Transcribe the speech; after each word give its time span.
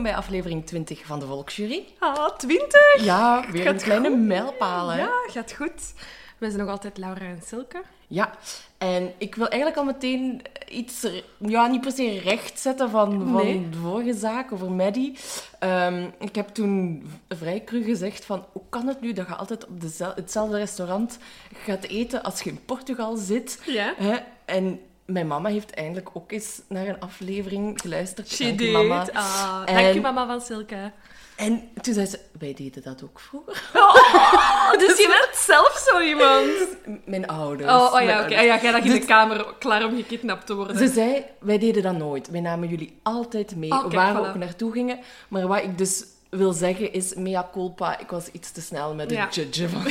Welkom 0.00 0.18
bij 0.18 0.26
aflevering 0.26 0.66
20 0.66 1.06
van 1.06 1.18
de 1.20 1.26
Volksjury. 1.26 1.84
Ah, 1.98 2.36
20! 2.36 3.04
Ja, 3.04 3.44
weer 3.50 3.62
Gaat 3.62 3.72
een 3.74 3.80
kleine 3.80 4.08
goed. 4.08 4.18
mijlpaal, 4.18 4.88
hè? 4.88 4.98
Ja, 5.00 5.10
gaat 5.26 5.52
goed. 5.52 5.92
Wij 6.38 6.48
zijn 6.50 6.62
nog 6.62 6.70
altijd 6.70 6.98
Laura 6.98 7.20
en 7.20 7.40
Silke. 7.46 7.82
Ja, 8.06 8.30
en 8.78 9.12
ik 9.18 9.34
wil 9.34 9.48
eigenlijk 9.48 9.80
al 9.80 9.84
meteen 9.86 10.42
iets, 10.68 11.06
ja, 11.38 11.66
niet 11.66 11.80
per 11.80 11.92
se 11.92 12.18
recht 12.20 12.60
zetten 12.60 12.90
van, 12.90 13.10
van 13.32 13.44
Nee. 13.44 13.68
de 13.70 13.76
vorige 13.78 14.14
zaak 14.14 14.52
over 14.52 14.70
Maddie. 14.70 15.18
Ehm, 15.58 16.08
ik 16.18 16.34
heb 16.34 16.48
toen 16.48 17.06
vrij 17.28 17.64
cru 17.64 17.82
gezegd 17.82 18.24
van, 18.24 18.44
hoe 18.52 18.62
kan 18.68 18.86
het 18.86 19.00
nu 19.00 19.12
dat 19.12 19.26
je 19.26 19.34
altijd 19.34 19.66
op 19.68 19.80
dezel- 19.80 20.12
hetzelfde 20.14 20.56
restaurant 20.56 21.18
gaat 21.64 21.84
eten 21.84 22.22
als 22.22 22.40
je 22.42 22.50
in 22.50 22.64
Portugal 22.64 23.16
zit? 23.16 23.62
Ja. 23.66 23.94
Hè? 23.96 24.16
En 24.44 24.80
mijn 25.12 25.26
mama 25.26 25.48
heeft 25.48 25.70
eindelijk 25.70 26.08
ook 26.12 26.32
eens 26.32 26.60
naar 26.68 26.86
een 26.86 27.00
aflevering 27.00 27.80
geluisterd. 27.80 28.28
She 28.30 28.54
Dank 28.54 28.70
mama. 28.70 29.06
Ah, 29.12 29.62
En- 29.66 29.74
Dank 29.74 29.94
je, 29.94 30.00
mama 30.00 30.26
van 30.26 30.40
Silke. 30.40 30.92
En 31.36 31.68
toen 31.80 31.94
zei 31.94 32.06
ze, 32.06 32.18
wij 32.38 32.54
deden 32.54 32.82
dat 32.82 33.02
ook 33.04 33.20
vroeger. 33.20 33.62
Oh, 33.74 34.78
dus 34.86 34.96
je 34.98 35.06
bent 35.20 35.36
zelf 35.38 35.86
zo 35.90 36.00
iemand. 36.00 36.46
M- 36.86 37.10
Mijn 37.10 37.26
ouders. 37.26 37.70
Oh, 37.70 37.76
oh 37.94 38.00
ja, 38.00 38.04
oké. 38.04 38.12
ouders. 38.12 38.40
Ah, 38.40 38.46
ja, 38.46 38.60
jij 38.60 38.72
lag 38.72 38.82
in 38.82 38.90
de 38.92 38.96
Dus- 38.98 39.06
kamer 39.06 39.54
klaar 39.58 39.84
om 39.84 39.96
gekidnapt 39.96 40.46
te 40.46 40.54
worden. 40.54 40.76
Ze 40.78 40.88
zei, 40.88 41.24
wij 41.40 41.58
deden 41.58 41.82
dat 41.82 41.96
nooit. 41.96 42.30
Wij 42.30 42.40
namen 42.40 42.68
jullie 42.68 42.98
altijd 43.02 43.56
mee, 43.56 43.68
waar 43.68 44.14
we 44.22 44.28
ook 44.28 44.34
naartoe 44.34 44.72
gingen. 44.72 44.98
Maar 45.28 45.46
wat 45.46 45.62
ik 45.62 45.78
dus 45.78 46.04
wil 46.30 46.52
zeggen 46.52 46.92
is, 46.92 47.14
mea 47.14 47.48
culpa, 47.52 47.98
ik 47.98 48.10
was 48.10 48.28
iets 48.32 48.50
te 48.52 48.60
snel 48.60 48.94
met 48.94 49.10
het 49.10 49.18
Ja. 49.18 49.28
judgen 49.42 49.70
van 49.70 49.82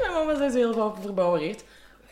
Mijn 0.00 0.12
mama 0.12 0.36
zei 0.36 0.50
zo 0.50 0.56
heel 0.58 0.96
verbouwereerd. 1.02 1.62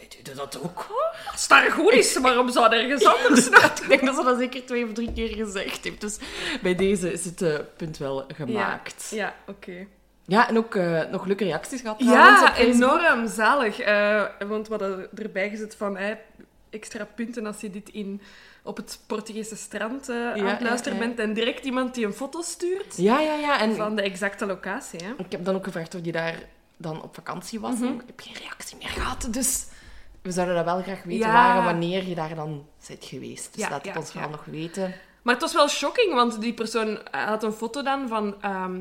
Deden 0.08 0.36
dat 0.36 0.58
ook. 0.62 0.86
Als 1.32 1.40
het 1.40 1.48
daar 1.48 1.70
goed 1.70 1.92
is, 1.92 2.16
waarom 2.16 2.50
zou 2.50 2.74
er 2.74 2.82
ergens 2.82 3.04
anders? 3.04 3.46
Ik 3.48 3.88
denk 3.88 4.04
dat 4.04 4.16
ze 4.16 4.22
dat 4.24 4.38
zeker 4.38 4.66
twee 4.66 4.84
of 4.84 4.92
drie 4.92 5.12
keer 5.12 5.28
gezegd 5.28 5.84
heeft. 5.84 6.00
Dus 6.00 6.18
bij 6.62 6.74
deze 6.74 7.12
is 7.12 7.24
het 7.24 7.42
eh, 7.42 7.58
punt 7.76 7.98
wel 7.98 8.24
gemaakt. 8.34 9.08
Ja, 9.10 9.16
Ja, 9.16 9.34
oké. 9.52 9.86
en 10.48 10.58
ook 10.58 10.74
eh, 10.74 11.02
nog 11.10 11.26
leuke 11.26 11.44
reacties 11.44 11.80
gehad 11.80 11.96
Ja, 11.98 12.56
enorm 12.56 13.28
zalig. 13.28 13.80
Eh, 13.80 14.24
want 14.48 14.68
we 14.68 14.74
hadden 14.74 15.08
erbij 15.14 15.50
gezet 15.50 15.74
van 15.76 15.96
eh, 15.96 16.14
extra 16.70 17.04
punten 17.14 17.46
als 17.46 17.60
je 17.60 17.70
dit 17.70 17.88
in, 17.88 18.20
op 18.62 18.76
het 18.76 19.00
Portugese 19.06 19.56
strand 19.56 20.08
aan 20.10 20.26
het 20.26 20.38
ja, 20.38 20.58
luisteren 20.60 20.98
ja. 20.98 21.04
bent. 21.06 21.18
En 21.18 21.32
direct 21.32 21.64
iemand 21.64 21.94
die 21.94 22.06
een 22.06 22.12
foto 22.12 22.42
stuurt 22.42 22.96
Ja, 22.96 23.20
ja, 23.20 23.34
ja. 23.34 23.60
En 23.60 23.74
van 23.76 23.96
de 23.96 24.02
exacte 24.02 24.46
locatie. 24.46 25.00
Hè? 25.04 25.10
Ik 25.18 25.32
heb 25.32 25.44
dan 25.44 25.54
ook 25.54 25.64
gevraagd 25.64 25.94
of 25.94 26.00
die 26.00 26.12
daar 26.12 26.38
dan 26.76 27.02
op 27.02 27.14
vakantie 27.14 27.60
was. 27.60 27.74
Mhm. 27.74 27.92
Ik 27.92 28.02
heb 28.06 28.20
geen 28.20 28.34
reactie 28.34 28.76
meer 28.76 28.88
gehad, 28.88 29.28
dus 29.30 29.66
we 30.28 30.34
zouden 30.34 30.56
dat 30.56 30.64
wel 30.64 30.82
graag 30.82 31.02
weten 31.02 31.26
Ja. 31.26 31.32
waar 31.32 31.58
en 31.58 31.64
wanneer 31.64 32.08
je 32.08 32.14
daar 32.14 32.34
dan 32.34 32.66
bent 32.88 33.04
geweest. 33.04 33.54
Dus 33.54 33.62
Ja, 33.62 33.70
laat 33.70 33.84
het 33.84 33.94
ja, 33.94 34.00
ons 34.00 34.10
vooral 34.10 34.30
nog 34.30 34.44
weten. 34.44 34.94
Maar 35.22 35.34
het 35.34 35.42
was 35.42 35.52
wel 35.54 35.68
shocking, 35.68 36.14
want 36.14 36.40
die 36.40 36.52
persoon 36.54 36.98
had 37.10 37.42
een 37.42 37.52
foto 37.52 37.82
dan 37.82 38.08
van 38.08 38.34
ehm, 38.42 38.80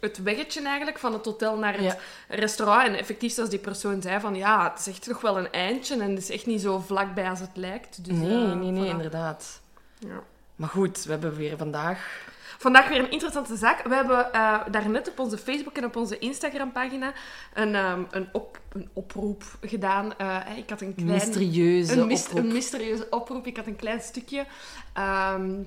het 0.00 0.22
weggetje 0.22 0.62
eigenlijk, 0.66 0.98
van 0.98 1.12
het 1.12 1.24
hotel 1.24 1.56
naar 1.58 1.78
het 1.78 1.98
restaurant. 2.28 2.86
En 2.88 2.94
effectief, 2.94 3.32
zoals 3.32 3.50
die 3.50 3.58
persoon 3.58 4.02
zei, 4.02 4.20
van 4.20 4.34
ja, 4.34 4.70
het 4.70 4.78
is 4.78 4.86
echt 4.86 5.06
nog 5.06 5.20
wel 5.20 5.38
een 5.38 5.52
eindje 5.52 5.94
en 5.94 6.10
het 6.10 6.18
is 6.18 6.30
echt 6.30 6.46
niet 6.46 6.60
zo 6.60 6.78
vlakbij 6.78 7.30
als 7.30 7.40
het 7.40 7.50
lijkt. 7.56 8.04
Dus, 8.04 8.16
Nee, 8.16 8.44
eh, 8.44 8.52
nee, 8.52 8.70
nee, 8.70 8.84
voilà. 8.86 8.90
inderdaad. 8.90 9.60
Ja. 9.98 10.22
Maar 10.56 10.68
goed, 10.68 11.04
we 11.04 11.10
hebben 11.10 11.36
weer 11.36 11.56
vandaag... 11.56 12.26
Vandaag 12.58 12.88
weer 12.88 12.98
een 12.98 13.10
interessante 13.10 13.56
zaak. 13.56 13.82
We 13.82 13.94
hebben 13.94 14.32
eh 14.32 14.60
daarnet 14.70 15.08
op 15.08 15.18
onze 15.18 15.38
Facebook 15.38 15.76
en 15.76 15.84
op 15.84 15.96
onze 15.96 16.18
Instagram-pagina 16.18 17.12
een, 17.54 17.74
ehm, 17.74 18.02
een, 18.10 18.28
op, 18.32 18.60
een 18.72 18.88
oproep 18.92 19.44
gedaan. 19.60 20.18
Eh, 20.18 20.56
ik 20.56 20.70
had 20.70 20.80
een 20.80 20.94
klein... 20.94 21.10
Mysterieuze 21.10 21.92
een, 21.92 22.12
oproep. 22.12 22.38
een 22.38 22.52
mysterieuze 22.52 23.06
oproep. 23.10 23.46
Ik 23.46 23.56
had 23.56 23.66
een 23.66 23.76
klein 23.76 24.00
stukje 24.00 24.46
ehm, 24.92 25.62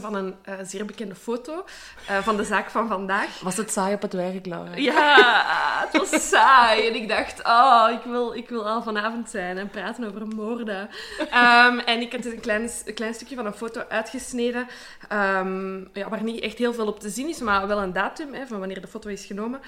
van 0.00 0.14
een 0.14 0.34
eh, 0.42 0.54
zeer 0.62 0.84
bekende 0.84 1.14
foto 1.14 1.64
eh, 2.06 2.18
van 2.18 2.36
de 2.36 2.44
zaak 2.44 2.70
van 2.70 2.88
vandaag. 2.88 3.40
Was 3.40 3.56
het 3.56 3.70
saai 3.70 3.94
op 3.94 4.02
het 4.02 4.12
werk, 4.12 4.46
Laura? 4.46 4.76
Ja, 4.76 5.88
het 5.88 6.10
was 6.10 6.28
saai. 6.28 6.88
En 6.88 6.94
ik 6.94 7.08
dacht, 7.08 7.44
oh, 7.44 7.88
ik 7.92 8.02
wil, 8.04 8.34
ik 8.34 8.48
wil 8.48 8.68
al 8.68 8.82
vanavond 8.82 9.30
zijn 9.30 9.58
en 9.58 9.70
praten 9.70 10.04
over 10.04 10.26
moorden. 10.26 10.88
Ehm, 11.30 11.78
en 11.78 12.00
ik 12.00 12.12
had 12.12 12.24
een 12.24 12.40
klein, 12.40 12.70
een 12.84 12.94
klein 12.94 13.14
stukje 13.14 13.36
van 13.36 13.46
een 13.46 13.52
foto 13.52 13.84
uitgesneden, 13.88 14.66
ehm, 15.08 15.78
ja, 15.92 16.08
waar 16.08 16.22
niet 16.22 16.40
echt 16.40 16.58
heel 16.58 16.74
veel 16.74 16.86
op 16.86 17.00
te 17.00 17.08
zien 17.08 17.28
is, 17.28 17.40
maar 17.40 17.66
wel 17.66 17.82
een 17.82 17.92
datum 17.92 18.34
hè, 18.34 18.46
van 18.46 18.58
wanneer 18.58 18.80
de 18.80 18.86
foto 18.86 19.08
is 19.08 19.24
genomen. 19.24 19.60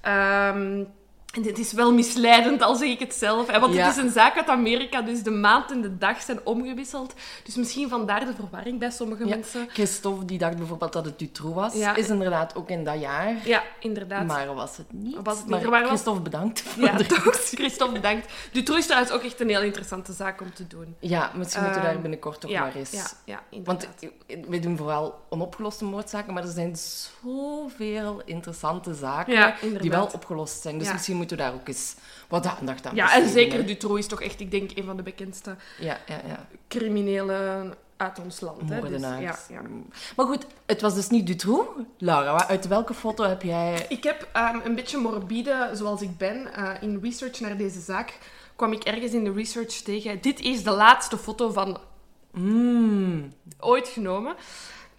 Ehm, 0.00 0.84
en 1.34 1.42
dit 1.42 1.58
is 1.58 1.72
wel 1.72 1.92
misleidend, 1.94 2.62
al 2.62 2.74
zeg 2.74 2.88
ik 2.88 2.98
het 2.98 3.14
zelf. 3.14 3.46
Hè, 3.50 3.60
want 3.60 3.74
Ja. 3.74 3.86
het 3.86 3.96
is 3.96 4.02
een 4.02 4.10
zaak 4.10 4.36
uit 4.36 4.48
Amerika, 4.48 5.02
dus 5.02 5.22
de 5.22 5.30
maand 5.30 5.70
en 5.70 5.80
de 5.80 5.98
dag 5.98 6.20
zijn 6.22 6.38
omgewisseld. 6.44 7.14
Dus 7.44 7.54
misschien 7.54 7.88
vandaar 7.88 8.24
de 8.26 8.34
verwarring 8.34 8.78
bij 8.78 8.90
sommige 8.90 9.24
Ja. 9.24 9.28
mensen. 9.34 9.68
Christophe, 9.72 10.24
die 10.24 10.38
dacht 10.38 10.56
bijvoorbeeld 10.56 10.92
dat 10.92 11.04
het 11.04 11.18
Dutroux 11.18 11.54
was, 11.54 11.74
Ja. 11.74 11.94
is 11.94 12.08
inderdaad 12.08 12.54
ook 12.56 12.68
in 12.70 12.84
dat 12.84 13.00
jaar. 13.00 13.34
Ja, 13.44 13.62
inderdaad. 13.80 14.26
Maar 14.26 14.54
was 14.54 14.76
het 14.76 14.92
niet. 14.92 15.16
Was 15.22 15.38
het 15.38 15.46
niet. 15.46 15.68
Maar 15.70 15.84
Christophe, 15.86 16.20
bedankt 16.20 16.64
Ja, 16.76 16.96
toch. 17.08 17.34
Christophe, 17.34 17.92
bedankt. 17.94 18.32
Dutroux 18.52 18.80
is 18.80 18.86
trouwens 18.86 19.12
ook 19.12 19.22
echt 19.22 19.40
een 19.40 19.48
heel 19.48 19.62
interessante 19.62 20.12
zaak 20.12 20.40
om 20.40 20.54
te 20.54 20.66
doen. 20.66 20.96
Ja, 20.98 21.30
misschien 21.34 21.62
moeten 21.62 21.80
we 21.80 21.86
daar 21.86 21.94
Ehm, 21.94 22.02
binnenkort 22.02 22.44
ja, 22.48 22.60
maar 22.60 22.74
eens... 22.74 22.90
Ja, 22.90 23.06
ja, 23.24 23.42
Want 23.64 23.88
inderdaad. 23.98 24.48
wij 24.48 24.60
doen 24.60 24.76
vooral 24.76 25.20
onopgeloste 25.28 25.84
moordzaken, 25.84 26.34
maar 26.34 26.42
er 26.42 26.48
zijn 26.52 26.76
zoveel 26.76 28.22
interessante 28.24 28.94
zaken 28.94 29.54
die 29.60 29.68
inderdaad. 29.70 29.90
wel 29.90 30.10
opgelost 30.14 30.62
zijn. 30.62 30.78
Dus 30.78 30.92
misschien 30.92 31.16
moeten 31.20 31.36
we 31.36 31.42
daar 31.42 31.52
ook 31.54 31.68
eens 31.68 31.94
wat 32.28 32.46
aandacht 32.46 32.86
aan 32.86 32.94
Ja, 32.94 33.14
en 33.14 33.28
zeker 33.28 33.58
hè. 33.58 33.64
Dutroux 33.64 33.98
is 33.98 34.06
toch 34.06 34.22
echt, 34.22 34.40
ik 34.40 34.50
denk, 34.50 34.70
een 34.74 34.84
van 34.84 34.96
de 34.96 35.02
bekendste 35.02 35.56
Ja, 35.78 35.98
ja, 36.06 36.20
ja. 36.26 36.46
criminelen 36.68 37.74
uit 37.96 38.18
ons 38.18 38.40
land. 38.40 38.68
Dus, 38.68 38.80
Moordenaars. 38.80 39.22
ja, 39.22 39.38
ja. 39.48 39.62
Maar 40.16 40.26
goed, 40.26 40.46
het 40.66 40.80
was 40.80 40.94
dus 40.94 41.08
niet 41.08 41.26
Dutroux. 41.26 41.68
Laura, 41.98 42.48
uit 42.48 42.66
welke 42.66 42.94
foto 42.94 43.24
heb 43.24 43.42
jij... 43.42 43.86
Ik 43.88 44.02
heb 44.04 44.28
ehm, 44.32 44.58
een 44.64 44.74
beetje 44.74 44.98
morbide, 44.98 45.70
zoals 45.72 46.02
ik 46.02 46.16
ben, 46.16 46.54
eh, 46.54 46.70
in 46.80 46.98
research 47.02 47.40
naar 47.40 47.56
deze 47.56 47.80
zaak, 47.80 48.18
kwam 48.56 48.72
ik 48.72 48.84
ergens 48.84 49.12
in 49.12 49.24
de 49.24 49.32
research 49.32 49.72
tegen. 49.74 50.20
Dit 50.20 50.40
is 50.40 50.62
de 50.62 50.70
laatste 50.70 51.18
foto 51.18 51.50
van 51.50 51.78
Mm, 52.32 53.32
ooit 53.58 53.88
genomen. 53.88 54.34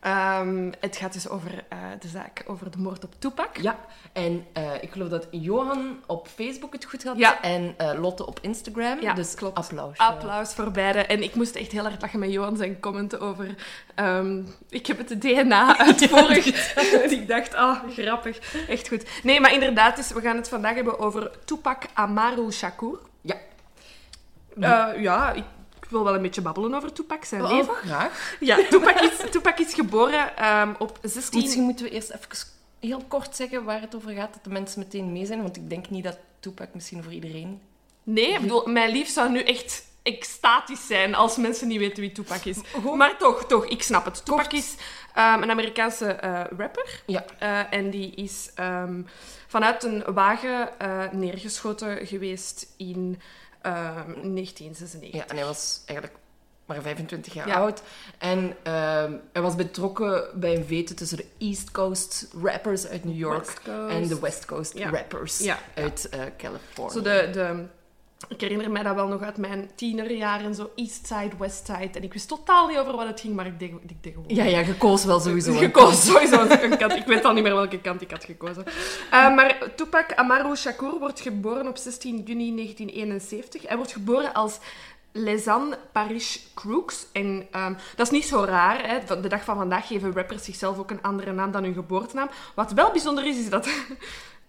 Ehm, 0.02 0.72
het 0.80 0.98
gaat 0.98 1.14
dus 1.14 1.30
over 1.30 1.64
eh, 1.70 1.78
de 2.00 2.08
zaak 2.08 2.44
over 2.46 2.72
de 2.72 2.78
moord 2.78 3.04
op 3.04 3.14
Tupac. 3.20 3.58
ja, 3.58 3.78
en 4.14 4.46
eh, 4.54 4.64
ik 4.82 4.92
geloof 4.92 5.10
dat 5.10 5.28
Johan 5.32 6.00
op 6.06 6.28
Facebook 6.28 6.74
het 6.74 6.86
goed 6.86 7.04
had 7.04 7.18
Ja. 7.18 7.42
en 7.42 7.74
eh, 7.78 8.00
Lotte 8.00 8.26
op 8.28 8.40
Instagram. 8.42 9.02
Ja, 9.02 9.14
dus 9.14 9.36
klopt. 9.36 9.58
applaus. 9.58 9.98
Applaus 9.98 10.54
voor 10.54 10.72
beide. 10.72 11.00
En 11.06 11.24
ik 11.24 11.36
moest 11.36 11.56
echt 11.56 11.72
heel 11.72 11.84
hard 11.84 12.02
lachen 12.02 12.20
met 12.20 12.32
Johan 12.32 12.58
zijn 12.58 12.80
commenten 12.80 13.20
over... 13.20 13.56
ehm, 13.96 14.42
ik 14.70 14.88
heb 14.88 14.98
het 14.98 15.22
DNA 15.22 15.78
uitvoerig. 15.88 16.46
ik 17.20 17.28
dacht, 17.28 17.54
ah, 17.54 17.80
grappig. 17.90 18.66
Echt 18.68 18.88
goed. 18.88 19.06
Nee, 19.24 19.40
maar 19.40 19.54
inderdaad, 19.54 19.96
dus 19.96 20.12
we 20.12 20.22
gaan 20.22 20.36
het 20.36 20.50
vandaag 20.50 20.76
hebben 20.76 21.00
over 21.00 21.32
Tupac 21.46 21.84
Amaru 21.94 22.52
Shakur. 22.52 23.00
Ja. 23.22 23.36
Ja, 24.98 25.32
ik 25.32 25.44
wil 25.92 26.04
wel 26.04 26.16
een 26.16 26.22
beetje 26.22 26.42
babbelen 26.42 26.74
over 26.74 26.94
Tupac, 26.94 27.24
zijn 27.26 27.44
Oh, 27.44 27.52
leven. 27.52 27.74
graag. 27.74 28.36
Ja, 28.40 28.58
Tupac 28.70 29.00
is, 29.00 29.32
Tupac 29.32 29.60
is 29.60 29.74
geboren 29.74 30.38
ehm, 30.38 30.74
op 30.80 31.00
16... 31.02 31.42
Misschien 31.42 31.64
moeten 31.64 31.86
we 31.86 31.92
eerst 31.92 32.10
even 32.10 32.50
heel 32.80 33.04
kort 33.08 33.36
zeggen 33.36 33.64
waar 33.64 33.82
het 33.82 33.96
over 33.96 34.12
gaat, 34.12 34.34
dat 34.34 34.44
de 34.44 34.50
mensen 34.50 34.80
meteen 34.80 35.12
mee 35.12 35.26
zijn. 35.26 35.42
Want 35.42 35.56
ik 35.56 35.70
denk 35.70 35.90
niet 35.90 36.04
dat 36.04 36.18
Tupac 36.40 36.68
misschien 36.74 37.04
voor 37.04 37.14
iedereen... 37.14 37.62
Nee, 38.04 38.34
ik 38.34 38.42
bedoel, 38.42 38.66
mijn 38.66 38.92
lief 38.92 39.10
zou 39.10 39.30
nu 39.30 39.40
echt 39.40 39.86
extatisch 40.04 40.88
zijn 40.88 41.16
als 41.16 41.38
mensen 41.38 41.68
niet 41.68 41.80
weten 41.80 42.02
wie 42.02 42.12
Tupac 42.12 42.46
is. 42.46 42.58
Maar 42.96 43.18
toch, 43.18 43.46
toch, 43.46 43.66
ik 43.66 43.84
snap 43.84 44.06
het. 44.06 44.26
Tupac 44.26 44.52
is 44.52 44.76
ehm, 45.14 45.42
een 45.42 45.52
Amerikaanse 45.52 46.06
eh, 46.06 46.44
rapper. 46.58 47.02
Ja. 47.06 47.26
Eh, 47.40 47.74
en 47.74 47.90
die 47.90 48.16
is 48.16 48.52
ehm, 48.56 49.02
vanuit 49.48 49.84
een 49.84 50.04
wagen 50.14 50.80
eh, 50.80 51.12
neergeschoten 51.12 52.08
geweest 52.08 52.74
in 52.78 53.22
1996. 53.62 55.14
Ja, 55.14 55.28
en 55.28 55.36
hij 55.36 55.46
was 55.46 55.82
eigenlijk 55.86 56.20
maar 56.66 56.82
25 56.82 57.34
jaar 57.34 57.48
Ja. 57.48 57.56
oud. 57.56 57.82
En 58.18 58.56
ehm, 58.64 59.14
hij 59.34 59.42
was 59.42 59.56
betrokken 59.56 60.24
bij 60.40 60.56
een 60.56 60.66
vete 60.66 60.94
tussen 60.94 61.18
de 61.18 61.26
East 61.38 61.72
Coast 61.72 62.28
rappers 62.42 62.88
uit 62.88 63.04
New 63.06 63.18
York 63.18 63.62
en 63.90 64.08
de 64.08 64.20
West 64.20 64.46
Coast 64.46 64.78
Ja. 64.78 64.90
rappers 64.90 65.38
Ja. 65.40 65.60
uit 65.76 66.10
eh, 66.10 66.22
Californië. 66.38 66.92
Zo 66.94 67.02
de, 67.02 67.30
de, 67.34 67.66
ik 68.28 68.42
herinner 68.42 68.72
mij 68.72 68.84
dat 68.84 68.96
wel 68.96 69.08
nog 69.08 69.22
uit 69.22 69.38
mijn 69.38 69.70
tienerjaren, 69.76 70.56
zo 70.56 70.72
East 70.76 71.08
Side, 71.08 71.32
West 71.38 71.66
Side. 71.66 71.90
En 71.98 72.04
ik 72.04 72.14
wist 72.14 72.28
totaal 72.28 72.68
niet 72.68 72.78
over 72.78 72.96
wat 72.96 73.08
het 73.08 73.20
ging, 73.20 73.36
maar 73.36 73.46
ik 73.46 73.60
deed, 73.60 73.72
ik 73.88 74.04
deed 74.04 74.14
gewoon. 74.14 74.36
Ja, 74.36 74.44
ja, 74.44 74.60
je 74.60 74.76
koos 74.76 75.06
wel 75.06 75.20
sowieso. 75.20 75.54
gekozen, 75.54 76.14
sowieso 76.14 76.42
een 76.42 76.78
kant. 76.78 76.96
Ik 76.96 77.06
weet 77.06 77.26
al 77.26 77.34
niet 77.34 77.44
meer 77.44 77.56
welke 77.56 77.82
kant 77.82 78.02
ik 78.02 78.12
had 78.12 78.24
gekozen. 78.24 78.66
Eh, 79.12 79.36
maar 79.36 79.58
Tupac 79.76 80.14
Amaru 80.14 80.56
Shakur 80.56 81.00
wordt 81.00 81.20
geboren 81.20 81.68
op 81.68 81.78
16 81.78 82.16
juni 82.26 82.56
1971. 82.56 83.68
Hij 83.68 83.78
wordt 83.78 83.92
geboren 83.92 84.34
als 84.34 84.60
Lesan 85.12 85.76
Parish 85.92 86.38
Crooks. 86.54 87.06
En 87.12 87.48
ehm, 87.52 87.74
dat 87.96 88.06
is 88.06 88.12
niet 88.12 88.26
zo 88.26 88.44
raar. 88.44 88.88
Hè. 88.88 89.22
De 89.22 89.28
dag 89.28 89.44
van 89.44 89.58
vandaag 89.58 89.88
geven 89.88 90.14
rappers 90.14 90.44
zichzelf 90.44 90.78
ook 90.78 90.92
een 90.92 91.02
andere 91.02 91.32
naam 91.32 91.52
dan 91.52 91.64
hun 91.64 91.74
geboortenaam. 91.74 92.30
Wat 92.56 92.72
wel 92.72 92.92
bijzonder 92.92 93.26
is, 93.26 93.38
is 93.38 93.50
dat... 93.50 93.70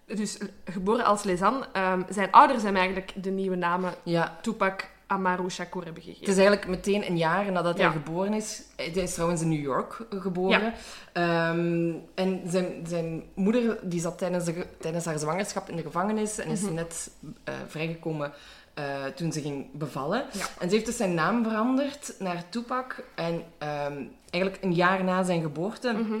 Dus 0.05 0.37
geboren 0.65 1.05
als 1.05 1.23
Lesan. 1.23 1.65
ehm, 1.73 2.01
zijn 2.09 2.31
ouders 2.31 2.63
hem 2.63 2.75
eigenlijk 2.75 3.11
de 3.23 3.29
nieuwe 3.29 3.55
namen 3.55 3.93
Ja, 4.03 4.37
Tupac 4.41 4.81
Amaru 5.07 5.49
Shakur 5.49 5.83
hebben 5.83 6.01
het 6.03 6.11
gegeven. 6.11 6.27
is 6.33 6.37
eigenlijk 6.37 6.67
meteen 6.67 7.05
een 7.07 7.17
jaar 7.17 7.51
nadat 7.51 7.77
Ja. 7.77 7.83
hij 7.83 7.91
geboren 8.03 8.33
is. 8.33 8.61
Hij 8.75 8.85
is 8.87 9.13
trouwens 9.13 9.41
in 9.41 9.49
New 9.49 9.61
York 9.61 9.97
geboren. 10.09 10.73
Ehm, 11.13 11.93
en 12.15 12.41
zijn, 12.47 12.85
zijn 12.87 13.23
moeder 13.33 13.79
die 13.81 13.99
zat 14.01 14.17
tijdens, 14.17 14.45
de, 14.45 14.65
tijdens 14.79 15.05
haar 15.05 15.19
zwangerschap 15.19 15.69
in 15.69 15.75
de 15.75 15.81
gevangenis 15.81 16.37
en 16.37 16.49
is 16.49 16.61
Mhm. 16.61 16.73
net 16.73 17.09
eh, 17.43 17.53
vrijgekomen 17.67 18.31
eh, 18.73 19.05
toen 19.15 19.31
ze 19.31 19.41
ging 19.41 19.65
bevallen. 19.71 20.25
Ja. 20.31 20.45
En 20.59 20.69
ze 20.69 20.75
heeft 20.75 20.85
dus 20.85 20.97
zijn 20.97 21.13
naam 21.13 21.43
veranderd 21.43 22.15
naar 22.19 22.43
Tupac. 22.49 23.03
En 23.15 23.43
ehm, 23.57 24.03
eigenlijk 24.29 24.63
een 24.63 24.73
jaar 24.73 25.03
na 25.03 25.23
zijn 25.23 25.41
geboorte. 25.41 25.91
Mhm. 25.93 26.13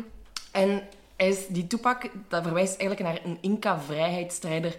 En 0.51 0.81
is, 1.15 1.47
die 1.47 1.67
Tupac, 1.67 2.01
dat 2.27 2.43
verwijst 2.43 2.79
eigenlijk 2.79 3.09
naar 3.09 3.25
een 3.31 3.37
Inca-vrijheidsstrijder, 3.41 4.75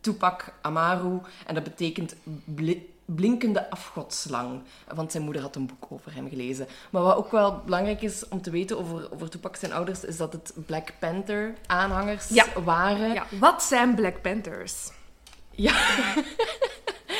Tupac 0.00 0.52
Amaru. 0.60 1.18
En 1.46 1.54
dat 1.54 1.64
betekent 1.64 2.14
bli- 2.44 2.92
blinkende 3.04 3.70
afgodslang. 3.70 4.62
Want 4.94 5.10
zijn 5.12 5.22
moeder 5.24 5.42
had 5.42 5.56
een 5.56 5.66
boek 5.66 5.86
over 5.88 6.14
hem 6.14 6.28
gelezen. 6.28 6.66
Maar 6.90 7.02
wat 7.02 7.16
ook 7.16 7.30
wel 7.30 7.62
belangrijk 7.64 8.02
is 8.02 8.28
om 8.28 8.42
te 8.42 8.50
weten 8.50 8.78
over, 8.78 9.12
over 9.12 9.30
Tupac 9.30 9.56
zijn 9.56 9.72
ouders, 9.72 10.04
is 10.04 10.16
dat 10.16 10.32
het 10.32 10.52
Black 10.66 10.92
Panther-aanhangers 10.98 12.28
Ja. 12.28 12.46
waren. 12.64 13.12
Ja. 13.12 13.26
Wat 13.40 13.62
zijn 13.62 13.94
Black 13.94 14.22
Panthers? 14.22 14.90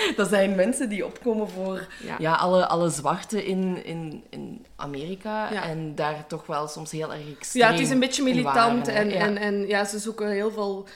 Dat 0.16 0.28
zijn 0.28 0.54
mensen 0.54 0.88
die 0.88 1.06
opkomen 1.06 1.48
voor 1.48 1.86
Ja. 2.02 2.16
ja. 2.18 2.34
alle, 2.34 2.66
alle 2.66 2.90
zwarten 2.90 3.44
in, 3.44 3.84
in, 3.84 4.24
in 4.30 4.66
Amerika. 4.76 5.52
Ja. 5.52 5.62
En 5.62 5.94
daar 5.94 6.26
toch 6.26 6.46
wel 6.46 6.68
soms 6.68 6.90
heel 6.90 7.12
erg 7.14 7.36
extreem 7.36 7.62
Ja, 7.64 7.70
het 7.70 7.80
is 7.80 7.90
een 7.90 8.00
beetje 8.00 8.22
militant 8.22 8.88
en, 8.88 9.08
Ja. 9.10 9.14
en, 9.14 9.36
en 9.36 9.66
ja, 9.66 9.84
ze 9.84 9.98
zoeken 9.98 10.30
heel 10.30 10.50
veel 10.50 10.86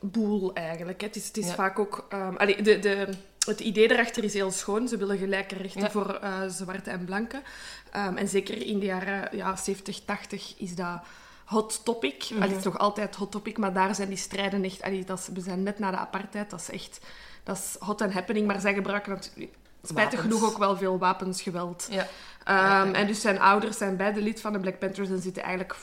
boel 0.00 0.54
eigenlijk. 0.54 1.00
Het 1.00 1.16
is, 1.16 1.26
het 1.26 1.36
is 1.36 1.52
vaak 1.52 1.78
ook... 1.78 2.06
ehm, 2.08 2.36
allee, 2.36 2.62
de, 2.62 2.78
de, 2.78 3.08
het 3.46 3.60
idee 3.60 3.90
erachter 3.90 4.24
is 4.24 4.34
heel 4.34 4.50
schoon. 4.50 4.88
Ze 4.88 4.96
willen 4.96 5.18
gelijke 5.18 5.54
rechten 5.54 5.90
voor 5.90 6.14
eh, 6.14 6.32
zwarte 6.48 6.90
en 6.90 7.04
blanke. 7.04 7.42
Ehm, 7.92 8.16
en 8.16 8.28
zeker 8.28 8.66
in 8.66 8.78
de 8.78 8.86
jaren 8.86 9.36
ja, 9.36 9.56
70, 9.56 10.00
80 10.04 10.54
is 10.58 10.74
dat 10.74 11.00
hot 11.44 11.84
topic. 11.84 12.28
Allee, 12.34 12.48
het 12.48 12.58
is 12.58 12.64
nog 12.64 12.78
altijd 12.78 13.14
hot 13.16 13.30
topic, 13.30 13.58
maar 13.58 13.72
daar 13.72 13.94
zijn 13.94 14.08
die 14.08 14.16
strijden 14.18 14.64
echt... 14.64 14.82
Allee, 14.82 15.04
dat 15.04 15.18
is, 15.18 15.28
we 15.34 15.40
zijn 15.40 15.62
net 15.62 15.78
na 15.78 15.90
de 15.90 15.96
apartheid, 15.96 16.50
dat 16.50 16.60
is 16.60 16.70
echt... 16.70 17.00
Dat 17.46 17.56
is 17.56 17.76
hot 17.78 18.02
and 18.02 18.12
happening, 18.12 18.46
maar 18.46 18.60
zij 18.60 18.74
gebruiken 18.74 19.12
natuurlijk... 19.12 19.52
Spijtig 19.82 20.20
Wapens. 20.20 20.34
genoeg 20.36 20.52
ook 20.52 20.58
wel 20.58 20.76
veel 20.76 20.98
wapens, 20.98 21.42
geweld. 21.42 21.86
Ja. 21.90 22.06
Ehm, 22.44 22.56
Ja, 22.56 22.84
ja. 22.84 22.92
En 22.92 23.06
dus 23.06 23.20
zijn 23.20 23.40
ouders 23.40 23.76
zijn 23.78 23.96
beide 23.96 24.22
lid 24.22 24.40
van 24.40 24.52
de 24.52 24.60
Black 24.60 24.78
Panthers 24.78 25.08
en 25.08 25.20
zitten 25.22 25.42
eigenlijk 25.42 25.76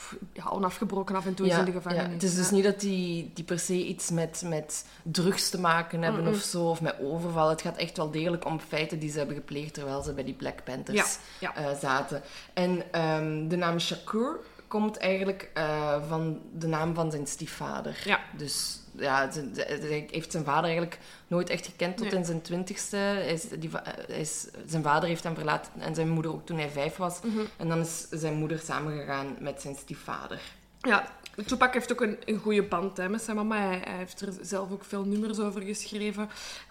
onafgebroken 0.50 1.16
af 1.16 1.26
en 1.26 1.34
toe 1.34 1.48
in 1.48 1.64
de 1.64 1.72
gevangenis. 1.72 2.06
ja. 2.06 2.12
Het 2.12 2.22
is 2.22 2.34
dus 2.34 2.50
niet 2.50 2.64
dat 2.64 2.80
die, 2.80 3.30
die 3.34 3.44
per 3.44 3.58
se 3.58 3.86
iets 3.86 4.10
met, 4.10 4.42
met 4.46 4.84
drugs 5.02 5.50
te 5.50 5.60
maken 5.60 6.02
hebben 6.02 6.20
Mm-mm. 6.22 6.34
of 6.34 6.40
zo, 6.40 6.68
of 6.68 6.80
met 6.80 6.96
overval. 7.00 7.48
Het 7.48 7.62
gaat 7.62 7.76
echt 7.76 7.96
wel 7.96 8.10
degelijk 8.10 8.44
om 8.44 8.60
feiten 8.60 8.98
die 8.98 9.10
ze 9.10 9.18
hebben 9.18 9.36
gepleegd 9.36 9.74
terwijl 9.74 10.02
ze 10.02 10.12
bij 10.12 10.24
die 10.24 10.34
Black 10.34 10.64
Panthers 10.64 11.18
eh, 11.40 11.50
zaten. 11.80 12.22
En 12.52 12.92
ehm, 12.92 13.48
de 13.48 13.56
naam 13.56 13.78
Shakur 13.80 14.38
komt 14.68 14.96
eigenlijk 14.96 15.50
eh, 15.54 15.96
van 16.08 16.40
de 16.52 16.66
naam 16.66 16.94
van 16.94 17.10
zijn 17.10 17.26
stiefvader. 17.26 18.02
Ja. 18.04 18.20
Dus 18.36 18.78
ja, 18.96 19.28
hij 19.52 20.06
heeft 20.10 20.30
zijn 20.32 20.44
vader 20.44 20.64
eigenlijk 20.64 20.98
nooit 21.26 21.50
echt 21.50 21.66
gekend 21.66 21.96
tot 21.96 22.06
Nee. 22.10 22.18
in 22.18 22.24
zijn 22.24 22.42
twintigste. 22.42 22.96
Hij 22.96 23.32
is, 23.32 23.48
die, 23.48 23.70
hij 24.06 24.20
is, 24.20 24.46
zijn 24.66 24.82
vader 24.82 25.08
heeft 25.08 25.24
hem 25.24 25.34
verlaten 25.34 25.72
en 25.78 25.94
zijn 25.94 26.08
moeder 26.08 26.32
ook 26.32 26.46
toen 26.46 26.58
hij 26.58 26.70
vijf 26.70 26.96
was. 26.96 27.20
Mhm. 27.22 27.38
En 27.56 27.68
dan 27.68 27.80
is 27.80 28.06
zijn 28.10 28.34
moeder 28.34 28.58
samengegaan 28.58 29.36
met 29.40 29.60
zijn 29.60 29.76
stiefvader. 29.76 30.40
Ja, 30.80 31.08
Tupac 31.46 31.72
heeft 31.72 31.92
ook 31.92 32.00
een, 32.00 32.16
een 32.24 32.38
goede 32.38 32.62
band 32.62 32.96
hè, 32.96 33.08
met 33.08 33.22
zijn 33.22 33.36
mama. 33.36 33.56
Hij, 33.56 33.80
hij 33.84 33.96
heeft 33.96 34.20
er 34.20 34.32
zelf 34.42 34.70
ook 34.72 34.84
veel 34.84 35.04
nummers 35.04 35.38
over 35.38 35.60
geschreven. 35.62 36.28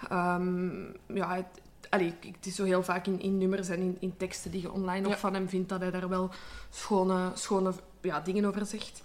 Ehm, 0.10 0.82
ja, 1.08 1.36
het, 1.36 1.46
allee, 1.90 2.14
het 2.36 2.46
is 2.46 2.56
zo 2.56 2.64
heel 2.64 2.84
vaak 2.84 3.08
in, 3.08 3.22
in 3.22 3.38
nummers 3.38 3.70
en 3.70 3.80
in, 3.80 3.98
in 4.00 4.18
teksten 4.18 4.52
die 4.52 4.62
je 4.62 4.72
online 4.72 5.06
ook 5.06 5.12
Ja. 5.14 5.18
van 5.18 5.34
hem 5.34 5.50
vindt, 5.50 5.70
dat 5.70 5.80
hij 5.82 5.92
daar 5.92 6.10
wel 6.10 6.30
schone, 6.70 7.32
schone 7.34 7.74
ja, 8.02 8.20
dingen 8.20 8.46
over 8.46 8.66
zegt. 8.66 9.02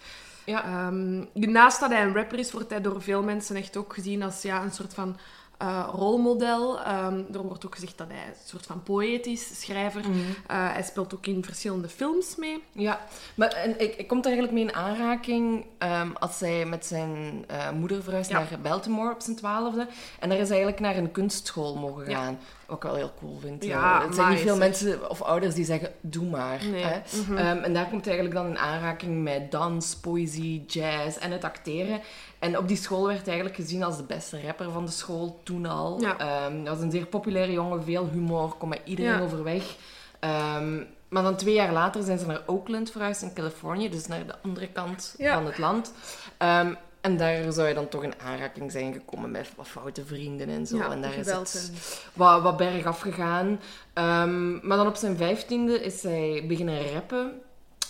Ja. 0.49 0.65
Ehm, 0.65 1.25
naast 1.53 1.81
dat 1.81 1.91
hij 1.91 2.03
een 2.03 2.15
rapper 2.15 2.39
is, 2.39 2.53
wordt 2.53 2.71
hij 2.71 2.81
door 2.81 3.03
veel 3.03 3.23
mensen 3.23 3.57
echt 3.57 3.77
ook 3.77 3.93
gezien 3.95 4.23
als 4.23 4.43
ja, 4.43 4.63
een 4.63 4.73
soort 4.73 4.95
van 4.95 5.17
eh, 5.59 5.89
rolmodel. 5.93 6.81
Ehm, 6.81 7.23
er 7.33 7.43
wordt 7.43 7.67
ook 7.67 7.75
gezegd 7.75 7.99
dat 7.99 8.07
hij 8.09 8.17
een 8.27 8.35
soort 8.47 8.67
van 8.67 8.83
poëet 8.83 9.27
is, 9.27 9.61
schrijver. 9.61 10.01
Mhm. 10.01 10.19
Eh, 10.47 10.73
hij 10.73 10.83
speelt 10.83 11.15
ook 11.15 11.27
in 11.27 11.45
verschillende 11.45 11.89
films 11.89 12.37
mee. 12.37 12.63
Ja, 12.73 13.01
maar 13.35 13.49
en 13.49 13.81
ik, 13.81 13.95
ik 13.95 14.09
kom 14.09 14.19
er 14.19 14.25
eigenlijk 14.25 14.55
mee 14.55 14.63
in 14.65 14.75
aanraking 14.75 15.65
ehm, 15.79 16.11
als 16.19 16.41
hij 16.41 16.65
met 16.65 16.87
zijn 16.87 17.45
eh, 17.47 17.71
moeder 17.71 18.03
verhuist 18.03 18.31
Ja. 18.31 18.39
naar 18.39 18.61
Baltimore 18.63 19.13
op 19.13 19.21
zijn 19.21 19.37
twaalfde. 19.37 19.87
En 20.19 20.29
daar 20.29 20.39
is 20.39 20.49
hij 20.49 20.59
eigenlijk 20.63 20.81
naar 20.81 20.97
een 20.97 21.13
kunstschool 21.13 21.77
mogen 21.77 22.11
Ja. 22.11 22.35
Wat 22.69 22.77
ik 22.77 22.83
wel 22.83 22.95
heel 22.95 23.13
cool 23.19 23.39
vind. 23.41 23.65
Ja, 23.65 23.99
Eh, 24.01 24.07
het 24.07 24.15
zijn 24.15 24.29
niet 24.31 24.39
veel 24.41 24.57
mensen 24.57 25.11
of 25.11 25.23
ouders 25.23 25.55
die 25.55 25.65
zeggen, 25.65 25.93
doe 26.01 26.27
maar. 26.31 26.61
Nee. 26.71 26.83
Hè? 26.85 27.01
Mhm. 27.23 27.37
Ehm, 27.37 27.57
en 27.59 27.73
daar 27.75 27.87
komt 27.89 28.05
hij 28.05 28.15
eigenlijk 28.15 28.35
dan 28.45 28.47
in 28.47 28.59
aanraking 28.59 29.23
met 29.23 29.51
dans, 29.51 29.97
poëzie, 29.97 30.65
jazz 30.67 31.17
en 31.17 31.31
het 31.31 31.45
acteren. 31.45 32.01
En 32.39 32.59
op 32.59 32.69
die 32.69 32.77
school 32.77 33.07
werd 33.07 33.19
hij 33.27 33.35
eigenlijk 33.35 33.57
gezien 33.63 33.83
als 33.83 33.97
de 33.97 34.03
beste 34.03 34.41
rapper 34.47 34.71
van 34.71 34.85
de 34.85 34.91
school, 34.91 35.41
toen 35.45 35.67
al. 35.67 36.01
Ja. 36.01 36.19
Ehm, 36.19 36.53
hij 36.53 36.71
was 36.75 36.81
een 36.81 36.91
zeer 36.91 37.07
populaire 37.07 37.53
jongen, 37.53 37.85
veel 37.85 38.09
humor, 38.13 38.55
kon 38.59 38.69
met 38.69 38.81
iedereen 38.85 39.13
Ja. 39.13 39.21
overweg. 39.21 39.77
Ehm, 40.21 40.77
maar 41.09 41.23
dan 41.23 41.37
twee 41.37 41.55
jaar 41.55 41.73
later 41.73 42.03
zijn 42.03 42.19
ze 42.19 42.27
naar 42.27 42.43
Oakland 42.47 42.91
verhuisd 42.91 43.23
in 43.23 43.33
Californië, 43.35 43.91
dus 43.91 44.07
naar 44.07 44.27
de 44.27 44.35
andere 44.43 44.69
kant 44.69 45.15
Ja. 45.19 45.35
van 45.35 45.47
het 45.47 45.59
land. 45.59 45.93
Ehm, 46.39 46.75
en 47.01 47.17
daar 47.17 47.53
zou 47.53 47.69
je 47.69 47.75
dan 47.75 47.89
toch 47.89 48.03
in 48.03 48.21
aanraking 48.25 48.73
zijn 48.73 48.93
gekomen 48.93 49.31
met 49.31 49.49
wat 49.57 49.69
foute 49.69 50.05
vrienden 50.05 50.49
en 50.49 50.67
zo. 50.67 50.77
Ja, 50.77 50.91
en 50.91 51.03
daar 51.03 51.15
is 51.15 51.27
het 51.31 51.83
wat, 52.13 52.43
wat 52.43 52.57
bergaf 52.57 53.01
gegaan. 53.01 53.61
Ehm, 53.93 54.67
maar 54.67 54.77
dan 54.77 54.87
op 54.87 54.97
zijn 54.97 55.17
vijftiende 55.17 55.81
is 55.83 56.03
hij 56.03 56.45
beginnen 56.49 56.93
rappen 56.93 57.41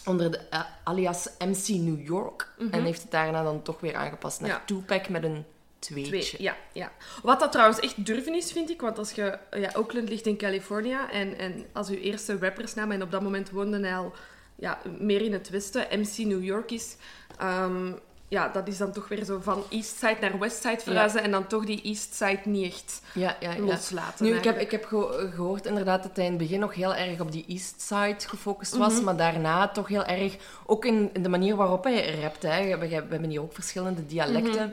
onder 0.05 0.31
de 0.31 0.38
eh, 0.50 0.61
alias 0.85 1.29
MC 1.38 1.69
New 1.69 2.07
York. 2.07 2.53
Mhm. 2.59 2.73
En 2.75 2.83
heeft 2.85 3.03
het 3.03 3.11
daarna 3.11 3.43
dan 3.43 3.62
toch 3.62 3.81
weer 3.81 3.95
aangepast 3.97 4.41
naar 4.41 4.50
Ja. 4.50 4.62
Tupac 4.67 5.09
met 5.09 5.25
een 5.25 5.45
Twee, 5.79 6.05
tweetje. 6.05 6.43
ja, 6.43 6.57
ja. 6.73 6.93
Wat 7.23 7.41
dat 7.41 7.53
trouwens 7.53 7.81
echt 7.81 8.07
durven 8.07 8.35
is, 8.35 8.53
vind 8.53 8.71
ik. 8.71 8.81
Want 8.81 8.99
als 8.99 9.12
je... 9.12 9.38
Ja, 9.50 9.71
Oakland 9.77 10.09
ligt 10.09 10.27
in 10.27 10.37
California. 10.37 11.11
En, 11.11 11.38
en 11.38 11.67
als 11.73 11.88
uw 11.88 11.97
eerste 11.97 12.38
rappersnaam... 12.41 12.91
En 12.93 13.03
op 13.03 13.11
dat 13.11 13.23
moment 13.23 13.50
woonde 13.50 13.81
hij 13.81 13.97
al 13.97 14.12
ja, 14.57 14.79
meer 14.99 15.23
in 15.23 15.33
het 15.33 15.50
westen. 15.50 15.87
MC 16.00 16.17
New 16.17 16.45
York 16.45 16.71
is... 16.71 16.97
ehm, 17.38 17.93
ja, 18.28 18.49
dat 18.49 18.68
is 18.68 18.78
dan 18.78 18.92
toch 18.92 19.08
weer 19.08 19.25
zo 19.25 19.38
van 19.42 19.62
East 19.70 19.99
Side 19.99 20.16
naar 20.20 20.38
West 20.38 20.62
Side 20.62 20.78
verhuizen. 20.80 21.23
En 21.23 21.30
dan 21.30 21.47
toch 21.47 21.64
die 21.64 21.82
East 21.82 22.14
Side 22.14 22.40
niet 22.44 22.66
echt 22.73 23.00
Ja, 23.14 23.37
ja, 23.40 23.52
ja. 23.52 23.58
loslaten. 23.61 24.25
Nu, 24.26 24.35
ik 24.37 24.44
heb, 24.44 24.58
ik 24.58 24.70
heb 24.70 24.85
geho- 24.85 25.30
gehoord 25.35 25.66
inderdaad 25.66 26.02
dat 26.02 26.16
hij 26.16 26.25
in 26.25 26.30
het 26.30 26.40
begin 26.40 26.61
nog 26.61 26.75
heel 26.75 26.94
erg 26.94 27.20
op 27.20 27.32
die 27.32 27.44
East 27.49 27.80
Side 27.80 28.16
gefocust 28.18 28.76
was, 28.76 28.94
Mhm. 28.94 29.04
maar 29.04 29.16
daarna 29.16 29.68
toch 29.68 29.88
heel 29.88 30.04
erg, 30.04 30.37
ook 30.66 30.85
in, 30.85 31.11
in 31.12 31.23
de 31.23 31.28
manier 31.28 31.56
waarop 31.56 31.85
hij 31.85 32.20
rapt, 32.20 32.42
hè. 32.42 32.78
We, 32.78 32.87
hebben 32.87 33.25
hier 33.30 33.40
ook 33.42 33.52
verschillende 33.54 34.06
dialecten, 34.06 34.66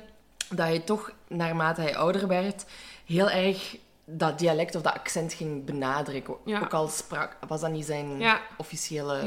Mhm. 0.50 0.56
dat 0.58 0.68
hij 0.68 0.80
toch, 0.80 1.12
naarmate 1.28 1.82
hij 1.82 1.96
ouder 1.98 2.28
werd, 2.28 2.66
heel 3.06 3.30
erg 3.30 3.78
dat 4.06 4.40
dialect 4.40 4.76
of 4.76 4.82
dat 4.82 4.94
accent 4.94 5.34
ging 5.34 5.66
benadrukken. 5.66 6.36
Ook 6.62 6.74
al 6.74 6.88
sprak, 6.88 7.38
was 7.48 7.62
dat 7.62 7.72
niet 7.72 7.86
zijn 7.86 8.22
officiële 8.58 9.22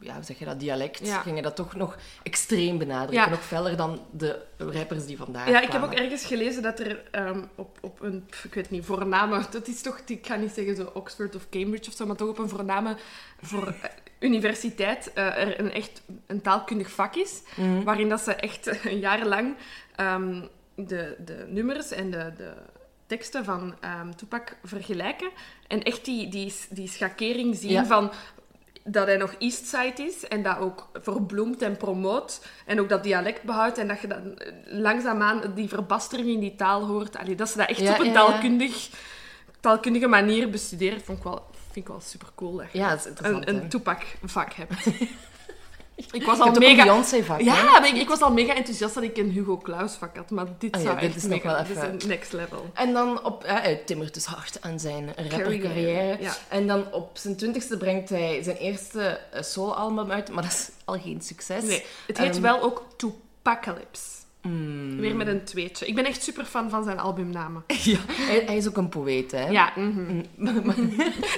Ja. 0.00 0.14
hoe 0.14 0.24
zeg 0.24 0.38
je 0.38 0.44
dat, 0.44 0.60
dialect, 0.60 1.06
Ja. 1.06 1.20
gingen 1.20 1.42
dat 1.42 1.56
toch 1.56 1.74
nog 1.76 1.96
extreem 2.22 2.78
benadrukken. 2.78 3.18
Ja. 3.24 3.28
Nog 3.28 3.44
feller 3.44 3.76
dan 3.76 4.00
de 4.10 4.42
rappers 4.58 5.06
die 5.06 5.16
vandaag 5.16 5.48
Ja, 5.48 5.60
ik 5.60 5.72
heb 5.72 5.82
ook 5.82 5.92
ergens 5.94 6.24
gelezen 6.24 6.62
dat 6.62 6.78
er 6.80 7.02
ehm, 7.10 7.42
op, 7.54 7.78
op 7.80 8.00
een, 8.00 8.26
ik 8.44 8.54
weet 8.54 8.70
niet, 8.70 8.84
voorname, 8.84 9.44
dat 9.50 9.68
is 9.68 9.82
toch, 9.82 10.00
ik 10.06 10.26
ga 10.26 10.34
niet 10.36 10.52
zeggen 10.52 10.76
zo 10.76 10.90
Oxford 10.94 11.34
of 11.36 11.48
Cambridge 11.50 11.90
of 11.90 11.96
zo, 11.96 12.06
maar 12.06 12.16
toch 12.16 12.28
op 12.28 12.38
een 12.38 12.48
voorname 12.48 12.96
voor 13.40 13.66
eh, 13.66 13.74
universiteit 14.18 15.12
eh, 15.12 15.24
er 15.26 15.60
een 15.60 15.72
echt 15.72 16.02
een 16.26 16.40
taalkundig 16.40 16.90
vak 16.90 17.14
is, 17.16 17.42
Mhm. 17.56 17.82
waarin 17.82 18.08
dat 18.08 18.20
ze 18.20 18.34
echt 18.34 18.70
jarenlang 19.06 19.56
ehm, 19.96 20.42
de, 20.74 21.16
de 21.24 21.44
nummers 21.48 21.90
en 21.90 22.10
de, 22.10 22.32
de 22.36 22.52
teksten 23.06 23.44
van 23.44 23.74
ehm 23.80 24.10
Tupac 24.16 24.56
vergelijken 24.64 25.30
en 25.68 25.82
echt 25.82 26.04
die, 26.04 26.28
die, 26.28 26.54
die 26.70 26.88
schakering 26.88 27.56
zien 27.56 27.70
Ja. 27.70 27.86
van 27.86 28.10
dat 28.92 29.06
hij 29.06 29.16
nog 29.16 29.34
Eastside 29.38 30.02
is 30.02 30.28
en 30.28 30.42
dat 30.42 30.58
ook 30.58 30.88
verbloemt 30.92 31.62
en 31.62 31.76
promoot 31.76 32.40
en 32.66 32.80
ook 32.80 32.88
dat 32.88 33.02
dialect 33.02 33.42
behoudt 33.42 33.78
en 33.78 33.88
dat 33.88 34.00
je 34.00 34.06
dan 34.06 34.38
eh, 34.38 34.52
langzaamaan 34.66 35.42
die 35.54 35.68
verbastering 35.68 36.28
in 36.28 36.40
die 36.40 36.54
taal 36.56 36.86
hoort. 36.86 37.16
Allee, 37.16 37.34
dat 37.34 37.48
ze 37.48 37.56
dat 37.56 37.68
echt 37.68 37.80
Ja, 37.80 37.92
op 37.92 37.98
een 37.98 38.06
ja, 38.06 38.12
taalkundig, 38.12 38.90
taalkundige 39.60 40.06
manier 40.06 40.50
bestuderen, 40.50 41.00
vond 41.00 41.18
ik 41.18 41.24
wel, 41.24 41.44
vind 41.72 41.86
ik 41.86 41.88
wel 41.88 42.00
super 42.00 42.28
cool. 42.34 42.56
Dat 42.56 42.72
je 42.72 42.78
Ja, 42.78 42.88
dat 42.90 42.98
is 42.98 43.06
interessant. 43.06 43.48
een, 43.48 43.56
een 43.56 43.68
Tupac-vak 43.68 44.52
hebt. 44.52 44.74
ik 46.12 46.22
was 46.24 46.38
al 46.38 46.52
mega... 46.52 46.84
Ja, 47.38 47.62
maar 47.80 47.88
ik, 47.88 47.94
ik 47.96 48.08
was 48.08 48.20
al 48.20 48.32
mega 48.32 48.54
enthousiast 48.54 48.94
dat 48.94 49.02
ik 49.02 49.16
een 49.16 49.30
Hugo 49.30 49.58
Claus 49.58 49.92
vak 49.94 50.16
had, 50.16 50.30
maar 50.30 50.46
dit 50.58 50.74
Ah 50.74 50.80
ja, 50.80 50.86
zou 50.86 51.00
dit 51.00 51.08
echt 51.08 51.16
is 51.16 51.22
nog 51.24 51.42
wel 51.42 51.56
dit 51.56 51.70
is 51.70 51.76
even- 51.76 51.90
een 52.02 52.08
next 52.08 52.32
level. 52.32 52.70
En 52.74 52.92
dan 52.92 53.24
op, 53.24 53.42
ja, 53.46 53.60
hij 53.60 53.76
timmert 53.86 54.14
dus 54.14 54.24
hard 54.24 54.58
aan 54.60 54.80
zijn 54.80 55.12
rappercarrière. 55.16 56.16
Ja. 56.20 56.32
En 56.48 56.66
dan 56.66 56.92
op 56.92 57.10
zijn 57.18 57.36
twintigste 57.36 57.76
brengt 57.76 58.08
hij 58.08 58.42
zijn 58.42 58.56
eerste 58.56 59.20
eh, 59.32 59.42
soloalbum 59.42 60.10
uit, 60.10 60.30
maar 60.30 60.42
dat 60.42 60.52
is 60.52 60.68
al 60.84 60.98
geen 61.00 61.20
succes. 61.22 61.62
Nee, 61.64 61.84
het 62.06 62.18
heet 62.18 62.32
Ehm, 62.34 62.42
wel 62.42 62.62
ook 62.62 62.82
Tupacalypse. 62.96 64.08
Mm, 64.42 65.00
Weer 65.00 65.16
met 65.16 65.26
een 65.26 65.44
tweetje. 65.44 65.86
Ik 65.86 65.94
ben 65.94 66.04
echt 66.04 66.22
super 66.22 66.44
fan 66.44 66.70
van 66.70 66.84
zijn 66.84 66.98
albumnamen. 66.98 67.64
ja, 67.84 67.98
hij, 68.06 68.42
hij 68.46 68.56
is 68.56 68.68
ook 68.68 68.76
een 68.76 68.88
poëet, 68.88 69.30
hè? 69.30 69.48
Ja. 69.48 69.72
mhm. 69.76 70.22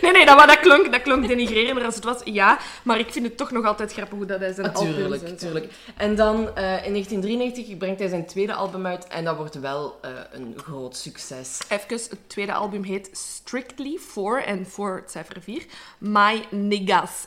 nee, 0.03 0.13
nee, 0.13 0.27
dat, 0.27 0.39
dat, 0.39 0.61
klonk, 0.61 0.93
dat 0.93 1.03
klonk 1.03 1.29
denigrerender 1.29 1.85
als 1.85 1.95
het 1.95 2.05
was. 2.05 2.21
Ja, 2.25 2.59
maar 2.85 2.99
ik 2.99 3.13
vind 3.13 3.27
het 3.27 3.37
toch 3.37 3.51
nog 3.51 3.65
altijd 3.65 3.93
grappig 3.93 4.19
hoe 4.19 4.27
dat 4.27 4.41
hij 4.41 4.53
zijn 4.53 4.73
albums... 4.73 4.97
Natuurlijk, 4.97 5.23
en 5.23 5.29
zo- 5.29 5.33
natuurlijk. 5.35 5.73
En 5.97 6.15
dan 6.15 6.35
eh, 6.37 6.65
in 6.87 6.93
1993 6.93 7.77
brengt 7.77 7.99
hij 7.99 8.09
zijn 8.09 8.27
tweede 8.27 8.55
album 8.55 8.87
uit 8.87 9.07
en 9.07 9.25
dat 9.25 9.37
wordt 9.37 9.61
wel 9.61 9.99
eh, 10.03 10.11
een 10.33 10.55
groot 10.57 10.97
succes. 10.97 11.59
Even, 11.69 11.87
het 11.89 12.19
tweede 12.27 12.53
album 12.53 12.83
heet 12.83 13.11
Strictly 13.13 13.99
For, 13.99 14.43
en 14.43 14.67
voor 14.67 14.97
het 14.97 15.11
cijfer 15.11 15.43
4, 15.43 15.65
My 15.99 16.45
Niggas. 16.51 17.27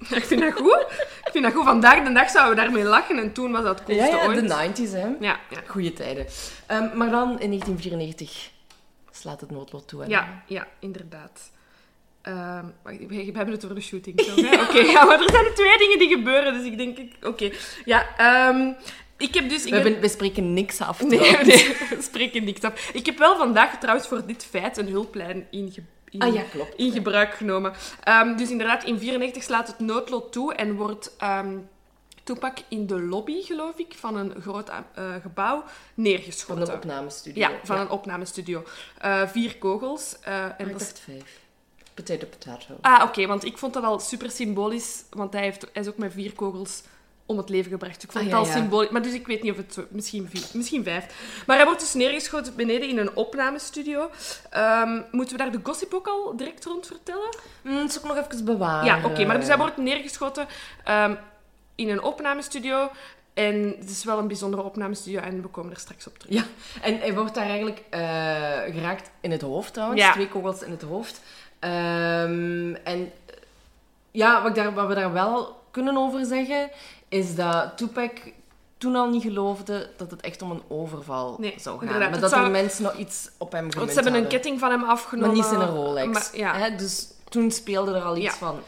Ik 0.20 0.24
vind 0.24 0.40
dat 0.40 0.52
goed. 0.52 0.86
Ik 1.24 1.28
vind 1.32 1.44
dat 1.44 1.52
goed. 1.52 1.64
Vandaag 1.64 2.04
de 2.06 2.12
dag 2.12 2.30
zouden 2.30 2.54
we 2.56 2.60
daarmee 2.62 2.84
lachen 2.84 3.18
en 3.18 3.32
toen 3.32 3.52
was 3.52 3.62
dat 3.62 3.78
het 3.78 3.88
Ja, 3.88 3.94
coolste 3.94 4.16
ja, 4.16 4.26
ooit. 4.26 4.74
de 4.76 4.82
90s, 4.86 4.92
hè? 4.92 5.06
Ja, 5.20 5.40
ja. 5.50 5.60
Goeie 5.66 5.92
tijden. 5.92 6.26
Ehm, 6.66 6.96
maar 6.96 7.10
dan 7.10 7.28
in 7.40 7.48
1994 7.48 8.50
slaat 9.10 9.40
het 9.40 9.50
noodlot 9.50 9.88
toe. 9.88 10.00
hè? 10.02 10.06
Ja, 10.08 10.42
ja, 10.46 10.66
inderdaad. 10.78 11.50
Ehm, 12.22 12.64
we 12.82 13.14
hebben 13.34 13.50
het 13.54 13.64
over 13.64 13.76
de 13.76 13.82
shooting. 13.82 14.20
zo? 14.20 14.30
Oké, 14.62 14.78
ja, 14.96 15.04
maar 15.04 15.20
er 15.22 15.30
zijn 15.30 15.54
twee 15.54 15.78
dingen 15.78 15.98
die 15.98 16.08
gebeuren, 16.08 16.52
dus 16.54 16.64
ik 16.64 16.76
denk... 16.76 16.98
ik- 16.98 17.26
Oké, 17.26 17.50
ja. 17.84 18.06
ehm, 18.16 18.72
ik 19.16 19.34
heb 19.34 19.48
dus... 19.48 19.64
Ik 19.64 19.70
We, 19.74 19.80
hebben, 19.80 20.00
we 20.00 20.08
spreken 20.08 20.54
niks 20.54 20.80
af. 20.80 21.02
Nee, 21.02 21.18
nee, 21.46 21.76
we 21.90 21.96
spreken 22.00 22.44
niks 22.44 22.60
af. 22.62 22.90
Ik 22.92 23.06
heb 23.06 23.18
wel 23.18 23.36
vandaag 23.36 23.78
trouwens 23.78 24.08
voor 24.08 24.26
dit 24.26 24.44
feit 24.50 24.76
een 24.76 24.88
hulplijn 24.88 25.46
inge 25.50 25.82
in, 26.10 26.20
Ah 26.22 26.34
ja, 26.34 26.42
klopt. 26.42 26.74
in 26.76 26.92
gebruik 26.92 27.34
genomen. 27.34 27.72
Ehm, 28.02 28.36
dus 28.36 28.50
inderdaad, 28.50 28.84
in 28.84 28.98
94 28.98 29.42
slaat 29.42 29.66
het 29.66 29.78
noodlot 29.78 30.32
toe 30.32 30.54
en 30.54 30.74
wordt 30.76 31.16
ehm 31.18 31.56
Tupac 32.22 32.58
in 32.68 32.86
de 32.86 33.00
lobby, 33.02 33.42
geloof 33.42 33.76
ik, 33.76 33.94
van 33.98 34.16
een 34.16 34.34
groot 34.40 34.68
eh, 34.68 35.14
gebouw 35.22 35.60
Van 35.60 35.70
neergeschoten. 35.94 36.68
een 36.68 36.74
opnamestudio. 36.74 37.40
Ja, 37.48 37.50
van 37.62 37.78
een 37.78 37.90
opnamestudio. 37.90 38.64
Eh, 38.98 39.28
vier 39.28 39.56
kogels. 39.58 40.16
eh, 40.20 40.44
en 40.44 40.54
En 40.58 40.66
ik 40.68 40.78
dacht 40.78 40.98
vijf. 41.04 41.40
Potato, 41.94 42.26
potato. 42.26 42.74
Ah, 42.80 43.02
oké, 43.04 43.26
want 43.26 43.44
ik 43.44 43.58
vond 43.58 43.74
dat 43.74 43.84
al 43.84 43.98
super 44.00 44.30
symbolisch, 44.30 45.04
want 45.10 45.32
hij, 45.32 45.42
heeft, 45.42 45.60
hij 45.72 45.82
is 45.82 45.88
ook 45.88 45.96
met 45.96 46.12
vier 46.12 46.32
kogels 46.32 46.82
om 47.30 47.36
het 47.38 47.48
leven 47.48 47.70
gebracht. 47.70 48.02
Ik 48.02 48.12
vond 48.12 48.24
Ah, 48.24 48.30
het 48.30 48.40
al 48.40 48.46
ja. 48.46 48.52
symbolisch, 48.52 48.90
maar 48.90 49.02
dus 49.02 49.12
ik 49.12 49.26
weet 49.26 49.42
niet 49.42 49.50
of 49.52 49.56
het 49.56 49.72
zo, 49.74 49.84
misschien, 49.90 50.28
misschien 50.52 50.84
vijf. 50.84 51.06
Maar 51.46 51.56
hij 51.56 51.64
wordt 51.64 51.80
dus 51.80 51.94
neergeschoten 51.94 52.56
beneden 52.56 52.88
in 52.88 52.98
een 52.98 53.16
opnamestudio. 53.16 54.10
Ehm, 54.50 55.00
moeten 55.10 55.36
we 55.36 55.42
daar 55.42 55.52
de 55.52 55.60
gossip 55.62 55.94
ook 55.94 56.06
al 56.06 56.36
direct 56.36 56.64
rond 56.64 56.86
vertellen? 56.86 57.36
Mm, 57.62 57.76
dat 57.76 57.88
is 57.90 57.98
ook 57.98 58.04
nog 58.04 58.16
even 58.16 58.44
bewaren. 58.44 58.84
ja, 58.84 59.04
oké, 59.04 59.24
maar 59.24 59.38
dus 59.38 59.48
hij 59.48 59.56
wordt 59.56 59.76
neergeschoten 59.76 60.46
ehm, 60.84 61.14
in 61.74 61.88
een 61.88 62.02
opnamestudio. 62.02 62.90
En 63.34 63.74
het 63.78 63.90
is 63.90 64.04
wel 64.04 64.18
een 64.18 64.26
bijzondere 64.26 64.62
opnamestudio 64.62 65.20
en 65.20 65.42
we 65.42 65.48
komen 65.48 65.72
er 65.72 65.78
straks 65.80 66.06
op 66.06 66.18
terug. 66.18 66.34
Ja, 66.34 66.44
en 66.82 66.98
hij 66.98 67.14
wordt 67.14 67.34
daar 67.34 67.46
eigenlijk 67.46 67.82
eh, 67.90 68.00
geraakt 68.74 69.10
in 69.20 69.30
het 69.30 69.40
hoofd 69.42 69.72
trouwens. 69.72 70.00
Ja. 70.02 70.12
Twee 70.12 70.28
kogels 70.28 70.62
in 70.62 70.70
het 70.70 70.82
hoofd. 70.82 71.20
Ehm, 71.58 72.74
en 72.84 73.12
ja, 74.10 74.42
wat, 74.42 74.48
ik 74.50 74.56
daar, 74.56 74.74
wat 74.74 74.86
we 74.88 74.94
daar 74.94 75.12
wel 75.12 75.58
kunnen 75.70 75.96
over 75.96 76.24
zeggen, 76.24 76.70
is 77.10 77.34
dat 77.34 77.76
Tupac 77.76 78.10
toen 78.78 78.96
al 78.96 79.08
niet 79.08 79.22
geloofde 79.22 79.90
dat 79.96 80.10
het 80.10 80.20
echt 80.20 80.42
om 80.42 80.50
een 80.50 80.62
overval 80.68 81.36
Nee, 81.38 81.54
zou 81.58 81.78
gaan. 81.78 81.86
inderdaad, 81.86 82.10
Maar 82.10 82.20
dat 82.20 82.30
zou- 82.30 82.44
er 82.44 82.50
mensen 82.50 82.82
nog 82.82 82.94
iets 82.94 83.30
op 83.38 83.52
hem 83.52 83.60
Want 83.62 83.72
gemunt 83.74 83.92
ze 83.92 84.00
hebben 84.00 84.22
een 84.22 84.28
ketting 84.28 84.58
van 84.58 84.70
hem 84.70 84.84
afgenomen. 84.84 85.28
Maar 85.28 85.36
niet 85.36 85.46
zijn 85.58 85.68
Rolex. 85.70 86.08
Maar, 86.12 86.28
ja. 86.32 86.54
Hè, 86.54 86.76
dus 86.76 87.06
toen 87.28 87.50
speelde 87.50 87.94
er 87.94 88.02
al 88.02 88.16
iets 88.16 88.24
Ja. 88.24 88.32
van... 88.32 88.58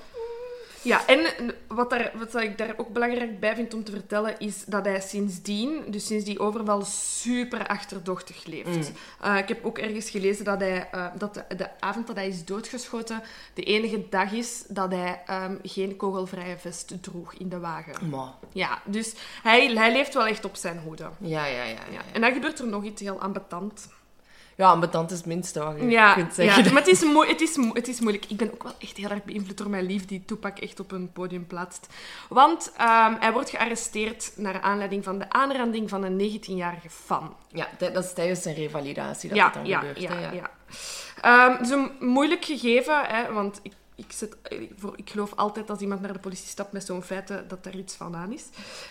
Ja, 0.82 1.06
en 1.06 1.54
wat, 1.66 1.90
daar, 1.90 2.12
wat 2.14 2.42
ik 2.42 2.58
daar 2.58 2.74
ook 2.76 2.92
belangrijk 2.92 3.40
bij 3.40 3.54
vind 3.54 3.74
om 3.74 3.84
te 3.84 3.92
vertellen, 3.92 4.38
is 4.38 4.64
dat 4.64 4.84
hij 4.84 5.00
sindsdien, 5.00 5.82
dus 5.86 6.06
sinds 6.06 6.24
die 6.24 6.38
overval, 6.38 6.82
super 6.84 7.66
achterdochtig 7.66 8.44
leeft. 8.44 8.76
Mm. 8.76 8.96
Eh, 9.20 9.38
ik 9.38 9.48
heb 9.48 9.64
ook 9.64 9.78
ergens 9.78 10.10
gelezen 10.10 10.44
dat, 10.44 10.60
hij, 10.60 10.88
eh, 10.92 11.06
dat 11.18 11.34
de, 11.34 11.44
de 11.56 11.80
avond 11.80 12.06
dat 12.06 12.16
hij 12.16 12.28
is 12.28 12.44
doodgeschoten, 12.44 13.22
de 13.54 13.62
enige 13.62 14.06
dag 14.10 14.32
is 14.32 14.64
dat 14.68 14.92
hij 14.92 15.22
ehm, 15.26 15.56
geen 15.62 15.96
kogelvrije 15.96 16.58
vest 16.58 17.02
droeg 17.02 17.34
in 17.34 17.48
de 17.48 17.58
wagen. 17.58 18.08
Ja, 18.52 18.82
dus 18.84 19.14
hij, 19.42 19.66
hij 19.66 19.92
leeft 19.92 20.14
wel 20.14 20.26
echt 20.26 20.44
op 20.44 20.56
zijn 20.56 20.78
hoede. 20.78 21.10
ja, 21.18 21.46
ja, 21.46 21.62
ja. 21.62 21.64
ja. 21.64 21.80
Ja. 21.90 22.00
En 22.12 22.20
dan 22.20 22.32
gebeurt 22.32 22.58
er 22.58 22.66
nog 22.66 22.84
iets 22.84 23.00
heel 23.00 23.20
ambetant. 23.20 23.88
Ja, 24.56 24.68
ambetant 24.70 25.10
is 25.10 25.16
het 25.16 25.26
minste 25.26 25.64
wat 25.64 25.74
je 25.76 25.86
Ja, 25.88 26.14
kunt 26.14 26.36
ja, 26.36 26.44
zeggen. 26.44 26.72
maar 26.72 26.82
het 26.82 26.90
is, 26.90 27.00
het, 27.00 27.40
is, 27.40 27.56
mo- 27.56 27.74
het 27.74 27.88
is 27.88 28.00
moeilijk. 28.00 28.24
Ik 28.28 28.36
ben 28.36 28.52
ook 28.52 28.62
wel 28.62 28.72
echt 28.78 28.96
heel 28.96 29.08
erg 29.10 29.24
beïnvloed 29.24 29.58
door 29.58 29.70
mijn 29.70 29.86
lief 29.86 30.06
die 30.06 30.24
Tupac 30.24 30.58
echt 30.58 30.80
op 30.80 30.92
een 30.92 31.12
podium 31.12 31.46
plaatst. 31.46 31.86
Want 32.28 32.72
ehm, 32.76 33.14
hij 33.18 33.32
wordt 33.32 33.50
gearresteerd 33.50 34.32
naar 34.36 34.60
aanleiding 34.60 35.04
van 35.04 35.18
de 35.18 35.30
aanranding 35.30 35.88
van 35.88 36.02
een 36.04 36.18
19-jarige 36.40 36.90
fan. 36.90 37.34
Ja, 37.52 37.68
dat 37.78 37.94
dat 37.94 38.04
is 38.04 38.12
tijdens 38.12 38.42
zijn 38.42 38.54
revalidatie 38.54 39.28
dat 39.28 39.38
ja, 39.38 39.44
het 39.44 39.54
dan 39.54 39.66
ja, 39.66 39.78
gebeurt. 39.78 40.00
ja, 40.00 40.12
hè, 40.12 40.30
ja. 40.30 40.50
Ehm, 41.20 41.52
het 41.52 41.60
is 41.66 41.70
een 41.70 41.90
moeilijk 42.00 42.44
gegeven, 42.44 43.04
hè, 43.04 43.32
want 43.32 43.60
ik, 43.62 43.72
ik, 44.06 44.12
zet, 44.12 44.36
ik, 44.48 44.70
voor, 44.78 44.92
ik 44.96 45.10
geloof 45.10 45.32
altijd 45.36 45.70
als 45.70 45.80
iemand 45.80 46.00
naar 46.00 46.12
de 46.12 46.18
politie 46.18 46.48
stapt 46.48 46.72
met 46.72 46.84
zo'n 46.84 47.02
feiten 47.02 47.48
dat 47.48 47.66
er 47.66 47.76
iets 47.78 47.94
van 47.94 48.16
aan 48.16 48.32
is. 48.32 48.44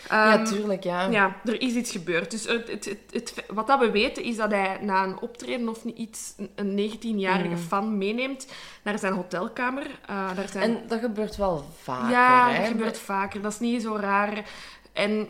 Ja, 0.09 0.33
Ehm, 0.33 0.45
tuurlijk, 0.45 0.83
ja. 0.83 1.07
ja, 1.09 1.35
er 1.45 1.61
is 1.61 1.73
iets 1.73 1.91
gebeurd. 1.91 2.31
Dus 2.31 2.45
het, 2.47 2.69
het, 2.69 2.97
het, 3.11 3.33
wat 3.47 3.67
dat 3.67 3.79
we 3.79 3.91
weten 3.91 4.23
is 4.23 4.35
dat 4.35 4.51
hij 4.51 4.77
na 4.81 5.03
een 5.03 5.19
optreden 5.19 5.69
of 5.69 5.83
niet 5.85 5.97
iets, 5.97 6.33
een- 6.37 6.49
een 6.55 6.91
19-jarige 6.91 7.47
Mm. 7.55 7.57
fan 7.57 7.97
meeneemt 7.97 8.47
naar 8.83 8.99
zijn 8.99 9.13
hotelkamer. 9.13 9.85
Eh, 10.07 10.35
daar 10.35 10.47
zijn... 10.51 10.63
En 10.77 10.87
dat 10.87 10.99
gebeurt 10.99 11.35
wel 11.35 11.65
vaker, 11.81 12.09
ja, 12.09 12.49
hè. 12.51 12.57
dat 12.59 12.67
gebeurt 12.67 12.97
vaker. 12.97 13.41
Dat 13.41 13.51
is 13.51 13.59
niet 13.59 13.81
zo 13.81 13.95
raar. 13.95 14.49
En 14.93 15.29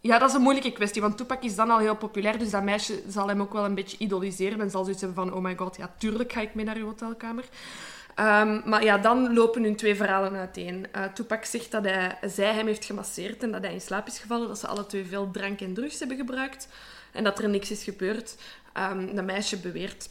ja, 0.00 0.18
dat 0.18 0.28
is 0.28 0.34
een 0.34 0.42
moeilijke 0.42 0.72
kwestie, 0.72 1.02
want 1.02 1.16
Tupac 1.16 1.42
is 1.42 1.54
dan 1.56 1.70
al 1.70 1.78
heel 1.78 1.96
populair, 1.96 2.38
dus 2.38 2.50
dat 2.50 2.62
meisje 2.62 3.02
zal 3.08 3.28
hem 3.28 3.40
ook 3.40 3.52
wel 3.52 3.64
een 3.64 3.74
beetje 3.74 3.96
idoliseren 3.98 4.60
en 4.60 4.70
zal 4.70 4.82
zoiets 4.84 5.02
hebben 5.02 5.24
van, 5.24 5.34
oh 5.34 5.42
my 5.42 5.56
god, 5.56 5.76
ja, 5.76 5.94
tuurlijk 5.98 6.32
ga 6.32 6.40
ik 6.40 6.54
mee 6.54 6.64
naar 6.64 6.76
uw 6.76 6.84
hotelkamer. 6.86 7.44
Ehm, 8.14 8.60
maar 8.64 8.84
ja, 8.84 8.98
dan 8.98 9.34
lopen 9.34 9.62
hun 9.62 9.76
twee 9.76 9.94
verhalen 9.94 10.34
uiteen. 10.34 10.86
Eh 10.92 11.04
Tupac 11.04 11.44
zegt 11.44 11.70
dat 11.70 11.84
hij, 11.84 12.18
zij 12.26 12.52
hem 12.54 12.66
heeft 12.66 12.84
gemasseerd 12.84 13.42
en 13.42 13.52
dat 13.52 13.62
hij 13.62 13.72
in 13.72 13.80
slaap 13.80 14.06
is 14.06 14.18
gevallen, 14.18 14.48
dat 14.48 14.58
ze 14.58 14.66
alle 14.66 14.86
twee 14.86 15.04
veel 15.04 15.30
drank 15.30 15.60
en 15.60 15.74
drugs 15.74 15.98
hebben 15.98 16.16
gebruikt 16.16 16.68
en 17.12 17.24
dat 17.24 17.38
er 17.38 17.48
niks 17.48 17.70
is 17.70 17.84
gebeurd. 17.84 18.36
Ehm 18.72 19.14
dat 19.14 19.24
meisje 19.24 19.56
beweert 19.58 20.08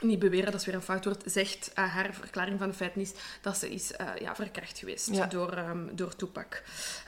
niet 0.00 0.18
beweren, 0.18 0.50
dat 0.52 0.60
is 0.60 0.66
weer 0.66 0.74
een 0.74 0.82
fout 0.82 1.04
woord, 1.04 1.22
zegt 1.24 1.70
eh, 1.74 1.94
haar 1.94 2.14
verklaring 2.14 2.58
van 2.58 2.68
de 2.68 2.74
feiten 2.74 3.00
is 3.00 3.12
dat 3.40 3.56
ze 3.56 3.70
is 3.70 3.92
eh, 3.92 4.06
ja, 4.20 4.34
verkracht 4.34 4.78
geweest 4.78 5.14
Ja. 5.14 5.26
door, 5.26 5.52
ehm, 5.52 5.78
door 5.92 6.16
Tupac. 6.16 6.62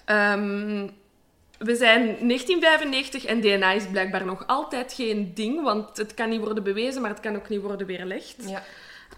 Ehm, 0.04 0.88
we 1.58 1.76
zijn 1.76 2.02
1995 2.26 3.24
en 3.24 3.40
DNA 3.40 3.72
is 3.72 3.86
blijkbaar 3.90 4.24
nog 4.24 4.46
altijd 4.46 4.92
geen 4.92 5.34
ding, 5.34 5.62
want 5.62 5.96
het 5.96 6.14
kan 6.14 6.28
niet 6.28 6.40
worden 6.40 6.64
bewezen, 6.64 7.00
maar 7.00 7.10
het 7.10 7.20
kan 7.20 7.36
ook 7.36 7.48
niet 7.48 7.60
worden 7.60 7.86
weerlegd. 7.86 8.36
Ja. 8.46 8.62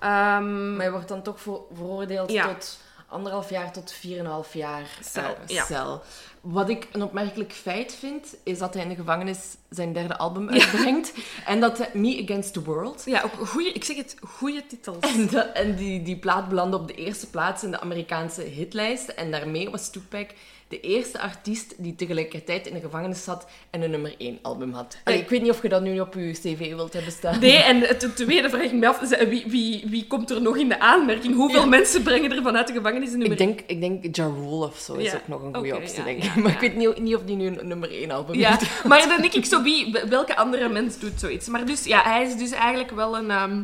Ehm, 0.00 0.76
Maar 0.76 0.84
je 0.84 0.90
wordt 0.90 1.08
dan 1.08 1.22
toch 1.22 1.40
voor, 1.40 1.62
veroordeeld 1.72 2.32
Ja. 2.32 2.46
tot 2.54 2.78
anderhalf 3.08 3.50
jaar 3.50 3.72
tot 3.72 3.92
4,5 3.92 4.52
jaar 4.52 4.98
Cel, 5.00 5.22
eh, 5.24 5.30
ja. 5.46 5.64
cel. 5.64 6.02
Wat 6.40 6.68
ik 6.68 6.88
een 6.92 7.02
opmerkelijk 7.02 7.52
feit 7.52 7.94
vind, 7.94 8.34
is 8.42 8.58
dat 8.58 8.74
hij 8.74 8.82
in 8.82 8.88
de 8.88 8.94
gevangenis 8.94 9.56
zijn 9.70 9.92
derde 9.92 10.16
album 10.16 10.48
uitbrengt. 10.50 11.12
En 11.46 11.60
dat 11.60 11.94
Me 11.94 12.22
Against 12.24 12.52
the 12.52 12.62
World. 12.62 13.02
Ja, 13.04 13.22
ook 13.22 13.48
goeie, 13.48 13.72
ik 13.72 13.84
zeg 13.84 13.96
het, 13.96 14.16
goede 14.28 14.66
titels. 14.66 14.98
En, 15.00 15.54
en 15.54 15.74
die, 15.76 16.02
die 16.02 16.16
plaat 16.16 16.48
belandde 16.48 16.76
op 16.76 16.86
de 16.86 16.94
eerste 16.94 17.30
plaats 17.30 17.62
in 17.62 17.70
de 17.70 17.80
Amerikaanse 17.80 18.42
hitlijst. 18.42 19.08
En 19.08 19.30
daarmee 19.30 19.70
was 19.70 19.90
Tupac 19.90 20.30
de 20.68 20.80
eerste 20.80 21.20
artiest 21.20 21.74
die 21.78 21.94
tegelijkertijd 21.94 22.66
in 22.66 22.74
de 22.74 22.80
gevangenis 22.80 23.24
zat 23.24 23.46
en 23.70 23.82
een 23.82 23.90
nummer 23.90 24.14
1 24.18 24.38
album 24.42 24.72
had. 24.72 24.98
Allee, 25.04 25.18
ik 25.20 25.28
weet 25.28 25.42
niet 25.42 25.50
of 25.50 25.62
je 25.62 25.68
dat 25.68 25.82
nu 25.82 26.00
op 26.00 26.14
je 26.14 26.30
cv 26.32 26.68
wilt 26.74 26.92
hebben 26.92 27.12
staan. 27.12 27.40
Nee, 27.40 27.56
en 27.56 27.80
het 27.80 28.16
tweede 28.16 28.48
vraag 28.50 28.62
ik 28.62 28.72
me 28.72 28.88
af, 28.88 29.00
wie, 29.28 29.44
wie, 29.46 29.84
wie 29.88 30.06
komt 30.06 30.30
er 30.30 30.42
nog 30.42 30.56
in 30.56 30.68
de 30.68 30.80
aanmerking? 30.80 31.34
Hoeveel 31.34 31.60
Ja. 31.60 31.66
mensen 31.66 32.02
brengen 32.02 32.32
er 32.32 32.42
vanuit 32.42 32.66
de 32.66 32.72
gevangenis 32.72 33.12
een 33.12 33.18
nummer 33.18 33.40
Ik 33.40 33.46
denk, 33.46 33.60
ik 33.66 33.80
denk 33.80 34.16
Ja 34.16 34.24
Rule 34.24 34.64
of 34.64 34.78
zo 34.78 34.94
is 34.94 35.10
Ja. 35.10 35.16
ook 35.16 35.28
nog 35.28 35.42
een 35.42 35.54
goede 35.54 35.76
optie, 35.76 35.98
ja, 35.98 36.04
denk 36.04 36.24
ik. 36.24 36.34
Maar 36.34 36.52
ik 36.52 36.60
weet 36.60 36.76
niet, 36.76 36.98
niet 37.00 37.14
of 37.16 37.22
die 37.22 37.36
nu 37.36 37.46
een 37.46 37.68
nummer 37.68 37.90
1 37.90 38.10
album 38.10 38.34
Ja, 38.34 38.50
heeft. 38.50 38.84
maar 38.84 39.08
dan 39.08 39.20
denk 39.20 39.32
ik 39.34 39.44
zo, 39.44 39.62
wie, 39.62 39.96
welke 40.08 40.36
andere 40.36 40.68
mens 40.68 40.98
doet 40.98 41.20
zoiets? 41.20 41.48
Maar 41.48 41.66
dus, 41.66 41.84
ja, 41.84 42.02
hij 42.02 42.24
is 42.26 42.36
dus 42.36 42.50
eigenlijk 42.50 42.90
wel 42.90 43.16
een... 43.18 43.30
ehm, 43.30 43.62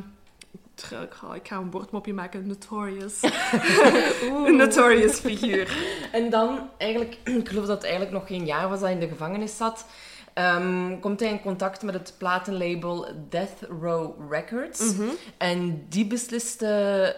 tr- 0.88 0.94
ik 0.94 1.12
ga- 1.14 1.34
ik 1.34 1.48
ga 1.48 1.56
een 1.56 1.70
woordmopje 1.70 2.14
maken, 2.14 2.46
notorious. 2.46 3.20
een 4.46 4.56
notorious 4.56 5.18
figuur. 5.18 5.76
En 6.12 6.30
dan, 6.30 6.70
eigenlijk, 6.78 7.16
ik 7.40 7.48
geloof 7.48 7.66
dat 7.66 7.74
het 7.76 7.84
eigenlijk 7.84 8.12
nog 8.12 8.26
geen 8.26 8.46
jaar 8.46 8.62
was 8.68 8.78
dat 8.78 8.88
hij 8.88 8.92
in 8.92 9.00
de 9.00 9.08
gevangenis 9.08 9.56
zat, 9.56 9.86
ehm, 10.34 10.98
komt 11.00 11.20
hij 11.20 11.28
in 11.28 11.40
contact 11.42 11.82
met 11.82 11.94
het 11.94 12.14
platenlabel 12.18 13.06
Death 13.28 13.60
Row 13.80 14.32
Records. 14.32 14.92
En 15.36 15.86
die 15.88 16.06
besliste 16.06 16.66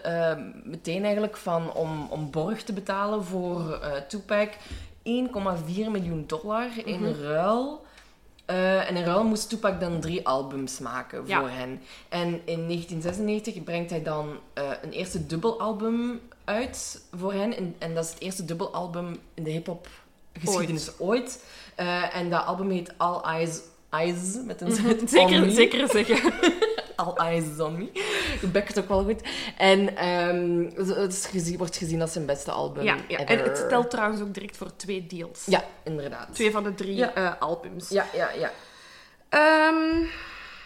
ehm, 0.02 0.50
meteen 0.64 1.02
eigenlijk 1.04 1.36
van 1.36 1.72
om, 1.72 2.06
om 2.10 2.30
borg 2.30 2.62
te 2.62 2.72
betalen 2.72 3.24
voor 3.24 3.72
eh 3.82 3.92
Tupac 4.08 4.48
1,4 4.52 4.54
miljoen 5.90 6.24
dollar 6.26 6.66
in 6.84 7.14
ruil. 7.22 7.84
Eh, 8.44 8.88
en 8.90 8.96
in 8.96 9.04
ruil 9.04 9.24
moest 9.24 9.48
Tupac 9.48 9.80
dan 9.80 10.00
drie 10.00 10.26
albums 10.26 10.78
maken 10.78 11.22
Ja. 11.26 11.38
voor 11.40 11.48
hen. 11.50 11.80
En 12.08 12.28
in 12.44 12.66
1996 12.66 13.64
brengt 13.64 13.90
hij 13.90 14.02
dan 14.02 14.36
eh, 14.54 14.70
een 14.82 14.90
eerste 14.92 15.26
dubbelalbum 15.26 16.20
uit 16.44 17.02
voor 17.14 17.32
hen. 17.32 17.56
En, 17.56 17.74
en 17.78 17.94
dat 17.94 18.04
is 18.04 18.10
het 18.10 18.20
eerste 18.20 18.44
dubbelalbum 18.44 19.18
in 19.34 19.42
de 19.44 19.50
hip-hop 19.50 19.88
geschiedenis 20.40 20.98
ooit. 20.98 21.44
Eh, 21.74 22.16
en 22.16 22.30
dat 22.30 22.44
album 22.46 22.70
heet 22.70 22.92
All 22.96 23.20
Eyes, 23.22 23.60
Eyes 23.90 24.36
met 24.44 24.60
een 24.60 24.72
Z 24.72 24.78
Mhm. 24.80 25.06
Zeker, 25.06 25.50
zeker 25.50 25.88
zeggen. 25.88 26.32
All 26.96 27.14
Eyes 27.16 27.44
is 27.52 27.60
on 27.60 27.76
Me. 27.78 27.90
Je 28.40 28.46
bekt 28.46 28.78
ook 28.78 28.88
wel 28.88 29.04
goed. 29.04 29.20
En 29.58 29.96
ehm, 29.96 30.70
het 30.88 31.12
is 31.12 31.26
gezien, 31.26 31.58
wordt 31.58 31.76
gezien 31.76 32.00
als 32.00 32.12
zijn 32.12 32.26
beste 32.26 32.50
album 32.50 32.82
Ja, 32.84 32.96
ja. 33.08 33.18
En 33.18 33.38
het 33.42 33.56
stelt 33.56 33.90
trouwens 33.90 34.20
ook 34.22 34.34
direct 34.34 34.56
voor 34.56 34.76
twee 34.76 35.06
deals. 35.06 35.42
Ja, 35.46 35.64
inderdaad. 35.84 36.34
Twee 36.34 36.50
van 36.50 36.62
de 36.62 36.74
drie 36.74 36.94
Ja. 36.94 37.14
eh, 37.14 37.32
albums. 37.38 37.88
Ja, 37.88 38.06
ja, 38.14 38.30
ja. 38.30 38.50
Ehm, 39.28 40.04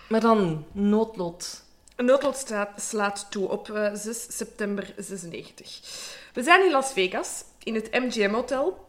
Maar 0.08 0.20
dan, 0.20 0.64
noodlot. 0.72 1.62
Noodlot 1.96 2.36
staat, 2.36 2.68
slaat 2.82 3.26
toe 3.30 3.48
op 3.48 3.70
eh, 3.70 3.90
6 3.94 4.26
september 4.36 4.92
96. 4.96 5.80
We 6.32 6.42
zijn 6.42 6.64
in 6.64 6.70
Las 6.70 6.92
Vegas, 6.92 7.44
in 7.62 7.74
het 7.74 7.88
MGM 7.92 8.32
Hotel. 8.32 8.87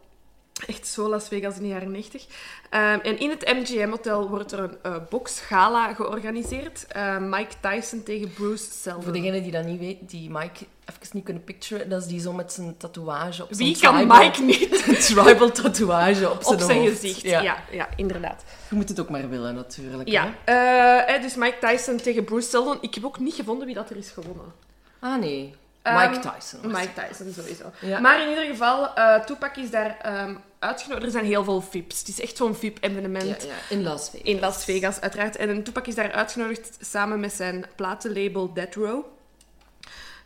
Echt 0.67 0.87
zo 0.87 1.09
Las 1.09 1.27
Vegas 1.27 1.55
in 1.55 1.61
de 1.61 1.67
jaren 1.67 1.91
90. 1.91 2.25
Ehm, 2.69 2.99
en 2.99 3.19
in 3.19 3.29
het 3.29 3.45
MGM 3.53 3.89
Hotel 3.89 4.29
wordt 4.29 4.51
er 4.51 4.59
een 4.59 4.77
eh 4.81 4.95
boxgala 5.09 5.93
georganiseerd. 5.93 6.85
Eh, 6.87 7.17
Mike 7.17 7.53
Tyson 7.61 8.03
tegen 8.03 8.33
Bruce 8.33 8.71
Seldon. 8.71 9.03
Voor 9.03 9.13
degene 9.13 9.41
die 9.41 9.51
dat 9.51 9.65
niet 9.65 9.79
weet, 9.79 9.97
die 10.09 10.29
Mike 10.29 10.65
even 10.85 11.01
niet 11.11 11.23
kunnen 11.23 11.43
picturen, 11.43 11.89
dat 11.89 12.01
is 12.01 12.07
die 12.07 12.19
zo 12.19 12.33
met 12.33 12.53
zijn 12.53 12.77
tatoeage 12.77 13.43
op 13.43 13.47
zijn 13.51 13.67
Wie 13.67 13.79
kan 13.81 13.95
tribal- 13.95 14.17
Mike 14.23 14.41
niet? 14.41 14.83
Een 14.87 14.95
tribal 14.95 15.51
tatoeage 15.51 16.29
op 16.31 16.43
zijn, 16.43 16.55
Op 16.55 16.61
zijn 16.61 16.77
hoofd. 16.79 16.91
gezicht. 16.99 17.21
Ja. 17.21 17.41
Ja. 17.41 17.63
Ja, 17.71 17.89
inderdaad. 17.95 18.43
Je 18.69 18.75
moet 18.75 18.89
het 18.89 18.99
ook 18.99 19.09
maar 19.09 19.29
willen, 19.29 19.55
natuurlijk. 19.55 20.09
Ja, 20.09 20.33
hè. 20.45 20.53
eh, 20.53 21.15
eh, 21.15 21.21
dus 21.21 21.35
Mike 21.35 21.57
Tyson 21.67 21.97
tegen 21.97 22.23
Bruce 22.23 22.49
Seldon. 22.49 22.77
Ik 22.81 22.93
heb 22.95 23.05
ook 23.05 23.19
niet 23.19 23.33
gevonden 23.33 23.65
wie 23.65 23.75
dat 23.75 23.89
er 23.89 23.97
is 23.97 24.09
gewonnen. 24.09 24.53
Ah, 24.99 25.19
nee. 25.19 25.55
Ehm, 25.81 26.09
Mike 26.09 26.19
Tyson. 26.31 26.61
was 26.71 26.71
Mike 26.81 26.93
Tyson, 27.07 27.33
sowieso. 27.33 27.71
Ja. 27.81 27.99
Maar 27.99 28.21
in 28.21 28.29
ieder 28.29 28.43
geval, 28.45 28.93
eh 28.95 29.19
Tupac 29.23 29.55
is 29.57 29.69
daar 29.71 29.97
ehm, 30.01 30.35
uitgenodigd. 30.59 31.05
Er 31.05 31.11
zijn 31.11 31.25
heel 31.25 31.43
veel 31.43 31.61
VIP's. 31.61 31.99
Het 31.99 32.07
is 32.07 32.21
echt 32.21 32.37
zo'n 32.37 32.55
VIP-evenement 32.55 33.41
Ja, 33.43 33.47
ja, 33.47 33.75
in 33.75 33.83
Las 33.83 34.09
Vegas. 34.09 34.27
in 34.27 34.39
Las 34.39 34.63
Vegas, 34.63 35.01
uiteraard. 35.01 35.35
En 35.35 35.63
Tupac 35.63 35.87
is 35.87 35.95
daar 35.95 36.11
uitgenodigd 36.11 36.77
samen 36.81 37.19
met 37.19 37.33
zijn 37.33 37.65
platenlabel 37.75 38.53
Death 38.53 38.75
Row. 38.75 39.03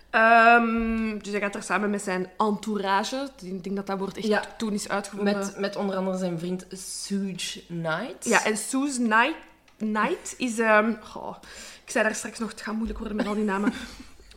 Ehm, 0.10 1.18
dus 1.18 1.32
hij 1.32 1.40
gaat 1.42 1.54
daar 1.54 1.64
samen 1.64 1.90
met 1.90 2.02
zijn 2.02 2.30
entourage. 2.38 3.30
Ik 3.42 3.64
denk 3.64 3.76
dat 3.76 3.88
dat 3.88 3.98
woord 4.00 4.18
echt 4.18 4.28
Ja. 4.28 4.42
toen 4.58 4.74
is 4.74 4.90
uitgevonden. 4.90 5.38
Met, 5.38 5.58
met 5.58 5.76
onder 5.76 5.96
andere 5.96 6.18
zijn 6.18 6.40
vriend 6.40 6.66
Suge 6.72 7.64
Knight. 7.68 8.26
Ja, 8.26 8.46
en 8.46 8.58
Suze 8.58 8.98
Knight, 9.02 9.36
Knight 9.78 10.34
is... 10.38 10.60
ehm, 10.60 10.94
goh, 11.02 11.36
ik 11.86 11.92
zei 11.92 12.04
daar 12.04 12.16
straks 12.16 12.40
nog, 12.40 12.50
het 12.50 12.62
gaat 12.62 12.74
moeilijk 12.76 13.00
worden 13.00 13.18
met 13.18 13.28
al 13.28 13.34
die 13.36 13.44
namen. 13.44 13.74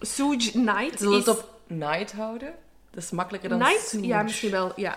Suge 0.01 0.51
Knight 0.51 0.99
Zullen 0.99 1.13
we 1.13 1.19
is... 1.19 1.27
het 1.27 1.39
op 1.39 1.51
Knight 1.67 2.13
houden? 2.13 2.55
Dat 2.91 3.03
is 3.05 3.11
makkelijker 3.11 3.49
dan 3.49 3.59
Knight? 3.59 3.89
Suge. 3.89 4.07
Ja, 4.07 4.23
misschien 4.23 4.51
wel, 4.51 4.73
ja. 4.77 4.97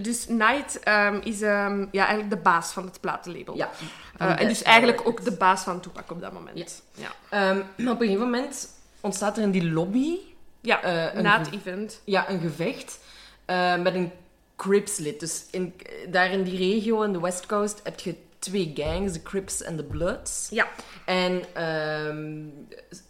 Dus 0.00 0.26
Knight 0.26 0.80
ehm, 0.80 1.20
is 1.24 1.42
ehm, 1.42 1.86
ja, 1.90 2.06
eigenlijk 2.06 2.30
de 2.30 2.36
baas 2.36 2.72
van 2.72 2.84
het 2.84 3.00
platenlabel. 3.00 3.56
Ja. 3.56 3.70
Eh, 4.18 4.40
en 4.40 4.48
dus 4.48 4.62
eigenlijk 4.62 5.06
ook 5.06 5.24
de 5.24 5.32
baas 5.32 5.62
van 5.62 5.80
Tupac 5.80 6.10
op 6.10 6.20
dat 6.20 6.32
moment. 6.32 6.82
Ja, 6.94 7.10
Ehm, 7.28 7.56
maar 7.56 7.92
op 7.92 8.00
een 8.00 8.06
gegeven 8.06 8.24
moment 8.30 8.68
ontstaat 9.00 9.36
er 9.36 9.42
in 9.42 9.50
die 9.50 9.70
lobby 9.70 10.18
ja. 10.60 10.82
Eh, 10.82 11.14
een 11.14 11.22
na 11.22 11.38
het 11.38 11.52
event. 11.52 12.00
ja, 12.04 12.28
een 12.28 12.40
gevecht 12.40 12.98
eh, 13.44 13.76
met 13.76 13.94
een 13.94 14.12
Crips-lid. 14.56 15.20
Dus 15.20 15.44
in, 15.50 15.74
daar 16.10 16.30
in 16.30 16.42
die 16.42 16.56
regio, 16.56 17.02
in 17.02 17.12
de 17.12 17.20
West 17.20 17.46
Coast, 17.46 17.80
heb 17.82 18.00
je 18.00 18.16
twee 18.38 18.72
gangs, 18.74 19.12
de 19.12 19.22
Crips 19.22 19.62
en 19.62 19.76
de 19.76 19.84
Bloods. 19.84 20.48
Ja. 20.50 20.68
En 21.04 21.42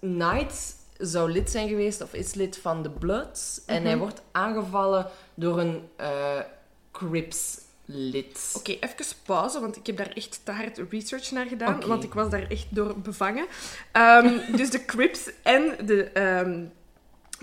Knight 0.01 0.76
zou 0.99 1.31
lid 1.33 1.51
zijn 1.51 1.69
geweest, 1.69 2.03
of 2.03 2.13
is 2.15 2.35
lid 2.35 2.59
van 2.59 2.83
de 2.83 2.91
Bloods. 2.91 3.61
En 3.67 3.77
Mhm. 3.77 3.87
hij 3.87 3.99
wordt 3.99 4.23
aangevallen 4.33 5.07
door 5.35 5.59
een 5.61 5.89
eh 5.97 6.41
Crips-lid. 6.93 8.53
Oké, 8.57 8.71
even 8.71 9.07
pauze, 9.25 9.61
want 9.61 9.77
ik 9.77 9.87
heb 9.87 9.97
daar 9.97 10.13
echt 10.15 10.41
te 10.45 10.53
hard 10.53 10.81
research 10.91 11.31
naar 11.31 11.47
gedaan. 11.47 11.87
Want 11.87 12.05
ik 12.05 12.15
was 12.15 12.31
daar 12.31 12.47
echt 12.51 12.67
door 12.71 12.99
bevangen. 12.99 13.47
Ehm, 13.93 14.39
dus 14.57 14.71
de 14.71 14.85
Crips 14.85 15.31
en 15.43 15.87
de 15.87 16.05
ehm 16.05 16.65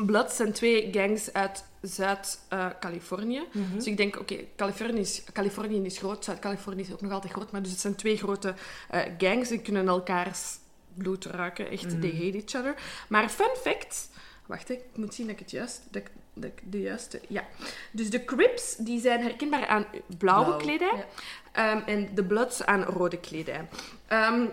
Bloods 0.06 0.36
zijn 0.36 0.52
twee 0.52 0.90
gangs 0.92 1.34
uit 1.34 1.64
Zuid-Californië. 1.82 3.44
Mhm. 3.52 3.76
Dus 3.76 3.86
ik 3.86 3.98
denk, 3.98 4.20
oké, 4.20 4.36
Californië, 4.56 5.00
is, 5.00 5.24
Californië 5.34 5.86
is 5.86 5.98
groot, 5.98 6.24
Zuid-Californië 6.26 6.82
is 6.82 6.92
ook 6.92 7.02
nog 7.02 7.12
altijd 7.12 7.34
groot, 7.34 7.52
maar 7.52 7.62
dus 7.62 7.72
het 7.72 7.80
zijn 7.80 7.96
twee 7.96 8.18
grote 8.18 8.54
eh, 8.90 9.02
gangs, 9.18 9.50
die 9.50 9.60
kunnen 9.62 9.88
elkaars 9.88 10.58
bloed 10.98 11.26
ruiken. 11.26 11.70
Echt, 11.70 11.84
Mhm. 11.86 12.00
they 12.00 12.12
hate 12.12 12.38
each 12.38 12.56
other. 12.56 12.76
Maar 13.10 13.30
fun 13.30 13.56
fact... 13.62 14.10
Wacht, 14.46 14.70
ik 14.70 14.80
moet 14.96 15.14
zien 15.14 15.26
dat 15.26 15.36
ik 15.36 15.42
het 15.42 15.52
juist... 15.52 15.82
Dat 15.92 16.02
ik, 16.02 16.12
dat 16.34 16.50
ik 16.56 16.62
de 16.72 16.82
juiste... 16.82 17.22
Ja. 17.28 17.44
Dus 17.92 18.10
de 18.10 18.26
Crips, 18.26 18.76
die 18.76 19.00
zijn 19.02 19.22
herkenbaar 19.22 19.68
aan 19.68 19.86
blauwe 20.18 20.46
Blauw, 20.46 20.58
kledij. 20.58 20.92
ja. 20.96 21.06
Ehm, 21.52 21.82
en 21.90 22.16
de 22.16 22.24
Bloods 22.24 22.66
aan 22.66 22.84
rode 22.84 23.18
kledij. 23.20 23.68
Ehm, 24.08 24.46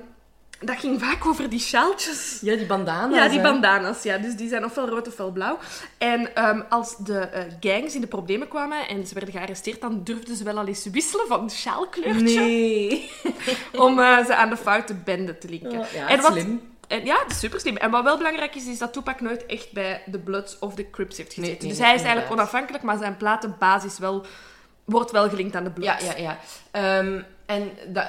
dat 0.61 0.79
ging 0.79 1.01
vaak 1.01 1.27
over 1.27 1.49
die 1.51 1.61
sjaaltjes. 1.61 2.39
Ja, 2.41 2.57
die 2.57 2.67
bandana's. 2.67 3.17
Ja, 3.17 3.29
die 3.29 3.39
hè. 3.39 3.43
bandana's, 3.43 4.03
ja. 4.03 4.19
Dus 4.19 4.37
die 4.37 4.49
zijn 4.49 4.65
ofwel 4.65 4.89
rood 4.89 5.09
ofwel 5.09 5.31
blauw. 5.31 5.59
En 5.99 6.35
ehm, 6.35 6.61
als 6.69 6.97
de 6.97 7.19
eh, 7.19 7.43
gangs 7.61 7.95
in 7.95 8.01
de 8.01 8.07
problemen 8.07 8.49
kwamen 8.49 8.89
en 8.89 9.07
ze 9.07 9.15
werden 9.15 9.33
gearresteerd, 9.33 9.81
dan 9.81 10.01
durfden 10.05 10.37
ze 10.37 10.45
wel 10.45 10.59
al 10.59 10.67
eens 10.67 10.85
wisselen 10.87 11.27
van 11.27 11.51
sjaalkleurtje 11.51 12.41
Nee. 12.41 13.11
om 13.73 13.99
eh, 13.99 14.25
ze 14.25 14.35
aan 14.35 14.51
de 14.51 14.57
foute 14.57 14.95
bende 14.95 15.39
te 15.39 15.49
linken. 15.49 15.87
Ja, 15.95 16.09
en 16.09 16.21
wat, 16.21 16.33
slim. 16.33 16.63
En, 16.89 17.05
ja, 17.05 17.19
dat 17.23 17.31
is 17.31 17.39
super 17.39 17.61
slim. 17.61 17.77
En 17.77 17.91
wat 17.91 18.05
wel 18.05 18.17
belangrijk 18.17 18.55
is, 18.55 18.67
is 18.67 18.79
dat 18.79 18.93
Tupac 18.93 19.21
nooit 19.21 19.47
echt 19.47 19.73
bij 19.73 20.03
de 20.07 20.19
Bloods 20.19 20.59
of 20.59 20.75
de 20.75 20.91
Crips 20.91 21.17
heeft 21.17 21.35
gezeten. 21.35 21.53
Nee, 21.53 21.61
nee, 21.61 21.71
dus 21.71 21.87
hij 21.87 21.95
is 21.95 22.03
eigenlijk 22.03 22.33
onafhankelijk, 22.33 22.85
maar 22.85 22.99
zijn 22.99 23.17
platenbasis 23.17 23.99
wel, 23.99 24.27
wordt 24.85 25.11
wel 25.11 25.29
gelinkt 25.29 25.57
aan 25.57 25.65
de 25.65 25.71
Ja, 25.81 25.97
Bloods. 25.97 26.17
ja, 26.17 26.23
ja. 26.23 26.39
Ehm, 26.71 27.23
en 27.51 27.71
dat, 27.93 28.07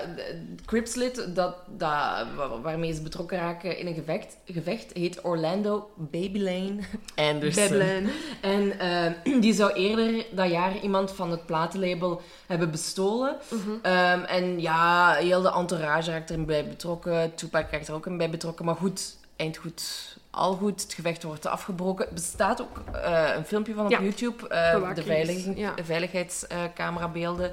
Cripslid, 0.65 1.35
dat, 1.35 1.55
dat, 1.77 2.25
wa- 2.35 2.59
waarmee 2.61 2.93
ze 2.93 3.01
betrokken 3.01 3.37
raken 3.37 3.77
in 3.77 3.87
een 3.87 3.93
gevecht, 3.93 4.37
gevecht 4.45 4.93
heet 4.93 5.23
Orlando 5.25 5.89
Babylane 5.95 6.75
Anderson. 7.15 7.67
Babylon. 7.77 8.09
En 8.41 8.79
ehm, 8.79 9.39
die 9.41 9.53
zou 9.53 9.73
eerder 9.73 10.25
dat 10.31 10.49
jaar 10.49 10.79
iemand 10.79 11.11
van 11.11 11.31
het 11.31 11.45
platenlabel 11.45 12.21
hebben 12.47 12.71
bestolen. 12.71 13.37
Mhm. 13.49 13.71
Ehm, 13.81 14.21
en 14.23 14.59
ja, 14.61 15.13
heel 15.13 15.41
de 15.41 15.51
entourage 15.53 16.11
raakt 16.11 16.29
erin 16.29 16.45
bij 16.45 16.67
betrokken. 16.67 17.35
Tupac 17.35 17.71
raakt 17.71 17.87
er 17.87 17.93
ook 17.93 18.05
in 18.05 18.17
bij 18.17 18.29
betrokken. 18.29 18.65
Maar 18.65 18.75
goed, 18.75 19.15
eind 19.35 19.57
goed, 19.57 20.17
al 20.31 20.53
goed. 20.55 20.81
Het 20.81 20.93
gevecht 20.93 21.23
wordt 21.23 21.45
afgebroken. 21.45 22.07
Er 22.07 22.13
bestaat 22.13 22.61
ook 22.61 22.81
eh, 22.93 23.29
een 23.35 23.45
filmpje 23.45 23.73
van 23.73 23.85
op 23.85 23.91
Ja. 23.91 24.01
YouTube. 24.01 24.47
eh, 24.47 24.95
de 24.95 25.03
veilig, 25.03 25.55
ja. 25.57 25.73
veiligheidscamerabeelden. 25.83 27.51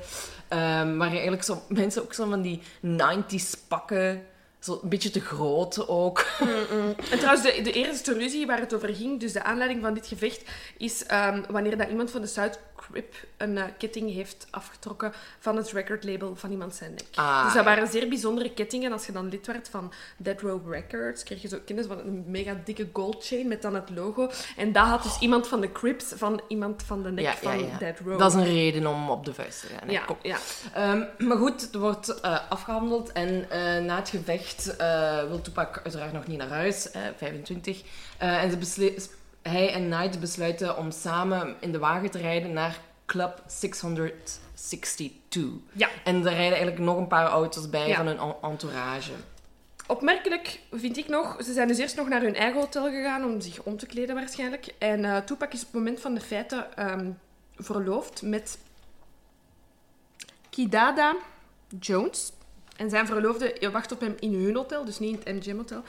Ehm 0.48 0.96
waar 0.96 1.10
eigenlijk 1.10 1.42
zo, 1.44 1.62
mensen 1.68 2.02
ook 2.02 2.14
zo 2.14 2.28
van 2.28 2.42
die 2.42 2.62
90s 2.84 3.66
pakken. 3.68 4.22
Zo 4.58 4.78
een 4.82 4.88
beetje 4.88 5.10
te 5.10 5.20
groot 5.20 5.88
ook. 5.88 6.26
En 7.10 7.18
trouwens, 7.18 7.42
de, 7.42 7.60
de 7.62 7.72
eerste 7.72 8.12
ruzie 8.12 8.46
waar 8.46 8.60
het 8.60 8.74
over 8.74 8.94
ging, 8.94 9.20
dus 9.20 9.32
de 9.32 9.42
aanleiding 9.42 9.82
van 9.82 9.94
dit 9.94 10.06
gevecht, 10.06 10.42
is 10.78 11.06
ehm, 11.06 11.42
wanneer 11.50 11.76
dat 11.78 11.88
iemand 11.88 12.10
van 12.10 12.20
de 12.20 12.26
Zuid- 12.26 12.58
Crip 12.78 13.14
een 13.36 13.58
eh, 13.58 13.64
ketting 13.78 14.12
heeft 14.12 14.46
afgetrokken 14.50 15.12
van 15.38 15.56
het 15.56 15.70
recordlabel 15.72 16.36
van 16.36 16.50
iemand 16.50 16.74
zijn 16.74 16.90
nek. 16.90 17.04
Ah, 17.14 17.44
dus 17.44 17.54
dat 17.54 17.64
ja. 17.64 17.68
waren 17.74 17.88
zeer 17.88 18.08
bijzondere 18.08 18.52
kettingen. 18.54 18.92
Als 18.92 19.06
je 19.06 19.12
dan 19.12 19.28
lid 19.28 19.46
werd 19.46 19.68
van 19.68 19.92
Dead 20.16 20.40
Row 20.40 20.72
Records, 20.72 21.22
kreeg 21.22 21.42
je 21.42 21.48
zo 21.48 21.58
kennis 21.64 21.86
van 21.86 21.98
een 21.98 22.24
mega 22.26 22.56
dikke 22.64 22.88
gold 22.92 23.26
chain 23.26 23.48
met 23.48 23.62
dan 23.62 23.74
het 23.74 23.90
logo. 23.90 24.30
En 24.56 24.72
dat 24.72 24.86
had 24.86 25.02
dus 25.02 25.18
iemand 25.18 25.48
van 25.48 25.60
de 25.60 25.72
Crips 25.72 26.04
van 26.16 26.40
iemand 26.48 26.82
van 26.82 27.02
de 27.02 27.10
nek 27.10 27.24
Ja, 27.24 27.34
van 27.36 27.58
ja. 27.58 27.78
Dead 27.78 27.98
Row. 28.04 28.18
Dat 28.18 28.30
is 28.34 28.36
een 28.36 28.44
reden 28.44 28.86
om 28.86 29.10
op 29.10 29.24
de 29.24 29.34
vuist 29.34 29.60
te 29.60 29.66
gaan. 29.66 29.90
ja, 29.90 30.00
Kom. 30.04 30.16
Ehm, 30.74 31.02
maar 31.18 31.36
goed, 31.36 31.60
het 31.60 31.74
wordt 31.74 32.20
eh, 32.20 32.38
afgehandeld 32.48 33.12
en 33.12 33.50
eh, 33.50 33.84
na 33.84 33.96
het 33.96 34.08
gevecht 34.08 34.76
wil 35.28 35.40
Tupac 35.40 35.80
uiteraard 35.82 36.12
nog 36.12 36.26
niet 36.26 36.38
naar 36.38 36.48
huis, 36.48 36.90
eh, 36.90 37.02
25. 37.16 37.82
Eh, 38.18 38.42
en 38.42 38.50
ze 38.50 38.56
besle- 38.56 38.94
hij 39.48 39.72
en 39.72 39.90
Knight 39.90 40.20
besluiten 40.20 40.76
om 40.76 40.90
samen 40.90 41.56
in 41.60 41.72
de 41.72 41.78
wagen 41.78 42.10
te 42.10 42.18
rijden 42.18 42.52
naar 42.52 42.80
Club 43.06 43.42
662. 43.46 45.42
Ja. 45.72 45.88
En 46.04 46.16
er 46.16 46.22
rijden 46.22 46.38
eigenlijk 46.56 46.78
nog 46.78 46.96
een 46.96 47.06
paar 47.06 47.26
auto's 47.26 47.70
bij 47.70 47.88
Ja. 47.88 47.96
van 47.96 48.06
hun 48.06 48.18
en- 48.18 48.34
entourage. 48.42 49.12
Opmerkelijk 49.86 50.60
vind 50.72 50.96
ik 50.96 51.08
nog, 51.08 51.36
ze 51.44 51.52
zijn 51.52 51.68
dus 51.68 51.78
eerst 51.78 51.96
nog 51.96 52.08
naar 52.08 52.20
hun 52.20 52.34
eigen 52.34 52.60
hotel 52.60 52.84
gegaan 52.90 53.24
om 53.24 53.40
zich 53.40 53.62
om 53.62 53.76
te 53.76 53.86
kleden 53.86 54.14
waarschijnlijk. 54.14 54.74
En 54.78 55.04
eh 55.04 55.16
Tupac 55.16 55.52
is 55.52 55.60
op 55.60 55.66
het 55.66 55.74
moment 55.74 56.00
van 56.00 56.14
de 56.14 56.20
feiten 56.20 56.76
ehm, 56.76 57.10
verloofd 57.56 58.22
met 58.22 58.58
Kidada 60.50 61.16
Jones. 61.80 62.32
En 62.78 62.90
zijn 62.90 63.06
verloofde 63.06 63.70
wacht 63.72 63.92
op 63.92 64.00
hem 64.00 64.14
in 64.18 64.34
hun 64.44 64.56
hotel, 64.56 64.84
dus 64.84 64.98
niet 64.98 65.24
in 65.24 65.34
het 65.36 65.46
MGM-hotel. 65.46 65.82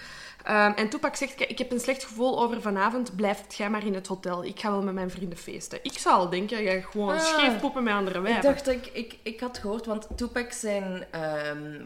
Ehm, 0.43 0.71
en 0.75 0.89
Tupac 0.89 1.15
zegt, 1.15 1.36
"Kijk, 1.36 1.49
ik 1.49 1.58
heb 1.58 1.71
een 1.71 1.80
slecht 1.80 2.04
gevoel 2.04 2.41
over 2.41 2.62
vanavond, 2.62 3.15
blijf 3.15 3.43
jij 3.56 3.69
maar 3.69 3.86
in 3.86 3.93
het 3.93 4.08
hotel. 4.08 4.43
Ik 4.45 4.60
ga 4.60 4.71
wel 4.71 4.82
met 4.84 4.93
mijn 4.93 5.12
vrienden 5.12 5.38
feesten. 5.38 5.80
Ik 5.82 5.97
zou 5.97 6.15
al 6.15 6.30
denken, 6.30 6.63
jij 6.63 6.82
gewoon 6.82 7.13
Ah. 7.13 7.19
scheef 7.19 7.60
poepen 7.60 7.84
met 7.84 7.93
andere 7.93 8.21
wijven. 8.21 8.41
Ik 8.49 8.56
dacht, 8.56 8.67
ik, 8.67 8.86
ik, 8.93 9.17
ik 9.23 9.39
had 9.39 9.58
gehoord, 9.58 9.86
want 9.86 10.08
Tupac 10.15 10.52
zijn 10.52 11.06
ehm, 11.12 11.82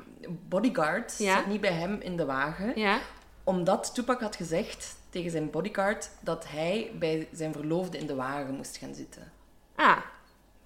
bodyguard 0.50 1.16
Ja. 1.18 1.36
zat 1.36 1.46
niet 1.46 1.62
bij 1.62 1.74
hem 1.74 1.98
in 2.02 2.18
de 2.18 2.26
wagen. 2.26 2.72
Ja? 2.76 2.98
Omdat 3.44 3.94
Tupac 3.94 4.22
had 4.22 4.36
gezegd 4.36 4.96
tegen 5.10 5.32
zijn 5.32 5.50
bodyguard 5.50 6.10
dat 6.20 6.46
hij 6.48 6.92
bij 7.00 7.28
zijn 7.32 7.54
verloofde 7.54 7.98
in 7.98 8.08
de 8.08 8.16
wagen 8.16 8.56
moest 8.56 8.78
gaan 8.78 8.94
zitten. 8.96 9.32
Ah. 9.76 9.98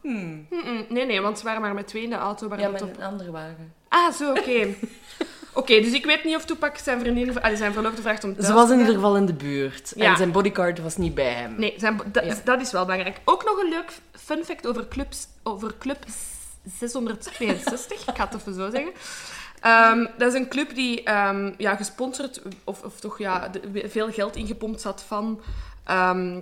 Mm-mm. 0.02 0.47
Nee, 0.89 1.06
nee, 1.06 1.21
want 1.21 1.38
ze 1.39 1.43
waren 1.45 1.62
maar 1.62 1.73
met 1.73 1.88
twee 1.88 2.04
in 2.04 2.10
de 2.10 2.15
auto. 2.15 2.47
Waar 2.47 2.60
Ja, 2.60 2.69
met 2.69 2.80
top- 2.80 2.97
een 2.97 3.04
andere 3.04 3.32
wagen. 3.32 3.73
Ah, 3.89 4.13
zo, 4.13 4.30
oké. 4.32 4.76
Oké, 5.54 5.82
dus 5.82 5.91
ik 5.91 6.06
weet 6.06 6.23
niet 6.23 6.36
of 6.36 6.45
Tupac 6.45 6.78
zijn 6.78 7.00
vriendin, 7.00 7.41
allee, 7.41 7.58
zijn 7.58 7.73
verloofde 7.73 8.02
vraagt 8.02 8.23
om 8.23 8.34
thuis 8.34 8.45
Ze 8.47 8.54
was 8.54 8.69
in 8.69 8.80
ieder 8.80 8.93
geval 8.93 9.17
in 9.17 9.26
de 9.26 9.34
buurt. 9.34 9.93
Ja. 9.95 10.06
En 10.12 10.17
zijn 10.17 10.32
bodyguard 10.32 10.80
was 10.80 10.97
niet 10.97 11.15
bij 11.15 11.32
hem. 11.34 11.56
Nee, 11.58 11.73
zijn, 11.78 12.02
dat, 12.12 12.26
Ja. 12.26 12.36
dat 12.43 12.62
is 12.62 12.71
wel 12.71 12.86
belangrijk. 12.86 13.19
Ook 13.26 13.43
nog 13.43 13.58
een 13.60 13.69
leuk 13.69 13.91
fun 14.12 14.43
fact 14.45 14.67
over, 14.67 14.88
clubs, 14.88 15.28
over 15.43 15.73
Club 15.80 15.97
662. 16.80 18.08
ik 18.08 18.15
ga 18.15 18.26
het 18.30 18.36
even 18.36 18.54
zo 18.54 18.69
zeggen. 18.69 18.91
Ehm, 19.62 20.06
dat 20.17 20.34
is 20.34 20.39
een 20.39 20.47
club 20.50 20.76
die 20.76 21.04
ehm, 21.04 21.54
ja, 21.58 21.76
gesponsord, 21.76 22.41
of, 22.63 22.82
of 22.84 23.00
toch 23.00 23.17
ja, 23.19 23.47
de- 23.47 23.89
veel 23.89 24.12
geld 24.12 24.36
ingepompt 24.36 24.82
zat 24.82 25.04
van 25.08 25.41
ehm, 25.84 26.41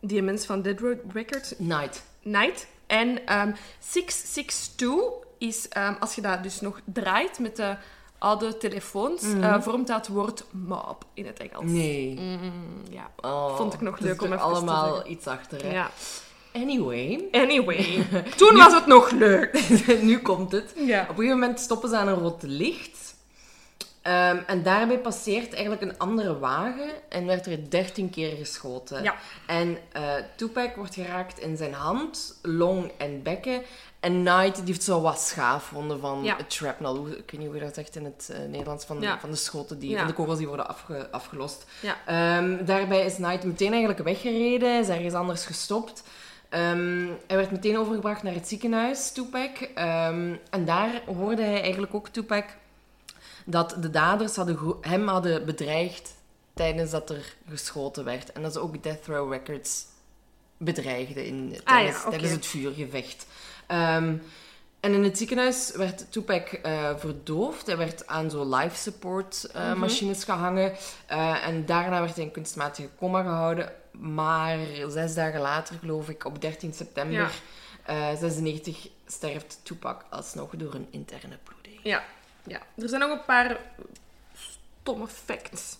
die 0.00 0.22
mens 0.22 0.46
van 0.46 0.62
Dead 0.62 0.80
Road 0.80 0.98
Records, 1.12 1.54
Night. 1.58 2.02
Night. 2.22 2.66
En 2.86 3.26
ehm 3.26 3.52
662 3.78 5.24
is, 5.38 5.68
ehm, 5.68 5.94
als 6.00 6.14
je 6.14 6.20
dat 6.20 6.42
dus 6.42 6.60
nog 6.60 6.80
draait 6.84 7.38
met 7.38 7.56
de 7.56 7.76
oude 8.18 8.56
telefoons, 8.56 9.22
eh, 9.22 9.60
vormt 9.62 9.86
dat 9.86 9.96
het 9.96 10.08
woord 10.08 10.44
mob 10.50 11.04
in 11.14 11.26
het 11.26 11.38
Engels. 11.38 11.70
Nee. 11.70 12.18
Mm, 12.20 12.82
ja. 12.90 13.10
Oh, 13.20 13.56
Vond 13.56 13.74
ik 13.74 13.80
nog 13.80 13.98
leuk 13.98 14.20
om 14.22 14.26
even 14.26 14.38
te 14.38 14.44
allemaal 14.44 14.94
zeggen. 14.94 15.10
iets 15.10 15.26
achter. 15.26 15.62
Hè? 15.62 15.72
ja. 15.72 15.90
Anyway, 16.52 17.24
Anyway, 17.32 18.06
toen 18.36 18.56
was 18.56 18.74
het 18.74 18.86
nog 18.86 19.10
leuk. 19.10 19.68
nu 20.02 20.18
komt 20.18 20.52
het. 20.52 20.72
Ja. 20.76 21.02
Op 21.02 21.08
een 21.08 21.14
gegeven 21.14 21.38
moment 21.38 21.60
stoppen 21.60 21.88
ze 21.88 21.96
aan 21.96 22.08
een 22.08 22.14
rood 22.18 22.42
licht. 22.42 23.14
Ehm, 24.02 24.38
en 24.46 24.62
daarbij 24.62 24.98
passeert 24.98 25.52
eigenlijk 25.52 25.82
een 25.82 25.98
andere 25.98 26.38
wagen 26.38 26.90
en 27.08 27.26
werd 27.26 27.46
er 27.46 27.70
13 27.70 28.10
keer 28.10 28.36
geschoten. 28.36 29.02
Ja. 29.02 29.14
En 29.46 29.78
eh 29.92 30.14
Tupac 30.36 30.76
wordt 30.76 30.94
geraakt 30.94 31.38
in 31.38 31.56
zijn 31.56 31.72
hand, 31.72 32.38
long 32.42 32.90
en 32.98 33.22
bekken. 33.22 33.62
En 34.06 34.24
Knight 34.24 34.56
die 34.56 34.64
heeft 34.64 34.82
zo 34.82 35.00
wat 35.00 35.20
schaafwonden 35.20 36.00
van 36.00 36.22
Ja. 36.24 36.36
het 36.36 36.52
shrapnel. 36.52 37.06
Ik 37.08 37.12
weet 37.30 37.38
niet 37.38 37.46
hoe 37.46 37.54
je 37.56 37.62
dat 37.64 37.74
zegt 37.74 37.96
in 37.96 38.04
het 38.04 38.28
eh, 38.32 38.38
Nederlands. 38.38 38.84
Van, 38.84 39.00
Ja. 39.00 39.20
van 39.20 39.30
de 39.30 39.36
schoten, 39.36 39.78
die, 39.78 39.90
Ja. 39.90 39.98
van 39.98 40.06
de 40.06 40.12
kogels 40.12 40.38
die 40.38 40.46
worden 40.46 40.68
afge- 40.68 41.08
afgelost. 41.10 41.64
Ehm, 42.06 42.64
daarbij 42.64 43.04
is 43.04 43.14
Knight 43.14 43.44
meteen 43.44 43.70
eigenlijk 43.70 44.02
weggereden. 44.02 44.70
Hij 44.70 44.80
is 44.80 44.88
ergens 44.88 45.14
anders 45.14 45.46
gestopt. 45.46 46.02
Ehm, 46.48 47.06
hij 47.26 47.36
werd 47.36 47.50
meteen 47.50 47.78
overgebracht 47.78 48.22
naar 48.22 48.34
het 48.34 48.48
ziekenhuis, 48.48 49.12
Tupac. 49.12 49.56
Ehm, 49.74 50.34
en 50.50 50.64
daar 50.64 51.02
hoorde 51.06 51.42
hij 51.42 51.60
eigenlijk 51.62 51.94
ook, 51.94 52.08
Tupac, 52.08 52.44
dat 53.44 53.76
de 53.80 53.90
daders 53.90 54.36
hadden 54.36 54.74
hem 54.80 55.08
hadden 55.08 55.44
bedreigd 55.44 56.14
tijdens 56.54 56.90
dat 56.90 57.10
er 57.10 57.34
geschoten 57.48 58.04
werd. 58.04 58.32
En 58.32 58.42
dat 58.42 58.52
ze 58.52 58.60
ook 58.60 58.82
Death 58.82 59.06
Row 59.06 59.32
Records 59.32 59.84
bedreigden 60.58 61.24
in, 61.26 61.56
tijdens, 61.64 61.96
Ah 61.96 62.00
oké. 62.00 62.10
tijdens 62.10 62.32
het 62.32 62.46
vuurgevecht. 62.46 63.26
Ehm, 63.66 64.16
en 64.80 64.92
in 64.94 65.04
het 65.04 65.18
ziekenhuis 65.18 65.72
werd 65.76 66.12
Tupac 66.12 66.48
eh, 66.48 66.90
verdoofd. 66.96 67.66
Hij 67.66 67.76
werd 67.76 68.06
aan 68.06 68.30
zo 68.30 68.56
life 68.56 68.76
support 68.76 69.44
eh, 69.52 69.70
Mhm. 69.70 69.78
machines 69.78 70.24
gehangen. 70.24 70.72
Eh, 71.06 71.46
en 71.46 71.66
daarna 71.66 72.00
werd 72.00 72.14
hij 72.16 72.24
in 72.24 72.30
kunstmatige 72.30 72.88
coma 72.98 73.22
gehouden. 73.22 73.72
Maar 73.90 74.58
zes 74.88 75.14
dagen 75.14 75.40
later, 75.40 75.76
geloof 75.80 76.08
ik, 76.08 76.24
op 76.24 76.40
13 76.40 76.72
september 76.72 77.18
Ja. 77.20 77.28
eh, 77.82 78.16
96, 78.18 78.88
sterft 79.06 79.60
Tupac 79.62 80.04
alsnog 80.10 80.50
door 80.56 80.74
een 80.74 80.88
interne 80.90 81.38
bloeding. 81.44 81.80
Ja, 81.82 82.04
ja. 82.46 82.58
Er 82.76 82.88
zijn 82.88 83.00
nog 83.00 83.10
een 83.10 83.24
paar 83.24 83.56
stomme 84.82 85.06
facts. 85.06 85.78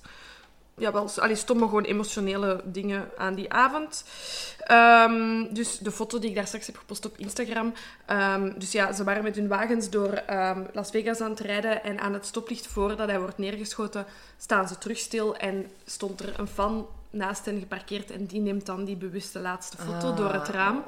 Ja, 0.79 0.93
wel, 0.93 1.11
allee, 1.17 1.35
stomme, 1.35 1.65
gewoon 1.65 1.85
emotionele 1.85 2.61
dingen 2.65 3.09
aan 3.17 3.35
die 3.35 3.53
avond. 3.53 4.05
Ehm, 4.59 5.55
dus 5.55 5.79
de 5.79 5.91
foto 5.91 6.19
die 6.19 6.29
ik 6.29 6.37
daar 6.37 6.47
straks 6.47 6.67
heb 6.67 6.77
gepost 6.77 7.05
op 7.05 7.19
Instagram. 7.19 7.73
Ehm, 8.07 8.59
dus 8.59 8.73
ja, 8.73 8.93
ze 8.93 9.05
waren 9.05 9.23
met 9.23 9.37
hun 9.37 9.49
wagens 9.49 9.91
door 9.91 10.13
ehm, 10.13 10.65
Las 10.73 10.91
Vegas 10.91 11.21
aan 11.21 11.31
het 11.31 11.41
rijden. 11.41 11.85
En 11.85 12.01
aan 12.01 12.13
het 12.13 12.27
stoplicht 12.27 12.67
voordat 12.67 13.09
hij 13.09 13.21
wordt 13.21 13.39
neergeschoten, 13.39 14.07
staan 14.39 14.69
ze 14.69 14.79
terug 14.79 14.99
stil. 14.99 15.37
En 15.37 15.67
stond 15.85 16.21
er 16.21 16.41
een 16.41 16.49
fan 16.49 16.87
naast 17.11 17.45
hen 17.45 17.59
geparkeerd. 17.59 18.11
En 18.11 18.27
die 18.27 18.41
neemt 18.41 18.67
dan 18.67 18.85
die 18.85 18.97
bewuste 18.97 19.39
laatste 19.39 19.77
foto 19.77 20.15
door 20.15 20.33
het 20.33 20.49
raam. 20.49 20.85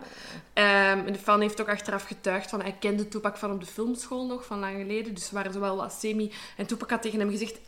Ehm, 0.53 1.07
en 1.07 1.13
de 1.13 1.19
fan 1.19 1.41
heeft 1.41 1.61
ook 1.61 1.69
achteraf 1.69 2.03
getuigd 2.03 2.51
van 2.51 2.61
hij 2.61 2.77
kende 2.81 3.09
Tupac 3.09 3.37
van 3.37 3.53
op 3.53 3.61
de 3.61 3.67
filmschool 3.67 4.27
nog, 4.27 4.45
van 4.45 4.59
lang 4.59 4.77
geleden. 4.77 5.15
Dus 5.15 5.27
ze 5.27 5.35
waren 5.35 5.53
zo 5.53 5.61
wel 5.61 5.77
wat 5.77 5.93
semi. 5.93 6.33
En 6.57 6.67
Tupac 6.67 6.91
had 6.91 7.03
tegen 7.03 7.19
hem 7.19 7.31
gezegd, 7.31 7.59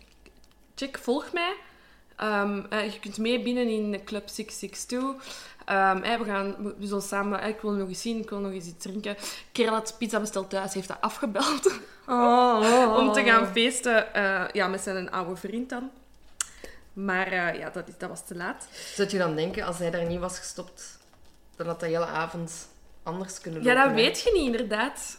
check, 0.75 0.99
volg 0.99 1.33
mij. 1.33 1.55
Ehm, 2.21 2.63
eh, 2.71 2.93
je 2.93 2.99
kunt 3.01 3.19
mee 3.19 3.43
binnen 3.43 3.69
in 3.69 4.01
Club 4.05 4.29
662. 4.29 5.15
Ehm, 5.65 6.03
eh, 6.03 6.19
we, 6.19 6.25
gaan, 6.25 6.57
we, 6.79 6.87
zullen 6.87 7.03
samen... 7.03 7.41
eh, 7.41 7.49
ik 7.49 7.61
wil 7.61 7.71
nog 7.71 7.89
eens 7.89 8.01
zien, 8.01 8.19
ik 8.21 8.31
wil 8.31 8.39
nog 8.39 8.53
eens 8.53 8.67
iets 8.67 8.83
drinken. 8.85 9.17
Kerel 9.53 9.73
had 9.75 9.95
pizza 9.99 10.21
besteld 10.21 10.51
thuis, 10.51 10.75
heeft 10.75 10.89
dat 10.89 11.01
afgebeld 11.01 11.73
Oh, 12.07 12.95
om 13.01 13.13
te 13.13 13.23
gaan 13.23 13.47
feesten. 13.47 14.15
eh, 14.15 14.45
ja, 14.53 14.67
met 14.69 14.81
zijn 14.81 15.11
oude 15.11 15.37
vriend 15.37 15.69
dan. 15.69 15.91
Maar 16.93 17.35
ja, 17.57 17.71
dat, 17.71 17.89
is, 17.89 17.95
dat 17.99 18.09
was 18.09 18.27
te 18.27 18.35
laat. 18.37 18.67
Zou 18.95 19.09
je 19.11 19.19
dan 19.19 19.37
denken, 19.37 19.65
als 19.65 19.79
hij 19.79 19.91
daar 19.91 20.05
niet 20.07 20.19
was 20.21 20.39
gestopt, 20.39 20.99
dan 21.57 21.67
had 21.67 21.81
dat 21.81 21.89
hele 21.89 22.07
avond 22.07 22.69
anders 23.03 23.41
kunnen 23.41 23.63
Ja, 23.63 23.67
lopen? 23.75 23.89
dat 23.89 23.97
hè? 23.99 24.03
weet 24.05 24.21
je 24.23 24.31
niet, 24.33 24.45
inderdaad. 24.45 25.19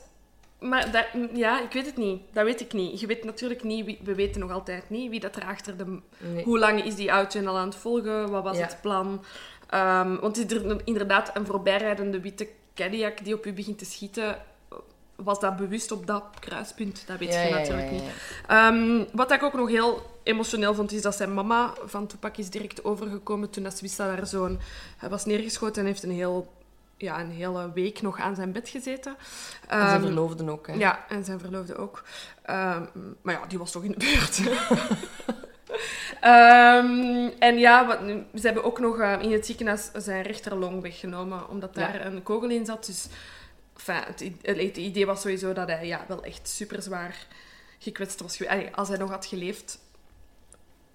Maar 0.62 0.91
dat, 0.91 1.06
ja, 1.34 1.62
ik 1.62 1.71
weet 1.71 1.86
het 1.86 1.97
niet. 1.97 2.21
Dat 2.34 2.43
weet 2.45 2.62
ik 2.62 2.74
niet. 2.74 3.00
Je 3.00 3.08
weet 3.08 3.24
natuurlijk 3.24 3.63
niet, 3.63 3.86
wie, 3.86 4.00
we 4.04 4.15
weten 4.15 4.41
nog 4.41 4.52
altijd 4.52 4.89
niet 4.89 5.10
wie 5.10 5.19
dat 5.19 5.36
er 5.36 5.45
achter 5.45 5.78
de... 5.78 6.00
Nee. 6.17 6.43
Hoe 6.43 6.60
lang 6.60 6.84
is 6.84 6.95
die 6.95 7.10
auto 7.10 7.45
al 7.45 7.58
aan 7.58 7.65
het 7.67 7.76
volgen? 7.76 8.30
Wat 8.32 8.43
was 8.43 8.58
Ja. 8.58 8.63
het 8.63 8.78
plan? 8.82 9.24
Ehm, 9.69 10.15
want 10.19 10.38
is 10.38 10.58
er 10.58 10.82
inderdaad 10.84 11.32
een 11.34 11.45
voorbijrijdende 11.45 12.19
witte 12.21 12.47
Cadillac 12.76 13.24
die 13.24 13.34
op 13.34 13.45
u 13.45 13.54
begint 13.54 13.78
te 13.78 13.86
schieten? 13.86 14.38
Was 15.15 15.39
dat 15.39 15.58
bewust 15.58 15.91
op 15.91 16.08
dat 16.08 16.24
kruispunt? 16.39 17.04
Dat 17.08 17.17
weet 17.17 17.34
Ja, 17.34 17.41
je 17.41 17.54
natuurlijk 17.54 17.91
ja, 17.91 17.91
niet. 17.91 18.04
Ehm, 18.47 19.06
wat 19.17 19.32
ik 19.32 19.43
ook 19.43 19.54
nog 19.54 19.69
heel 19.69 20.02
emotioneel 20.24 20.74
vond, 20.74 20.91
is 20.91 21.02
dat 21.02 21.15
zijn 21.15 21.34
mama 21.34 21.74
van 21.86 22.08
Tupac 22.08 22.38
is 22.38 22.50
direct 22.50 22.84
overgekomen 22.84 23.50
toen 23.50 23.63
dat 23.63 23.74
ze 23.78 23.82
wist 23.82 23.97
dat 23.97 24.08
haar 24.08 24.28
zoon 24.28 24.60
hij 24.97 25.10
was 25.10 25.26
neergeschoten 25.26 25.82
en 25.82 25.88
heeft 25.88 26.04
een, 26.04 26.12
heel, 26.12 26.47
ja, 27.01 27.19
een 27.19 27.31
hele 27.31 27.71
week 27.73 28.01
nog 28.01 28.19
aan 28.19 28.35
zijn 28.35 28.51
bed 28.51 28.69
gezeten. 28.69 29.15
En 29.67 29.79
zijn 29.79 29.89
Ehm, 29.91 30.01
verloofden 30.01 30.49
ook, 30.49 30.67
hè? 30.67 30.73
ja, 30.73 31.05
en 31.09 31.23
zijn 31.25 31.39
verloofde 31.39 31.75
ook. 31.77 32.03
Ehm, 32.43 32.83
maar 33.21 33.33
ja, 33.33 33.45
die 33.47 33.57
was 33.57 33.71
toch 33.71 33.83
in 33.83 33.91
de 33.91 33.97
buurt. 33.97 34.41
Ehm, 36.21 37.29
en 37.39 37.57
ja, 37.57 37.85
wat, 37.85 37.97
ze 38.35 38.45
hebben 38.45 38.63
ook 38.63 38.79
nog 38.79 38.99
eh, 38.99 39.21
in 39.21 39.31
het 39.31 39.45
ziekenhuis 39.45 39.89
zijn 39.93 40.21
rechterlong 40.23 40.81
weggenomen, 40.81 41.49
omdat 41.49 41.73
daar 41.75 41.93
Ja. 41.99 42.05
een 42.05 42.23
kogel 42.23 42.49
in 42.49 42.65
zat. 42.65 42.85
Dus 42.85 43.07
enfin, 43.77 43.95
het, 44.05 44.19
het 44.57 44.77
idee 44.77 45.05
was 45.05 45.21
sowieso 45.21 45.53
dat 45.53 45.67
hij 45.67 45.85
ja, 45.87 46.05
wel 46.07 46.23
echt 46.23 46.49
super 46.49 46.81
zwaar 46.81 47.25
gekwetst 47.79 48.21
was. 48.21 48.47
Allee, 48.47 48.69
Als 48.75 48.87
hij 48.87 48.97
nog 48.97 49.09
had 49.09 49.25
geleefd, 49.25 49.79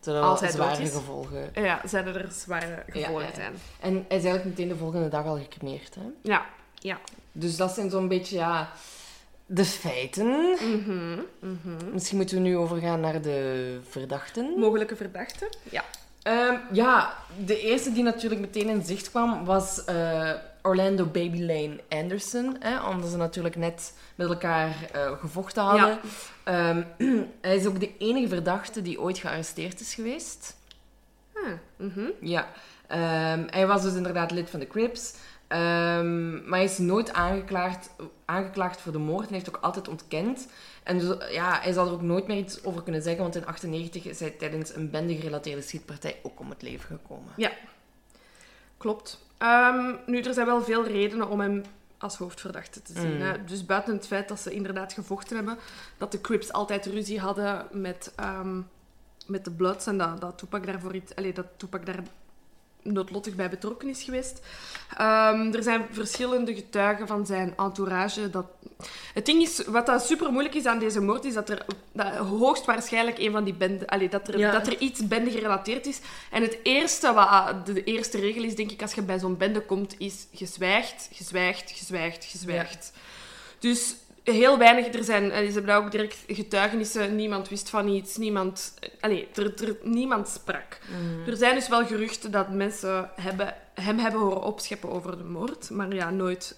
Terwijl 0.01 0.25
Als 0.25 0.41
hij 0.41 0.51
zware 0.51 0.83
is. 0.83 0.93
gevolgen. 0.93 1.51
Ja, 1.55 1.81
zijn 1.85 2.07
er 2.07 2.27
zware 2.33 2.83
gevolgen 2.89 3.27
ja, 3.27 3.35
zijn. 3.35 3.53
En 3.81 3.93
hij 3.93 4.17
is 4.17 4.25
eigenlijk 4.25 4.45
meteen 4.45 4.69
de 4.69 4.77
volgende 4.77 5.09
dag 5.09 5.25
al 5.25 5.39
gecremeerd. 5.39 5.95
Hè? 5.95 6.07
Ja, 6.23 6.47
ja. 6.75 6.99
Dus 7.33 7.57
dat 7.57 7.75
zijn 7.75 7.91
zo'n 7.91 8.09
beetje 8.09 8.37
ja, 8.37 8.71
de 9.47 9.65
feiten. 9.65 10.57
Mhm, 10.61 11.21
mhm. 11.39 11.93
Misschien 11.93 12.17
moeten 12.17 12.37
we 12.37 12.43
nu 12.43 12.57
overgaan 12.57 13.01
naar 13.01 13.23
de 13.23 13.79
verdachten. 13.89 14.59
Mogelijke 14.59 14.97
verdachten? 14.97 15.49
Ja. 15.71 15.85
Ehm, 16.23 16.55
ja, 16.73 17.15
de 17.45 17.61
eerste 17.61 17.93
die 17.93 18.03
natuurlijk 18.03 18.41
meteen 18.41 18.69
in 18.69 18.85
zicht 18.85 19.11
kwam 19.11 19.45
was 19.45 19.85
eh, 19.85 20.31
Orlando 20.67 21.05
Baby 21.05 21.41
Lane 21.41 21.81
Anderson. 21.89 22.57
Hè, 22.61 22.89
omdat 22.89 23.11
ze 23.11 23.17
natuurlijk 23.17 23.57
net 23.57 23.93
met 24.15 24.29
elkaar 24.29 24.75
eh, 24.93 25.13
gevochten 25.19 25.63
hadden. 25.63 25.99
Ehm, 26.45 26.83
hij 27.41 27.57
is 27.57 27.67
ook 27.67 27.81
de 27.81 27.97
enige 27.99 28.29
verdachte 28.29 28.83
die 28.83 29.01
ooit 29.01 29.19
gearresteerd 29.19 29.81
is 29.81 29.95
geweest. 29.95 30.57
Ah, 31.35 31.53
mhm. 31.77 32.11
Ja. 32.21 32.49
Ehm, 32.87 33.47
hij 33.51 33.67
was 33.67 33.83
dus 33.83 33.95
inderdaad 33.95 34.31
lid 34.31 34.51
van 34.51 34.61
de 34.61 34.67
Crips. 34.67 35.15
Ehm, 35.49 36.49
maar 36.49 36.59
hij 36.59 36.65
is 36.65 36.79
nooit 36.79 37.13
aangeklaagd, 37.13 37.91
aangeklaagd 38.25 38.81
voor 38.81 38.93
de 38.93 38.99
moord 38.99 39.27
en 39.27 39.35
heeft 39.35 39.49
ook 39.49 39.63
altijd 39.63 39.89
ontkend. 39.89 40.49
En 40.83 40.99
dus, 40.99 41.17
ja, 41.31 41.61
hij 41.61 41.73
zal 41.73 41.87
er 41.87 41.93
ook 41.93 42.03
nooit 42.03 42.27
meer 42.27 42.37
iets 42.37 42.65
over 42.65 42.83
kunnen 42.83 43.03
zeggen, 43.03 43.23
want 43.23 43.35
in 43.35 43.43
1998 43.43 44.05
is 44.13 44.21
hij 44.21 44.31
tijdens 44.31 44.75
een 44.75 44.91
bende-gerelateerde 44.91 45.63
schietpartij 45.63 46.19
ook 46.23 46.41
om 46.41 46.51
het 46.51 46.63
leven 46.63 46.99
gekomen. 46.99 47.33
Ja, 47.37 47.51
klopt. 48.79 49.25
Ehm, 49.39 49.95
nu, 50.07 50.21
er 50.21 50.35
zijn 50.35 50.47
wel 50.47 50.63
veel 50.63 50.87
redenen 50.87 51.29
om 51.29 51.41
hem 51.41 51.63
als 51.99 52.17
hoofdverdachte 52.17 52.83
te 52.83 52.93
zien. 52.93 53.15
Mm. 53.15 53.21
Hè? 53.21 53.45
Dus 53.45 53.65
buiten 53.65 53.95
het 53.95 54.07
feit 54.07 54.29
dat 54.29 54.41
ze 54.41 54.51
inderdaad 54.51 54.93
gevochten 54.93 55.37
hebben, 55.37 55.59
dat 55.99 56.13
de 56.13 56.21
Crips 56.21 56.53
altijd 56.53 56.87
ruzie 56.87 57.21
hadden 57.21 57.67
met, 57.71 58.13
ehm, 58.17 58.61
met 59.27 59.45
de 59.45 59.51
Bloods 59.51 59.87
en 59.87 59.99
dat, 59.99 60.21
dat 60.21 60.39
Tupac 60.39 60.67
daarvoor 60.67 60.95
iets, 60.95 61.15
allee, 61.15 61.33
dat 61.33 61.47
Tupac 61.57 61.87
daar 61.87 62.03
noodlottig 62.93 63.35
bij 63.35 63.51
betrokken 63.51 63.89
is 63.89 64.03
geweest. 64.03 64.41
Ehm, 64.97 65.53
er 65.55 65.63
zijn 65.63 65.87
verschillende 65.91 66.55
getuigen 66.55 67.07
van 67.07 67.27
zijn 67.27 67.55
entourage. 67.57 68.31
Dat... 68.31 68.47
Het 69.15 69.27
ding 69.27 69.43
is, 69.43 69.65
wat 69.65 69.87
dat 69.87 70.07
super 70.07 70.31
moeilijk 70.33 70.55
is 70.55 70.67
aan 70.67 70.79
deze 70.79 71.01
moord, 71.01 71.25
is 71.25 71.35
dat 71.35 71.49
er 71.49 71.65
dat 71.93 72.15
hoogstwaarschijnlijk 72.15 73.19
een 73.19 73.33
van 73.33 73.45
die 73.45 73.55
benden, 73.55 73.87
allee, 73.87 74.09
dat, 74.09 74.29
er, 74.29 74.39
Ja. 74.39 74.53
dat 74.53 74.67
er 74.67 74.79
iets 74.79 75.07
bende 75.07 75.31
gerelateerd 75.31 75.87
is. 75.87 76.01
En 76.31 76.43
het 76.43 76.59
eerste, 76.63 77.13
wat 77.13 77.67
de 77.67 77.85
eerste 77.85 78.19
regel 78.19 78.43
is, 78.43 78.55
denk 78.55 78.71
ik, 78.71 78.83
als 78.83 78.93
je 78.95 79.03
bij 79.03 79.19
zo'n 79.19 79.37
bende 79.37 79.61
komt, 79.61 79.95
is 79.99 80.27
gezwijgd, 80.33 81.09
gezwijgd, 81.13 81.71
gezwijgd, 81.71 82.25
gezwijgd. 82.25 82.93
Dus 83.59 83.95
heel 84.33 84.59
weinig, 84.59 84.95
er 84.95 85.05
zijn, 85.05 85.31
eh, 85.31 85.39
ze 85.39 85.45
hebben 85.45 85.67
daar 85.67 85.85
ook 85.85 85.91
direct 85.91 86.25
getuigenissen, 86.27 87.17
niemand 87.17 87.49
wist 87.49 87.71
van 87.71 87.89
iets, 87.89 88.17
niemand, 88.17 88.75
allee, 89.01 89.29
er, 89.35 89.65
er, 89.65 89.77
niemand 89.83 90.29
sprak. 90.29 90.79
Er 91.27 91.37
zijn 91.37 91.55
dus 91.55 91.69
wel 91.69 91.87
geruchten 91.87 92.31
dat 92.31 92.51
mensen 92.51 93.11
hebben, 93.15 93.55
hem 93.75 93.99
hebben 93.99 94.21
horen 94.21 94.43
opscheppen 94.43 94.91
over 94.91 95.17
de 95.19 95.25
moord, 95.25 95.71
maar 95.71 95.95
ja, 95.95 96.11
nooit, 96.11 96.57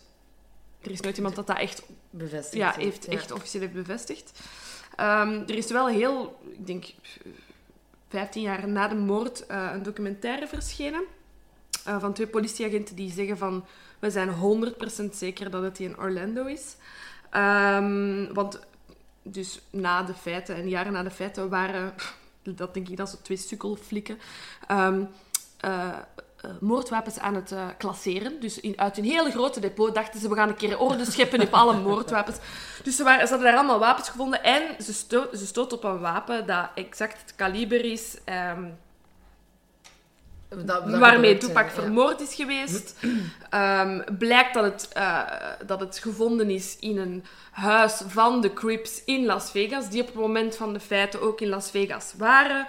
er 0.81 0.91
is 0.91 1.01
nooit 1.01 1.17
iemand 1.17 1.35
dat 1.35 1.47
dat 1.47 1.59
echt 1.59 1.83
Bevestigd. 2.11 2.57
ja, 2.57 2.75
heeft 2.77 3.05
ja. 3.05 3.13
echt 3.13 3.33
officieel 3.33 3.63
heeft 3.63 3.75
bevestigd. 3.75 4.41
Ehm, 4.97 5.43
er 5.47 5.55
is 5.55 5.71
wel 5.71 5.89
heel, 5.89 6.41
ik 6.53 6.67
denk, 6.67 6.85
15 8.09 8.43
jaar 8.43 8.69
na 8.69 8.89
de 8.89 8.95
moord 8.95 9.47
eh, 9.47 9.71
een 9.73 9.83
documentaire 9.83 10.47
verschenen 10.47 11.05
eh, 11.85 12.01
van 12.01 12.13
twee 12.13 12.27
politieagenten 12.27 12.97
die 12.97 13.13
zeggen 13.13 13.39
van 13.39 13.65
we 13.99 14.11
zijn 14.11 14.29
100% 14.29 15.11
zeker 15.11 15.51
dat 15.51 15.63
het 15.63 15.79
in 15.79 15.99
Orlando 15.99 16.45
is. 16.45 16.77
Ehm, 17.31 18.33
want 18.33 18.61
dus 19.23 19.61
na 19.71 20.03
de 20.03 20.15
feiten 20.15 20.57
en 20.57 20.69
jaren 20.69 20.93
na 20.93 21.03
de 21.03 21.11
feiten 21.11 21.49
waren, 21.49 21.95
dat 22.43 22.75
denk 22.75 22.89
ik 22.89 22.97
dat 22.97 23.11
zo 23.11 23.17
twee 23.23 23.37
sukkelflikken, 23.37 24.19
ehm, 24.67 25.05
eh, 25.61 25.89
eh, 26.41 26.51
moordwapens 26.61 27.19
aan 27.19 27.35
het 27.35 27.53
eh, 27.53 27.67
klasseren. 27.79 28.41
Dus 28.41 28.77
uit 28.77 28.99
een 28.99 29.05
hele 29.05 29.31
grote 29.31 29.61
depot 29.61 29.95
dachten 29.95 30.21
ze, 30.21 30.29
we 30.29 30.35
gaan 30.35 30.49
een 30.49 30.57
keer 30.57 30.79
orde 30.79 31.05
scheppen 31.05 31.41
op 31.41 31.53
alle 31.53 31.81
moordwapens. 31.81 32.37
Dus 32.83 32.97
ze, 32.97 33.05
waren, 33.05 33.27
ze 33.27 33.33
hadden 33.33 33.51
daar 33.51 33.59
allemaal 33.59 33.79
wapens 33.79 34.09
gevonden 34.09 34.43
en 34.43 34.63
ze, 34.83 34.93
sto 34.93 35.27
ze 35.33 35.47
stoot 35.47 35.73
op 35.73 35.85
een 35.85 35.99
wapen 36.01 36.47
dat 36.47 36.69
exact 36.75 37.21
het 37.21 37.35
kaliber 37.35 37.85
is 37.85 38.19
ehm, 38.25 38.65
Dat- 40.49 40.67
dat 40.67 40.99
waarmee 40.99 41.37
Tupac 41.37 41.65
ja. 41.67 41.71
vermoord 41.71 42.21
is 42.21 42.35
geweest. 42.35 42.95
Ehm, 43.51 44.01
blijkt 44.19 44.55
dat 44.55 44.65
het, 44.65 44.89
eh, 44.93 45.23
dat 45.67 45.81
het 45.81 45.99
gevonden 45.99 46.51
is 46.51 46.77
in 46.79 46.99
een 46.99 47.25
huis 47.51 48.03
van 48.07 48.41
de 48.41 48.53
Crips 48.53 49.05
in 49.05 49.25
Las 49.25 49.51
Vegas, 49.51 49.91
die 49.91 50.01
op 50.01 50.07
het 50.07 50.17
moment 50.17 50.57
van 50.57 50.73
de 50.73 50.81
feiten 50.81 51.21
ook 51.21 51.41
in 51.41 51.49
Las 51.49 51.71
Vegas 51.71 52.15
waren. 52.17 52.67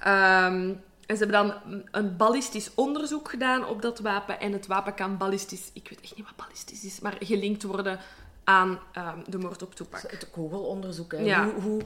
Ehm, 0.00 0.72
en 1.06 1.16
ze 1.16 1.24
hebben 1.24 1.46
dan 1.46 1.54
een 1.90 2.16
ballistisch 2.16 2.70
onderzoek 2.74 3.30
gedaan 3.30 3.66
op 3.66 3.82
dat 3.82 3.98
wapen. 3.98 4.40
En 4.40 4.52
het 4.52 4.66
wapen 4.66 4.94
kan 4.94 5.16
ballistisch, 5.16 5.70
ik 5.72 5.88
weet 5.88 6.00
echt 6.00 6.16
niet 6.16 6.24
wat 6.26 6.46
ballistisch 6.46 6.84
is, 6.84 7.00
maar 7.00 7.16
gelinkt 7.20 7.62
worden 7.62 7.98
aan 8.44 8.78
ehm, 8.92 9.18
de 9.26 9.38
moord 9.38 9.62
op 9.62 9.74
Tupac. 9.74 10.00
Het 10.08 10.30
kogelonderzoek, 10.30 11.12
hè. 11.12 11.18
Ja. 11.18 11.44
Hoe, 11.44 11.62
hoe, 11.62 11.80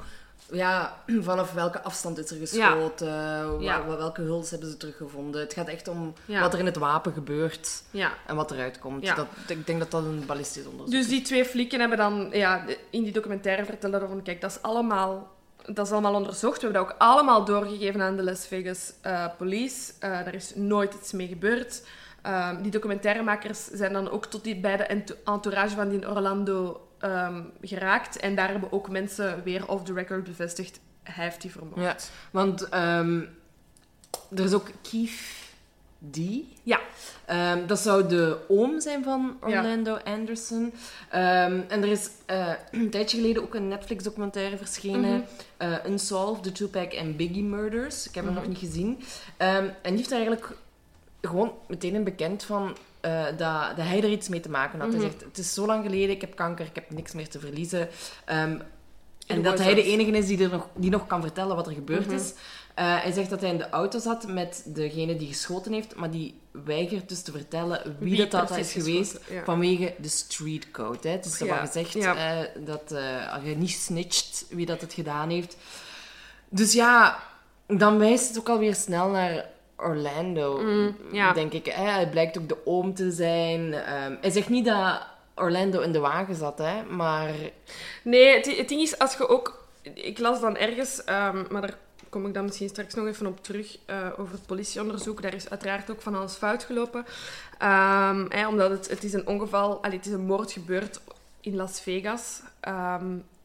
ja, 0.52 1.02
vanaf 1.20 1.52
welke 1.52 1.82
afstand 1.82 2.18
is 2.18 2.30
er 2.30 2.36
geschoten? 2.36 3.60
Ja. 3.62 3.86
Welke 3.86 4.20
huls 4.20 4.50
hebben 4.50 4.70
ze 4.70 4.76
teruggevonden? 4.76 5.40
Het 5.40 5.52
gaat 5.52 5.68
echt 5.68 5.88
om 5.88 6.12
Ja. 6.24 6.40
wat 6.40 6.52
er 6.52 6.58
in 6.58 6.66
het 6.66 6.76
wapen 6.76 7.12
gebeurt 7.12 7.82
en 8.26 8.36
wat 8.36 8.50
eruit 8.50 8.78
komt. 8.78 9.16
Dat, 9.16 9.26
ik 9.48 9.66
denk 9.66 9.78
dat 9.78 9.90
dat 9.90 10.02
een 10.04 10.26
ballistisch 10.26 10.66
onderzoek 10.66 10.90
Dus 10.90 11.00
is. 11.04 11.08
die 11.08 11.22
twee 11.22 11.44
flikken 11.44 11.80
hebben 11.80 11.98
dan 11.98 12.28
ja, 12.32 12.64
in 12.90 13.02
die 13.02 13.12
documentaire 13.12 13.64
vertellen 13.64 14.08
van, 14.08 14.22
kijk, 14.22 14.40
dat 14.40 14.50
is 14.50 14.62
allemaal, 14.62 15.30
dat 15.66 15.86
is 15.86 15.92
allemaal 15.92 16.14
onderzocht. 16.14 16.56
We 16.60 16.62
hebben 16.62 16.82
dat 16.82 16.90
ook 16.92 16.98
allemaal 16.98 17.44
doorgegeven 17.44 18.02
aan 18.02 18.16
de 18.16 18.22
Las 18.22 18.46
Vegas 18.46 18.92
eh, 19.02 19.24
police. 19.38 19.92
Eh, 19.98 20.10
daar 20.10 20.34
is 20.34 20.52
nooit 20.54 20.94
iets 20.94 21.12
mee 21.12 21.28
gebeurd. 21.28 21.82
Ehm, 22.22 22.62
die 22.62 22.70
documentairemakers 22.70 23.64
zijn 23.64 23.92
dan 23.92 24.10
ook 24.10 24.26
tot 24.26 24.44
die 24.44 24.56
bij 24.60 24.76
de 24.76 24.82
ent- 24.84 25.22
entourage 25.24 25.74
van 25.76 25.88
die 25.88 26.08
Orlando 26.08 26.85
ehm, 26.98 27.42
geraakt. 27.60 28.16
En 28.16 28.34
daar 28.34 28.50
hebben 28.50 28.72
ook 28.72 28.88
mensen 28.90 29.42
weer 29.44 29.68
off 29.68 29.84
the 29.84 29.92
record 29.92 30.24
bevestigd, 30.24 30.80
hij 31.02 31.24
heeft 31.24 31.40
die 31.40 31.50
vermoord. 31.50 31.80
Ja, 31.80 31.96
want 32.30 32.68
ehm, 32.68 33.20
er 34.36 34.44
is 34.44 34.52
ook 34.52 34.70
Keith 34.90 35.10
D. 36.10 36.18
Ja. 36.62 36.80
Ehm, 37.24 37.66
dat 37.66 37.78
zou 37.78 38.08
de 38.08 38.38
oom 38.48 38.80
zijn 38.80 39.04
van 39.04 39.36
Orlando 39.40 39.94
Anderson. 40.04 40.72
Ehm, 41.10 41.60
en 41.68 41.82
er 41.82 41.88
is 41.90 42.10
eh, 42.26 42.52
een 42.70 42.90
tijdje 42.90 43.16
geleden 43.16 43.42
ook 43.42 43.54
een 43.54 43.68
Netflix-documentaire 43.68 44.56
verschenen. 44.56 45.24
Eh, 45.56 45.72
Unsolved, 45.86 46.42
The 46.42 46.52
Tupac 46.52 46.94
and 46.98 47.16
Biggie 47.16 47.44
Murders. 47.44 48.08
Ik 48.08 48.14
heb 48.14 48.24
hem 48.24 48.32
Mhm. 48.32 48.42
nog 48.42 48.50
niet 48.52 48.58
gezien. 48.70 49.00
En 49.36 49.74
die 49.82 49.96
heeft 49.96 50.12
eigenlijk 50.12 50.56
gewoon 51.20 51.52
meteen 51.68 51.94
in 51.94 52.04
bekend 52.04 52.42
van 52.44 52.76
eh, 53.06 53.24
dat, 53.26 53.76
dat 53.76 53.86
hij 53.86 54.02
er 54.02 54.10
iets 54.10 54.28
mee 54.28 54.40
te 54.40 54.50
maken 54.50 54.80
had. 54.80 54.88
Mhm. 54.88 54.98
Hij 55.00 55.08
zegt, 55.10 55.20
het 55.24 55.38
is 55.38 55.54
zo 55.54 55.66
lang 55.66 55.84
geleden, 55.84 56.10
ik 56.14 56.20
heb 56.20 56.36
kanker, 56.36 56.66
ik 56.66 56.74
heb 56.74 56.90
niks 56.90 57.12
meer 57.12 57.28
te 57.28 57.38
verliezen. 57.40 57.88
Ehm, 58.24 58.58
en 59.26 59.42
dat 59.42 59.58
hij 59.58 59.74
de 59.74 59.82
enige 59.82 60.10
is 60.10 60.26
die, 60.26 60.42
er 60.42 60.50
nog, 60.50 60.68
die 60.74 60.90
nog 60.90 61.06
kan 61.06 61.20
vertellen 61.20 61.56
wat 61.56 61.66
er 61.66 61.72
gebeurd 61.72 62.06
Mhm. 62.06 62.14
is. 62.14 62.32
Eh, 62.74 63.00
hij 63.02 63.12
zegt 63.12 63.30
dat 63.30 63.40
hij 63.40 63.50
in 63.50 63.58
de 63.58 63.68
auto 63.70 63.98
zat 63.98 64.26
met 64.26 64.62
degene 64.66 65.16
die 65.16 65.28
geschoten 65.28 65.72
heeft, 65.72 65.94
maar 65.94 66.10
die 66.10 66.38
weigert 66.50 67.08
dus 67.08 67.22
te 67.22 67.32
vertellen 67.32 67.96
wie, 67.98 68.10
Wie 68.16 68.28
dat, 68.28 68.48
dat 68.48 68.58
is 68.58 68.72
geweest 68.72 69.10
geschoten, 69.12 69.34
ja. 69.34 69.44
vanwege 69.44 69.94
de 69.98 70.08
street 70.08 70.70
code. 70.70 70.98
Hè. 71.02 71.08
Het 71.10 71.24
is 71.24 71.38
Ja, 71.38 71.46
ervan 71.46 71.66
gezegd 71.66 71.92
ja. 71.92 72.14
eh, 72.40 72.48
dat 72.64 72.92
als 73.32 73.42
je 73.44 73.56
niet 73.56 73.70
snitcht 73.70 74.46
wie 74.50 74.66
dat 74.66 74.80
het 74.80 74.92
gedaan 74.92 75.30
heeft. 75.30 75.56
Dus 76.48 76.72
ja, 76.72 77.18
dan 77.66 77.98
wijst 77.98 78.28
het 78.28 78.38
ook 78.38 78.48
alweer 78.48 78.74
snel 78.74 79.08
naar 79.10 79.44
Orlando, 79.76 80.58
Mm, 80.62 80.96
ja. 81.12 81.32
denk 81.32 81.52
ik. 81.52 81.66
Hè. 81.66 81.84
Hij 81.84 82.08
blijkt 82.08 82.38
ook 82.38 82.48
de 82.48 82.66
oom 82.66 82.94
te 82.94 83.10
zijn. 83.10 83.74
Ehm, 83.74 84.16
hij 84.20 84.30
zegt 84.30 84.48
niet 84.48 84.64
dat 84.64 85.06
Orlando 85.34 85.80
in 85.80 85.92
de 85.92 85.98
wagen 85.98 86.34
zat, 86.34 86.58
hè, 86.58 86.84
maar... 86.84 87.30
Nee, 88.02 88.34
het, 88.36 88.56
het 88.56 88.68
ding 88.68 88.80
is, 88.80 88.98
als 88.98 89.16
je 89.16 89.28
ook... 89.28 89.64
Ik 89.82 90.18
las 90.18 90.40
dan 90.40 90.56
ergens, 90.56 91.04
ehm, 91.04 91.44
maar 91.50 91.60
daar 91.60 91.78
kom 92.08 92.26
ik 92.26 92.34
dan 92.34 92.44
misschien 92.44 92.68
straks 92.68 92.94
nog 92.94 93.06
even 93.06 93.26
op 93.26 93.42
terug, 93.42 93.78
eh, 93.86 94.08
over 94.16 94.32
het 94.32 94.46
politieonderzoek. 94.46 95.22
Daar 95.22 95.34
is 95.34 95.50
uiteraard 95.50 95.90
ook 95.90 96.00
van 96.02 96.14
alles 96.14 96.34
fout 96.34 96.64
gelopen. 96.64 97.04
Ehm, 97.58 98.26
hè, 98.28 98.48
omdat 98.48 98.70
het, 98.70 98.88
het 98.88 99.04
is 99.04 99.12
een 99.12 99.26
ongeval... 99.26 99.82
Allee, 99.82 99.96
het 99.96 100.06
is 100.06 100.12
een 100.12 100.26
moord 100.26 100.52
gebeurd 100.52 101.00
in 101.40 101.56
Las 101.56 101.80
Vegas. 101.80 102.40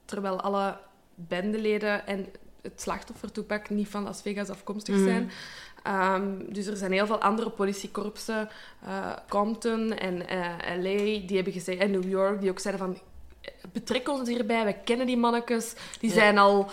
terwijl 0.06 0.42
alle 0.42 0.78
bendeleden 1.16 2.08
en 2.08 2.28
het 2.62 2.82
slachtoffer 2.82 3.32
Tupac 3.32 3.70
niet 3.70 3.88
van 3.88 4.04
Las 4.04 4.22
Vegas 4.22 4.50
afkomstig 4.50 4.96
Mhm. 4.96 5.04
zijn. 5.04 5.32
Ehm, 5.84 6.32
dus 6.50 6.66
er 6.66 6.78
zijn 6.78 6.92
heel 6.92 7.06
veel 7.06 7.22
andere 7.22 7.50
politiekorpsen, 7.50 8.50
eh, 8.86 9.12
Compton 9.30 9.94
en 9.94 10.28
eh, 10.28 10.56
LA, 10.78 11.28
die 11.28 11.36
hebben 11.36 11.54
gezegd, 11.54 11.80
en 11.80 11.92
New 11.92 12.10
York, 12.10 12.42
die 12.42 12.50
ook 12.50 12.60
zeiden 12.60 12.86
van, 12.86 13.00
eh, 13.42 13.52
betrek 13.74 14.10
ons 14.10 14.30
hierbij, 14.30 14.66
we 14.66 14.76
kennen 14.84 15.06
die 15.06 15.18
mannetjes, 15.18 15.74
die 16.00 16.10
Ja. 16.10 16.16
zijn 16.16 16.38
al... 16.38 16.70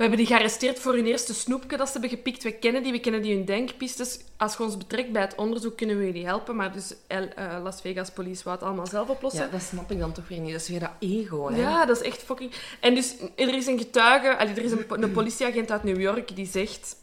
We 0.00 0.06
hebben 0.06 0.24
die 0.24 0.34
gearresteerd 0.34 0.78
voor 0.78 0.94
hun 0.94 1.06
eerste 1.06 1.34
snoepje 1.34 1.76
dat 1.76 1.86
ze 1.86 1.92
hebben 1.92 2.10
gepikt. 2.10 2.42
We 2.42 2.52
kennen 2.52 2.82
die, 2.82 2.92
we 2.92 3.00
kennen 3.00 3.22
die 3.22 3.34
hun 3.36 3.44
denkpistes. 3.44 4.18
Als 4.36 4.56
je 4.56 4.62
ons 4.62 4.76
betrekt 4.76 5.12
bij 5.12 5.22
het 5.22 5.34
onderzoek, 5.34 5.76
kunnen 5.76 5.98
we 5.98 6.04
jullie 6.04 6.24
helpen. 6.26 6.56
Maar 6.56 6.72
dus 6.72 6.94
L- 7.08 7.14
eh, 7.14 7.56
Las 7.62 7.80
Vegas 7.80 8.10
Police 8.10 8.44
wou 8.44 8.56
het 8.56 8.64
allemaal 8.66 8.86
zelf 8.86 9.08
oplossen. 9.08 9.44
Ja, 9.44 9.50
dat 9.50 9.62
snap 9.62 9.90
ik 9.90 9.98
dan 9.98 10.12
toch 10.12 10.28
weer 10.28 10.38
niet. 10.38 10.52
Dat 10.52 10.60
is 10.60 10.68
weer 10.68 10.80
dat 10.80 10.90
ego, 10.98 11.50
hè. 11.50 11.60
Ja, 11.60 11.86
dat 11.86 12.00
is 12.00 12.06
echt 12.08 12.22
fucking... 12.22 12.52
En 12.80 12.94
dus 12.94 13.14
er 13.36 13.54
is 13.54 13.66
een 13.66 13.78
getuige, 13.78 14.36
allee, 14.36 14.54
er 14.54 14.62
is 14.64 14.70
een, 14.72 14.86
po- 14.86 14.94
een 14.94 15.12
politieagent 15.20 15.70
uit 15.70 15.84
New 15.84 16.00
York 16.00 16.36
die 16.36 16.46
zegt 16.46 16.96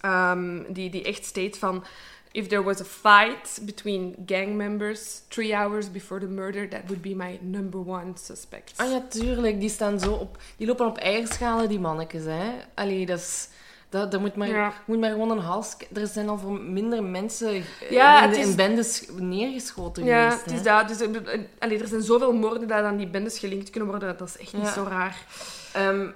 Ehm, 0.00 0.62
die, 0.68 0.90
die 0.90 1.02
echt 1.04 1.24
steeds 1.24 1.58
van... 1.58 1.84
If 2.32 2.46
there 2.46 2.62
was 2.62 2.80
a 2.80 2.84
fight 2.84 3.60
between 3.62 4.14
gang 4.26 4.56
members 4.56 5.22
three 5.28 5.54
hours 5.54 5.90
before 5.90 6.20
the 6.20 6.26
murder, 6.26 6.68
that 6.68 6.80
would 6.86 7.02
be 7.02 7.14
my 7.14 7.38
number 7.42 7.80
one 7.86 8.12
suspect. 8.14 8.72
Ah 8.76 8.90
ja, 8.90 9.02
tuurlijk. 9.08 9.60
Die 9.60 9.68
staan 9.70 10.00
zo 10.00 10.12
op... 10.12 10.38
Die 10.56 10.66
lopen 10.66 10.86
op 10.86 10.96
eierschalen, 10.98 11.68
die 11.68 11.80
mannetjes, 11.80 12.24
hè. 12.24 12.50
Allee, 12.74 13.06
dat 13.06 13.18
is... 13.18 13.48
Dat, 13.88 14.10
dat 14.10 14.20
moet, 14.20 14.36
maar, 14.36 14.48
Ja. 14.48 14.72
moet 14.86 15.00
maar 15.00 15.10
gewoon 15.10 15.30
een 15.30 15.38
hals... 15.38 15.76
Er 15.94 16.06
zijn 16.06 16.28
al 16.28 16.38
voor 16.38 16.60
minder 16.60 17.02
mensen 17.02 17.48
eh, 17.54 17.90
Ja, 17.90 18.24
in, 18.24 18.30
is- 18.30 18.46
in 18.48 18.56
bendes 18.56 19.06
neergeschoten 19.16 20.04
Ja, 20.04 20.22
geweest. 20.30 20.44
het 20.44 20.52
is 20.52 20.58
hè. 20.58 20.64
dat. 20.64 20.88
Dus, 20.88 21.00
eh, 21.00 21.34
eh, 21.34 21.40
allee, 21.58 21.78
er 21.80 21.86
zijn 21.88 22.02
zoveel 22.02 22.32
moorden 22.32 22.66
die 22.66 22.76
aan 22.76 22.96
die 22.96 23.08
bendes 23.08 23.38
gelinkt 23.38 23.70
kunnen 23.70 23.88
worden. 23.90 24.16
Dat 24.16 24.28
is 24.28 24.36
echt 24.38 24.52
niet 24.52 24.62
Ja. 24.66 24.72
zo 24.72 24.82
raar. 24.88 25.24
Ehm, 25.72 26.06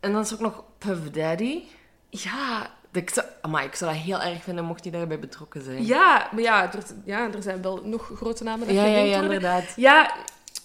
en 0.00 0.12
dan 0.12 0.20
is 0.20 0.28
er 0.28 0.34
ook 0.34 0.40
nog 0.40 0.64
Puff 0.78 1.10
Daddy. 1.10 1.62
Ja, 2.10 2.70
Ik 2.92 3.10
zou, 3.10 3.26
amai, 3.40 3.66
ik 3.66 3.74
zou 3.74 3.92
dat 3.92 4.00
heel 4.02 4.20
erg 4.20 4.42
vinden 4.42 4.64
mocht 4.64 4.82
hij 4.82 4.92
daarbij 4.92 5.18
betrokken 5.18 5.62
zijn. 5.62 5.86
ja, 5.86 6.28
maar 6.32 6.42
ja 6.42 6.72
er, 6.72 6.82
ja, 7.04 7.32
er 7.32 7.42
zijn 7.42 7.62
wel 7.62 7.80
nog 7.84 8.10
grote 8.16 8.44
namen 8.44 8.66
dat 8.66 8.76
ja, 8.76 8.84
ja, 8.84 8.98
ja, 8.98 9.22
inderdaad. 9.22 9.64
Ja, 9.76 10.14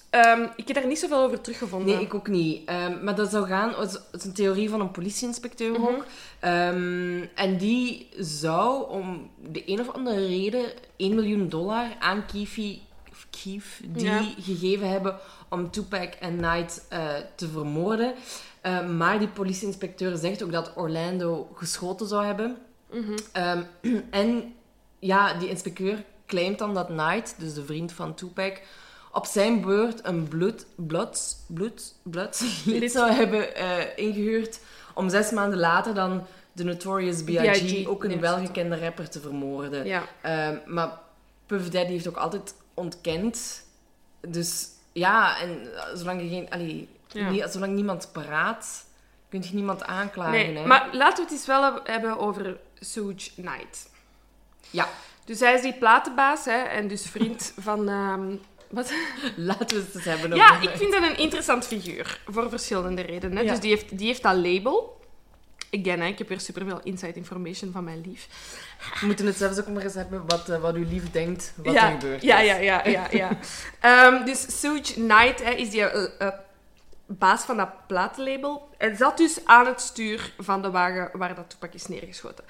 ehm, 0.09 0.47
ik 0.55 0.67
heb 0.67 0.75
daar 0.77 0.87
niet 0.87 0.99
zoveel 0.99 1.21
over 1.23 1.41
teruggevonden. 1.41 1.95
Nee, 1.95 2.03
ik 2.05 2.13
ook 2.13 2.27
niet. 2.27 2.67
Ehm, 2.67 3.03
maar 3.03 3.15
dat 3.15 3.31
zou 3.31 3.47
gaan... 3.47 3.73
Het 3.79 4.01
is- 4.11 4.23
een 4.23 4.33
theorie 4.33 4.69
van 4.69 4.79
een 4.81 4.91
politieinspecteur 4.91 5.71
Mhm. 5.71 5.81
ook. 5.81 6.05
Ehm, 6.39 7.23
en 7.35 7.57
die 7.57 8.09
zou 8.19 8.89
om 8.89 9.29
de 9.51 9.63
een 9.71 9.79
of 9.79 9.91
andere 9.91 10.27
reden 10.27 10.65
1 10.97 11.15
miljoen 11.15 11.49
dollar 11.49 11.85
aan 11.99 12.25
of 13.11 13.27
Keef 13.43 13.81
die 13.87 14.35
gegeven 14.39 14.89
hebben 14.89 15.15
om 15.49 15.71
Tupac 15.71 16.13
en 16.13 16.37
Knight 16.37 16.85
eh, 16.89 16.99
te 17.35 17.47
vermoorden. 17.47 18.13
Ehm, 18.65 18.97
maar 18.97 19.19
die 19.19 19.27
politieinspecteur 19.27 20.17
zegt 20.17 20.43
ook 20.43 20.51
dat 20.51 20.71
Orlando 20.75 21.49
geschoten 21.53 22.07
zou 22.07 22.25
hebben. 22.25 22.57
Mhm. 22.91 23.17
Ehm, 23.31 23.61
en 24.09 24.53
ja, 24.99 25.33
die 25.33 25.49
inspecteur 25.49 26.03
claimt 26.25 26.59
dan 26.59 26.73
dat 26.73 26.87
Knight, 26.87 27.35
dus 27.39 27.53
de 27.53 27.65
vriend 27.65 27.91
van 27.91 28.15
Tupac, 28.15 28.61
op 29.11 29.25
zijn 29.25 29.61
beurt 29.61 30.05
een 30.05 30.27
bloed, 30.27 30.65
bloed, 30.75 31.37
bloed, 31.47 31.93
bloed 32.03 32.41
lid 32.65 32.79
Lid. 32.79 32.91
zou 32.91 33.11
hebben 33.11 33.55
eh, 33.55 33.97
ingehuurd 34.05 34.59
om 34.93 35.09
zes 35.09 35.31
maanden 35.31 35.59
later 35.59 35.93
dan 35.93 36.25
de 36.51 36.63
Notorious 36.63 37.23
B.I.G., 37.23 37.87
ook 37.87 38.03
een 38.03 38.19
welgekende 38.19 38.79
rapper, 38.79 39.09
te 39.09 39.19
vermoorden. 39.19 39.85
Ja. 39.85 40.03
Ehm, 40.21 40.57
maar 40.65 40.99
Puff 41.45 41.69
Daddy 41.69 41.91
heeft 41.91 42.07
ook 42.07 42.17
altijd 42.17 42.55
ontkend. 42.73 43.63
Dus 44.27 44.67
ja, 44.91 45.39
en 45.39 45.75
eh, 45.75 45.95
zolang, 45.95 46.21
er 46.21 46.27
geen, 46.27 46.49
allee, 46.49 46.89
Ja. 47.07 47.47
zolang 47.47 47.73
niemand 47.73 48.09
praat, 48.11 48.85
kun 49.29 49.43
je 49.43 49.53
niemand 49.53 49.83
aanklagen. 49.83 50.31
Nee, 50.31 50.57
hè. 50.57 50.65
maar 50.65 50.89
laten 50.91 51.15
we 51.15 51.23
het 51.23 51.31
eens 51.31 51.45
wel 51.45 51.79
hebben 51.83 52.17
over 52.17 52.57
Suge 52.79 53.31
Knight. 53.35 53.89
Ja, 54.69 54.87
Dus 55.25 55.39
hij 55.39 55.53
is 55.53 55.61
die 55.61 55.73
platenbaas 55.73 56.45
hè, 56.45 56.57
en 56.57 56.87
dus 56.87 57.09
vriend 57.09 57.53
van... 57.57 57.89
ehm, 57.89 58.35
wat? 58.69 58.93
laten 59.35 59.77
we 59.77 59.83
het 59.83 59.95
eens 59.95 60.05
hebben 60.05 60.35
Ja, 60.35 60.49
over... 60.49 60.63
ik 60.63 60.77
vind 60.77 60.91
dat 60.91 61.03
een 61.03 61.17
interessant 61.17 61.67
figuur. 61.67 62.19
Voor 62.27 62.49
verschillende 62.49 63.01
redenen. 63.01 63.37
Hè. 63.37 63.43
Ja. 63.43 63.51
Dus 63.51 63.59
die 63.59 63.69
heeft, 63.69 63.97
die 63.97 64.07
heeft 64.07 64.23
dat 64.23 64.35
label. 64.35 64.93
Again, 65.71 66.01
hè, 66.01 66.07
ik 66.07 66.17
heb 66.17 66.27
weer 66.27 66.39
superveel 66.39 66.79
inside 66.83 67.13
information 67.13 67.71
van 67.71 67.83
mijn 67.83 68.01
lief. 68.05 68.27
We 68.99 69.05
moeten 69.05 69.25
het 69.25 69.35
zelfs 69.35 69.59
ook 69.59 69.67
maar 69.67 69.83
eens 69.83 69.93
hebben 69.93 70.23
wat, 70.27 70.49
eh, 70.49 70.61
wat 70.61 70.75
uw 70.75 70.87
lief 70.87 71.11
denkt, 71.11 71.53
wat 71.55 71.73
ja, 71.73 71.85
er 71.85 71.91
gebeurt. 71.91 72.21
Ja, 72.21 72.39
ja, 72.39 72.55
ja, 72.55 72.87
ja. 72.87 73.07
ja. 73.11 73.29
Ehm, 73.79 74.25
dus 74.25 74.59
Suge 74.59 74.93
Knight 74.93 75.43
hè, 75.43 75.51
is 75.51 75.69
die 75.69 75.81
eh, 75.85 76.27
eh, 76.27 76.33
baas 77.05 77.43
van 77.43 77.57
dat 77.57 77.87
platenlabel. 77.87 78.69
Hij 78.77 78.95
zat 78.95 79.17
dus 79.17 79.45
aan 79.45 79.65
het 79.65 79.81
stuur 79.81 80.33
van 80.39 80.61
de 80.61 80.71
wagen 80.71 81.09
waar 81.13 81.35
dat 81.35 81.49
toepak 81.49 81.73
is 81.73 81.87
neergeschoten. 81.87 82.43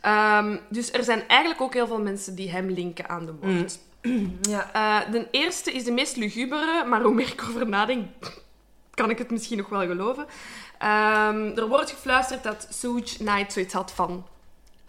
Ehm, 0.00 0.56
dus 0.68 0.92
er 0.92 1.04
zijn 1.04 1.28
eigenlijk 1.28 1.60
ook 1.60 1.74
heel 1.74 1.86
veel 1.86 2.00
mensen 2.00 2.34
die 2.34 2.50
hem 2.50 2.70
linken 2.70 3.08
aan 3.08 3.26
de 3.26 3.34
moord. 3.40 3.78
Ja. 4.40 4.72
Eh, 4.72 5.12
de 5.12 5.28
eerste 5.30 5.72
is 5.72 5.84
de 5.84 5.92
meest 5.92 6.16
lugubere, 6.16 6.84
maar 6.84 7.02
hoe 7.02 7.14
meer 7.14 7.32
ik 7.32 7.40
erover 7.40 7.68
nadenk, 7.68 8.06
kan 8.90 9.10
ik 9.10 9.18
het 9.18 9.30
misschien 9.30 9.58
nog 9.58 9.68
wel 9.68 9.86
geloven. 9.86 10.26
Ehm, 10.78 11.56
er 11.56 11.68
wordt 11.68 11.90
gefluisterd 11.90 12.42
dat 12.42 12.66
Suge 12.70 13.16
Knight 13.16 13.52
zoiets 13.52 13.74
had 13.74 13.92
van... 13.92 14.26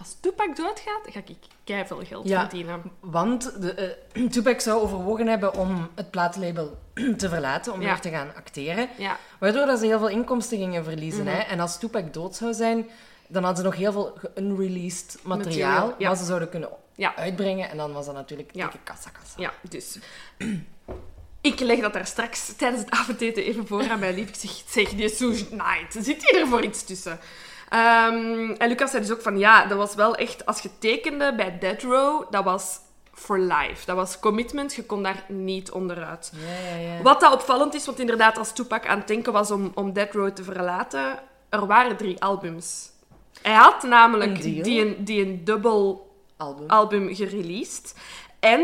Als 0.01 0.15
Tupac 0.19 0.55
doodgaat, 0.55 1.01
ga 1.09 1.19
ik 1.25 1.37
keiveel 1.63 2.01
geld 2.05 2.27
Ja. 2.27 2.39
verdienen. 2.39 2.81
Want 2.99 3.61
de, 3.61 3.73
eh, 3.73 4.27
Tupac 4.31 4.59
zou 4.59 4.81
overwogen 4.81 5.27
hebben 5.27 5.53
om 5.53 5.89
het 5.95 6.11
platenlabel 6.11 6.77
te 7.17 7.29
verlaten, 7.29 7.73
om 7.73 7.81
Ja. 7.81 7.87
weer 7.87 7.99
te 7.99 8.09
gaan 8.09 8.35
acteren. 8.35 8.89
Ja. 8.97 9.17
Waardoor 9.39 9.65
dat 9.65 9.79
ze 9.79 9.85
heel 9.85 9.99
veel 9.99 10.09
inkomsten 10.09 10.57
gingen 10.57 10.83
verliezen. 10.83 11.23
Mhm. 11.23 11.33
hè. 11.33 11.39
En 11.41 11.59
als 11.59 11.79
Tupac 11.79 12.13
dood 12.13 12.35
zou 12.35 12.53
zijn, 12.53 12.89
dan 13.27 13.43
hadden 13.43 13.63
ze 13.63 13.69
nog 13.69 13.77
heel 13.79 13.91
veel 13.91 14.17
unreleased 14.35 15.17
materiaal, 15.23 15.95
wat 15.99 16.17
ze 16.17 16.25
zouden 16.25 16.49
kunnen 16.49 16.69
Ja. 16.95 17.15
uitbrengen. 17.15 17.69
En 17.69 17.77
dan 17.77 17.93
was 17.93 18.05
dat 18.05 18.15
natuurlijk 18.15 18.53
dikke 18.53 18.77
kassa 18.83 19.09
kassa. 19.09 19.41
Ja, 19.41 19.53
dus... 19.69 19.97
Ik 21.41 21.59
leg 21.59 21.79
dat 21.79 21.93
daar 21.93 22.05
straks 22.07 22.53
tijdens 22.55 22.81
het 22.81 22.91
avondeten 22.91 23.43
even 23.43 23.67
voor 23.67 23.89
aan 23.89 23.99
mijn 23.99 24.13
lief. 24.15 24.27
Ik 24.29 24.35
zeg, 24.35 24.51
zeg 24.67 24.89
die 24.89 25.09
Suge 25.09 25.45
Knight, 25.45 25.93
zit 26.05 26.29
hier 26.29 26.39
er 26.41 26.47
voor 26.47 26.63
iets 26.63 26.83
tussen? 26.83 27.19
Ehm, 27.71 28.51
en 28.57 28.67
Lucas 28.67 28.91
zei 28.91 29.03
dus 29.03 29.11
ook 29.11 29.21
van, 29.21 29.37
ja, 29.37 29.65
dat 29.65 29.77
was 29.77 29.95
wel 29.95 30.15
echt... 30.15 30.45
Als 30.45 30.61
je 30.61 30.69
tekende 30.79 31.35
bij 31.35 31.59
Dead 31.59 31.81
Row, 31.81 32.23
dat 32.29 32.43
was 32.43 32.79
for 33.13 33.39
life. 33.39 33.85
Dat 33.85 33.95
was 33.95 34.19
commitment, 34.19 34.73
je 34.73 34.83
kon 34.85 35.03
daar 35.03 35.23
niet 35.27 35.71
onderuit. 35.71 36.31
Ja, 36.35 36.69
ja, 36.69 36.93
ja. 36.95 37.01
Wat 37.01 37.19
dat 37.19 37.33
opvallend 37.33 37.73
is, 37.73 37.85
want 37.85 37.99
inderdaad, 37.99 38.37
als 38.37 38.53
Tupac 38.53 38.87
aan 38.87 38.97
het 38.97 39.07
denken 39.07 39.33
was 39.33 39.51
om, 39.51 39.71
om 39.75 39.93
Dead 39.93 40.13
Row 40.13 40.29
te 40.31 40.43
verlaten, 40.43 41.19
er 41.49 41.65
waren 41.65 41.97
drie 41.97 42.21
albums. 42.21 42.89
Hij 43.41 43.53
had 43.53 43.83
namelijk 43.83 44.43
Een 44.43 44.61
die 44.61 44.81
een, 44.81 45.03
die 45.03 45.25
een 45.25 45.43
dubbel 45.43 46.11
Album. 46.37 46.69
album 46.69 47.15
gereleased. 47.15 47.95
En 48.39 48.61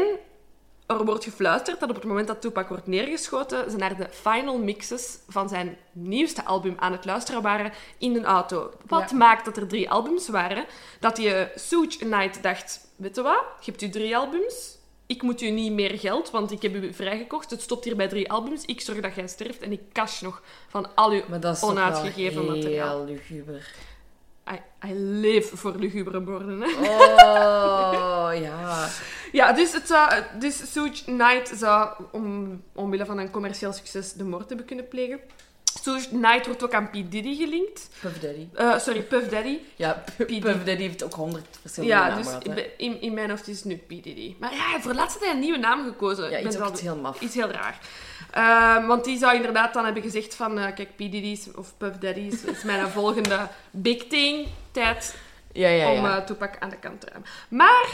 er 0.88 1.06
wordt 1.06 1.23
gefluisterd 1.23 1.80
dat 1.80 1.89
op 1.89 1.95
het 1.95 2.04
moment 2.04 2.28
dat 2.28 2.41
Tupac 2.41 2.67
wordt 2.67 2.88
neergeschoten, 2.88 3.71
ze 3.71 3.78
naar 3.78 3.97
de 3.97 4.08
final 4.12 4.58
mixes 4.58 5.17
van 5.28 5.50
zijn 5.50 5.78
nieuwste 5.91 6.45
album 6.45 6.76
aan 6.80 6.91
het 6.91 7.06
luisteren 7.06 7.41
waren 7.41 7.71
in 7.97 8.15
een 8.15 8.26
auto. 8.26 8.71
Wat 8.88 9.10
Ja. 9.10 9.15
maakt 9.17 9.45
dat 9.45 9.58
er 9.58 9.67
drie 9.67 9.89
albums 9.89 10.30
waren? 10.30 10.65
Dat 11.00 11.17
je 11.17 11.52
Suge 11.56 11.97
Knight 11.97 12.43
dacht, 12.43 12.88
weet 12.95 13.15
je 13.15 13.21
wat, 13.21 13.43
je 13.60 13.71
hebt 13.71 13.84
u 13.84 13.89
drie 13.89 14.17
albums, 14.17 14.78
ik 15.06 15.21
moet 15.21 15.41
u 15.41 15.50
niet 15.50 15.71
meer 15.71 16.00
geld, 16.00 16.30
want 16.32 16.52
ik 16.52 16.62
heb 16.62 16.76
u 16.76 16.93
vrijgekocht. 16.93 17.52
Het 17.52 17.62
stopt 17.62 17.84
hier 17.84 17.95
bij 17.95 18.08
drie 18.08 18.32
albums. 18.32 18.65
Ik 18.65 18.82
zorg 18.82 19.00
dat 19.00 19.15
jij 19.15 19.28
sterft 19.28 19.60
en 19.60 19.71
ik 19.71 19.82
cash 19.93 20.21
nog 20.21 20.41
van 20.67 20.95
al 20.95 21.12
uw 21.12 21.21
Maar 21.30 21.39
dat 21.39 21.56
is 21.56 21.63
onuitgegeven 21.63 22.41
heel 22.41 22.56
materiaal. 22.56 23.06
luguber. 23.06 23.71
I, 24.52 24.88
I 24.88 24.94
live 24.94 25.58
voor 25.58 25.76
lugubere 25.76 26.24
woorden, 26.24 26.62
hè. 26.62 26.68
Oh, 28.28 28.30
ja. 28.42 28.90
Ja, 29.32 29.54
dus, 29.54 29.74
het 29.74 29.88
zou, 29.88 30.24
dus 30.40 30.72
Suge 30.72 31.04
Knight 31.04 31.52
zou 31.56 31.90
om, 32.12 32.64
omwille 32.74 33.06
van 33.06 33.18
een 33.18 33.32
commercieel 33.32 33.74
succes 33.74 34.14
de 34.14 34.24
moord 34.24 34.48
hebben 34.48 34.66
kunnen 34.66 34.88
plegen. 34.88 35.20
Suge 35.84 36.08
Knight 36.10 36.46
wordt 36.46 36.63
ook 36.63 36.74
aan 36.74 36.90
P. 36.90 36.94
Diddy 36.94 37.36
gelinkt. 37.36 37.90
Puff 38.02 38.20
Daddy. 38.20 38.48
Eh, 38.54 38.80
sorry, 38.80 39.02
Puff 39.02 39.28
Daddy. 39.30 39.58
Ja, 39.76 40.04
P-. 40.16 40.26
Puff 40.26 40.63
Daddy 40.63 40.82
heeft 40.82 41.04
ook 41.04 41.13
honderd 41.13 41.58
verschillende 41.62 41.96
Ja, 41.96 42.08
namen 42.08 42.24
dus 42.24 42.32
gehad, 42.44 42.66
in, 42.78 43.02
in 43.02 43.13
mijn 43.13 43.30
hoofd 43.30 43.48
is 43.48 43.56
het 43.58 43.66
nu 43.66 43.76
P. 43.76 43.90
Diddy. 43.90 44.36
Maar 44.40 44.54
ja, 44.54 44.80
voor 44.82 44.94
laatst 44.94 45.13
had 45.18 45.24
hij 45.26 45.34
een 45.36 45.40
nieuwe 45.42 45.58
naam 45.58 45.84
gekozen. 45.84 46.30
Ja, 46.30 46.40
iets, 46.40 46.56
ook 46.56 46.62
wel- 46.62 46.72
iets 46.72 46.82
heel 46.82 46.96
maf. 46.96 47.20
iets 47.22 47.36
heel 47.36 47.50
raar. 47.52 47.80
Ehm, 48.32 48.86
want 48.88 49.04
die 49.06 49.18
zou 49.18 49.36
inderdaad 49.36 49.74
dan 49.74 49.86
hebben 49.86 50.04
gezegd 50.04 50.36
van... 50.36 50.60
eh, 50.60 50.74
kijk, 50.76 50.96
P. 50.96 50.98
Diddy's 50.98 51.48
of 51.56 51.74
Puff 51.78 51.98
Daddy's 51.98 52.44
is 52.44 52.63
mijn 52.63 52.88
volgende 53.00 53.48
big 53.72 54.08
thing. 54.08 54.48
Tijd 54.72 55.16
Ja, 55.52 55.68
ja, 55.70 55.92
om 55.92 56.04
ja. 56.04 56.18
eh 56.18 56.26
Tupac 56.26 56.56
aan 56.60 56.70
de 56.70 56.78
kant 56.78 57.02
te 57.02 57.08
ruimen. 57.10 57.30
Maar 57.50 57.88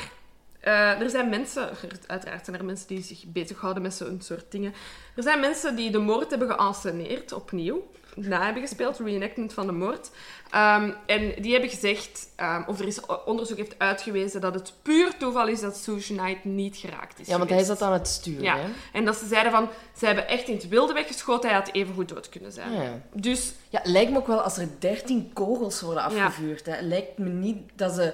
eh, 0.63 1.01
er 1.01 1.09
zijn 1.09 1.29
mensen, 1.29 1.69
uiteraard 2.07 2.45
zijn 2.45 2.57
er 2.57 2.65
mensen 2.65 2.87
die 2.87 3.01
zich 3.03 3.23
bezighouden 3.27 3.83
met 3.83 3.93
zo'n 3.93 4.21
soort 4.21 4.51
dingen. 4.51 4.73
Er 5.15 5.23
zijn 5.23 5.39
mensen 5.39 5.75
die 5.75 5.91
de 5.91 5.99
moord 5.99 6.29
hebben 6.29 6.47
geanceneerd, 6.49 7.31
opnieuw. 7.31 7.87
Na 8.15 8.43
hebben 8.43 8.61
gespeeld, 8.61 8.99
reenactment 8.99 9.53
van 9.53 9.65
de 9.65 9.71
moord. 9.71 10.09
Ehm, 10.51 10.91
en 11.05 11.33
die 11.41 11.51
hebben 11.51 11.69
gezegd, 11.69 12.27
ehm, 12.35 12.63
of 12.67 12.79
er 12.79 12.87
is 12.87 12.99
onderzoek 13.25 13.57
heeft 13.57 13.75
uitgewezen 13.79 14.41
dat 14.41 14.53
het 14.53 14.73
puur 14.81 15.17
toeval 15.17 15.47
is 15.47 15.61
dat 15.61 15.77
Suge 15.77 16.13
Knight 16.15 16.43
niet 16.45 16.77
geraakt 16.77 17.19
is 17.19 17.27
ja, 17.27 17.37
want 17.37 17.49
hij 17.49 17.59
geweest. 17.59 17.79
zat 17.79 17.87
aan 17.89 17.93
het 17.93 18.07
sturen, 18.07 18.43
Ja. 18.43 18.57
hè. 18.57 18.67
En 18.93 19.05
dat 19.05 19.15
ze 19.15 19.27
zeiden 19.27 19.51
van, 19.51 19.69
ze 19.97 20.05
hebben 20.05 20.27
echt 20.27 20.47
in 20.47 20.55
het 20.55 20.67
wilde 20.67 20.93
weggeschoten, 20.93 21.49
hij 21.49 21.57
had 21.59 21.69
even 21.73 21.93
goed 21.93 22.09
dood 22.09 22.29
kunnen 22.29 22.51
zijn. 22.51 22.71
Ja. 22.71 23.01
Dus 23.13 23.53
Ja, 23.69 23.81
lijkt 23.83 24.11
me 24.11 24.17
ook 24.17 24.27
wel 24.27 24.41
als 24.41 24.57
er 24.57 24.67
13 24.79 25.31
kogels 25.33 25.81
worden 25.81 26.03
afgevuurd. 26.03 26.65
Hè, 26.65 26.81
lijkt 26.81 27.17
me 27.17 27.29
niet 27.29 27.57
dat 27.75 27.93
ze, 27.93 28.13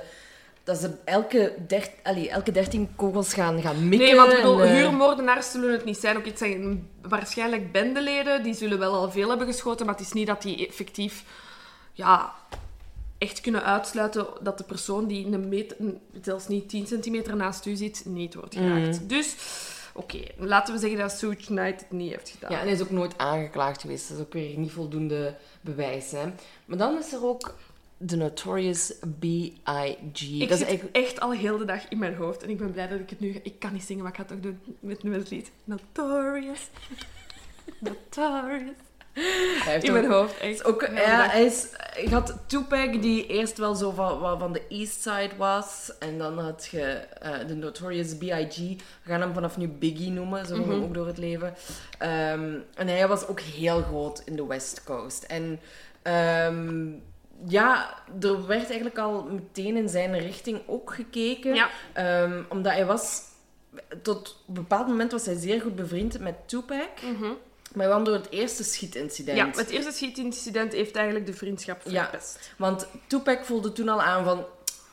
dat 0.70 0.78
ze 0.78 0.92
elke, 1.06 1.56
dert, 1.68 1.92
allee, 2.04 2.30
elke 2.30 2.52
13 2.52 2.90
kogels 2.96 3.34
gaan, 3.34 3.62
gaan 3.62 3.88
mikken. 3.88 4.08
Nee, 4.08 4.16
want 4.16 4.32
ik 4.32 4.38
bedoel, 4.38 4.62
en, 4.62 4.68
eh, 4.68 4.74
huurmoordenaars 4.74 5.52
zullen 5.52 5.72
het 5.72 5.86
niet 5.86 5.98
zijn. 5.98 6.18
Ook 6.18 6.26
het 6.26 6.38
zijn 6.38 6.90
waarschijnlijk 7.02 7.72
bendeleden, 7.72 8.44
die 8.44 8.54
zullen 8.54 8.80
wel 8.80 8.94
al 8.94 9.12
veel 9.12 9.30
hebben 9.30 9.48
geschoten, 9.48 9.86
maar 9.86 9.96
het 9.96 10.06
is 10.06 10.14
niet 10.14 10.28
dat 10.28 10.42
die 10.42 10.68
effectief 10.68 11.24
ja, 11.94 12.34
echt 13.18 13.42
kunnen 13.42 13.64
uitsluiten 13.64 14.28
dat 14.42 14.58
de 14.58 14.64
persoon 14.64 15.08
die 15.08 15.26
een 15.26 15.50
meter, 15.50 15.78
zelfs 16.22 16.48
niet 16.48 16.70
10 16.70 16.88
centimeter 16.88 17.36
naast 17.36 17.66
u 17.66 17.76
zit, 17.76 18.04
niet 18.06 18.34
wordt 18.34 18.56
geraakt. 18.56 19.02
Mm. 19.02 19.08
Dus, 19.08 19.36
oké, 19.94 20.20
laten 20.38 20.74
we 20.74 20.80
zeggen 20.80 21.00
dat 21.00 21.12
Suge 21.12 21.36
Knight 21.36 21.80
het 21.80 21.92
niet 21.92 22.12
heeft 22.12 22.30
gedaan. 22.30 22.52
Ja, 22.52 22.60
en 22.60 22.64
hij 22.64 22.74
is 22.74 22.82
ook 22.82 22.90
nooit 22.90 23.18
aangeklaagd 23.18 23.82
geweest. 23.82 24.10
Dat 24.10 24.18
is 24.18 24.24
ook 24.24 24.34
weer 24.34 24.58
niet 24.58 24.72
voldoende 24.72 25.36
bewijs. 25.62 26.12
Hè. 26.12 26.26
Maar 26.66 26.78
dan 26.78 26.98
is 26.98 27.14
er 27.14 27.26
ook 27.26 27.54
The 28.06 28.16
Notorious 28.16 28.94
B.I.G. 29.20 30.22
Ik 30.22 30.50
Dat 30.50 30.58
zit 30.58 30.62
is 30.62 30.62
eigenlijk... 30.62 30.96
echt 30.96 31.20
al 31.20 31.32
heel 31.32 31.58
de 31.58 31.66
dag 31.66 31.88
in 31.90 31.98
mijn 31.98 32.16
hoofd. 32.16 32.44
En 32.44 32.50
ik 32.50 32.58
ben 32.58 32.72
blij 32.72 32.88
dat 32.88 33.00
ik 33.00 33.10
het 33.10 33.20
nu... 33.20 33.40
Ik 33.44 33.60
kan 33.60 33.74
niet 33.74 33.84
zingen, 33.84 34.04
maar 34.04 34.12
ik 34.12 34.18
ga 34.18 34.24
het 34.24 34.32
toch 34.32 34.40
doen 34.42 34.76
met, 34.80 35.04
met 35.04 35.20
het 35.20 35.30
lied. 35.30 35.52
Notorious. 35.64 36.60
Notorious. 37.80 38.72
Hij 39.14 39.74
heeft 39.74 39.84
In 39.84 39.90
ook- 39.92 39.96
mijn 40.00 40.12
hoofd, 40.12 40.38
echt. 40.38 40.64
Ook, 40.66 40.80
de 40.80 40.92
ja, 40.94 41.30
hij 41.30 41.46
is, 41.46 41.68
je 42.04 42.10
had 42.10 42.38
Tupac, 42.48 43.02
die 43.02 43.28
eerst 43.28 43.58
wel 43.58 43.76
zo 43.76 43.92
van, 43.92 44.40
van- 44.40 44.54
de 44.54 44.62
East 44.70 45.02
Side 45.02 45.30
was. 45.38 45.92
En 46.00 46.18
dan 46.18 46.40
had 46.40 46.68
je 46.72 46.82
eh, 46.84 47.48
de 47.48 47.56
Notorious 47.56 48.18
B.I.G. 48.18 48.58
We 48.58 48.76
gaan 49.04 49.22
hem 49.22 49.34
vanaf 49.34 49.58
nu 49.58 49.68
Biggie 49.68 50.12
noemen, 50.12 50.46
zo 50.46 50.54
hem 50.56 50.84
ook 50.84 50.94
door 50.94 51.08
het 51.08 51.18
leven. 51.18 51.54
Ehm, 51.98 52.54
en 52.76 52.88
hij 52.88 53.08
was 53.08 53.28
ook 53.28 53.40
heel 53.40 53.82
groot 53.82 54.22
in 54.26 54.36
de 54.36 54.46
West 54.46 54.84
Coast. 54.84 55.24
En 55.24 55.60
ehm, 56.02 56.88
ja, 57.48 57.96
er 58.22 58.48
werd 58.48 58.66
eigenlijk 58.66 58.98
al 58.98 59.24
meteen 59.24 59.78
in 59.78 59.90
zijn 59.90 60.20
richting 60.20 60.62
ook 60.68 60.94
gekeken. 60.94 61.54
Ja. 61.54 61.70
Ehm, 61.94 62.44
omdat 62.50 62.74
hij 62.74 62.86
was... 62.86 63.22
Tot 64.02 64.30
op 64.42 64.48
een 64.48 64.54
bepaald 64.54 64.88
moment 64.88 65.12
was 65.12 65.26
hij 65.26 65.36
zeer 65.36 65.62
goed 65.62 65.76
bevriend 65.76 66.20
met 66.20 66.36
Tupac. 66.46 66.90
Maar 67.74 67.88
wel 67.88 68.04
door 68.04 68.14
het 68.14 68.30
eerste 68.30 68.64
schietincident. 68.64 69.38
Ja, 69.38 69.50
het 69.52 69.70
eerste 69.70 69.92
schietincident 69.92 70.74
heeft 70.74 70.96
eigenlijk 70.96 71.26
de 71.26 71.34
vriendschap 71.34 71.82
Ja. 71.86 72.04
verpest. 72.04 72.54
Want 72.58 72.88
Tupac 73.08 73.46
voelde 73.46 73.72
toen 73.72 73.90
al 73.90 74.02
aan 74.02 74.24
van, 74.24 74.46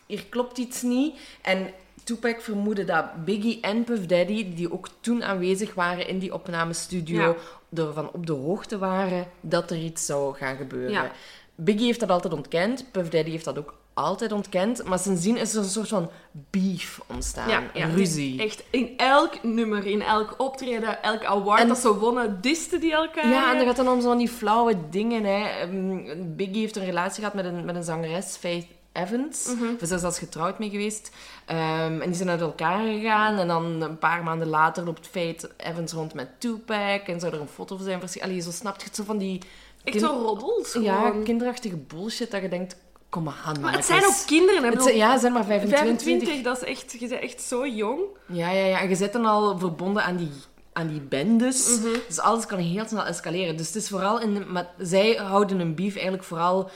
hier 0.07 0.25
klopt 0.29 0.59
iets 0.59 0.83
niet. 0.83 1.19
En 1.43 1.71
Tupac 2.05 2.41
vermoedde 2.41 2.85
dat 2.85 3.25
Biggie 3.25 3.61
en 3.61 3.85
Puff 3.85 4.07
Daddy, 4.07 4.55
die 4.55 4.73
ook 4.73 4.89
toen 5.01 5.25
aanwezig 5.25 5.75
waren 5.75 6.09
in 6.09 6.19
die 6.19 6.35
opnamestudio, 6.35 7.37
ervan 7.75 8.11
op 8.13 8.27
de 8.27 8.33
hoogte 8.33 8.79
waren 8.79 9.27
dat 9.41 9.71
er 9.71 9.79
iets 9.79 10.07
zou 10.07 10.37
gaan 10.37 10.57
gebeuren. 10.57 10.91
Ja. 10.91 11.13
Biggie 11.57 11.87
heeft 11.87 12.01
dat 12.01 12.11
altijd 12.11 12.33
ontkend, 12.33 12.85
Puff 12.93 13.09
Daddy 13.09 13.31
heeft 13.31 13.45
dat 13.45 13.59
ook 13.59 13.75
altijd 13.95 14.33
ontkend. 14.33 14.85
Maar 14.85 14.99
sindsdien 14.99 15.37
is 15.37 15.55
er 15.55 15.63
een 15.63 15.69
soort 15.69 15.89
van 15.89 16.11
beef 16.51 17.01
ontstaan, 17.07 17.49
Ja, 17.49 17.63
ja, 17.75 17.87
ruzie. 17.87 18.43
Echt, 18.43 18.63
in 18.71 18.95
elk 18.97 19.43
nummer, 19.43 19.87
in 19.87 20.03
elk 20.03 20.35
optreden, 20.39 21.03
elk 21.03 21.25
award 21.25 21.61
En- 21.61 21.69
dat 21.69 21.79
ze 21.79 21.99
wonnen, 21.99 22.41
disten 22.41 22.81
die 22.81 22.93
elkaar. 22.93 23.29
Ja, 23.29 23.51
en 23.53 23.59
dat 23.59 23.67
gaat 23.67 23.77
dan 23.77 23.89
om 23.89 24.01
zo'n 24.01 24.19
die 24.19 24.29
flauwe 24.29 24.75
dingen. 24.91 25.25
Hè. 25.25 25.45
Ehm, 25.47 26.37
Biggie 26.37 26.61
heeft 26.61 26.77
een 26.77 26.85
relatie 26.85 27.19
gehad 27.19 27.35
met 27.35 27.45
een, 27.45 27.65
met 27.65 27.77
een 27.77 27.85
zangeres, 27.85 28.37
Faith 28.37 28.67
Evans. 28.93 29.49
Of 29.75 29.83
is 29.91 30.01
zelfs 30.01 30.19
getrouwd 30.19 30.59
mee 30.59 30.71
geweest. 30.71 31.11
Ehm, 31.47 32.01
en 32.01 32.07
die 32.07 32.15
zijn 32.15 32.29
uit 32.29 32.41
elkaar 32.41 32.85
gegaan. 32.87 33.39
En 33.39 33.49
dan 33.49 33.65
een 33.83 33.99
paar 33.99 34.23
maanden 34.23 34.49
later 34.49 34.85
loopt 34.85 35.07
Faith 35.07 35.49
Evans 35.57 35.93
rond 35.93 36.15
met 36.15 36.29
Tupac. 36.39 37.01
En 37.07 37.21
zou 37.21 37.35
er 37.35 37.41
een 37.41 37.49
foto 37.49 37.77
van 37.77 37.85
zijn 37.85 38.01
verschenen. 38.01 38.29
Allee, 38.29 38.41
zo 38.41 38.51
snapt 38.51 38.81
je 38.81 38.87
het 38.87 38.97
zo 38.97 39.05
van 39.05 39.19
die... 39.19 39.41
Echt 39.87 40.01
zo 40.01 40.07
roddels 40.07 40.73
Ja, 40.73 40.97
gewoon. 41.07 41.23
kinderachtige 41.25 41.77
bullshit 41.77 42.31
dat 42.31 42.43
je 42.43 42.49
denkt... 42.49 42.77
Kom 43.09 43.29
aan, 43.45 43.61
Maar 43.61 43.73
het 43.73 43.85
zijn 43.85 44.05
ook 44.05 44.15
kinderen, 44.27 44.63
hè. 44.63 44.71
Het 44.71 44.83
zijn, 44.83 44.97
ja, 44.97 45.15
ze 45.15 45.21
zijn 45.21 45.33
maar 45.33 45.45
25. 45.45 45.87
25, 46.05 46.43
dat 46.43 46.57
is 46.63 46.69
echt, 46.69 46.93
je 46.93 47.09
bent 47.09 47.21
echt 47.21 47.41
zo 47.43 47.67
jong. 47.67 48.01
Ja, 48.27 48.51
ja, 48.51 48.65
ja. 48.67 48.81
En 48.81 48.89
je 48.89 48.95
zit 48.95 49.13
dan 49.13 49.25
al 49.25 49.59
verbonden 49.59 50.03
aan 50.05 50.17
die, 50.17 50.31
aan 50.73 50.89
die 50.89 51.01
bendes. 51.01 51.79
Mhm. 51.79 51.89
Dus 52.09 52.19
alles 52.21 52.47
kan 52.47 52.59
heel 52.59 52.85
snel 52.87 53.05
escaleren. 53.05 53.57
Dus 53.57 53.67
het 53.67 53.77
is 53.77 53.89
vooral 53.89 54.21
in... 54.21 54.35
de- 54.35 54.45
maar 54.45 54.71
zij 54.79 55.13
houden 55.15 55.59
hun 55.59 55.75
beef 55.75 55.95
eigenlijk 55.95 56.25
vooral 56.25 56.71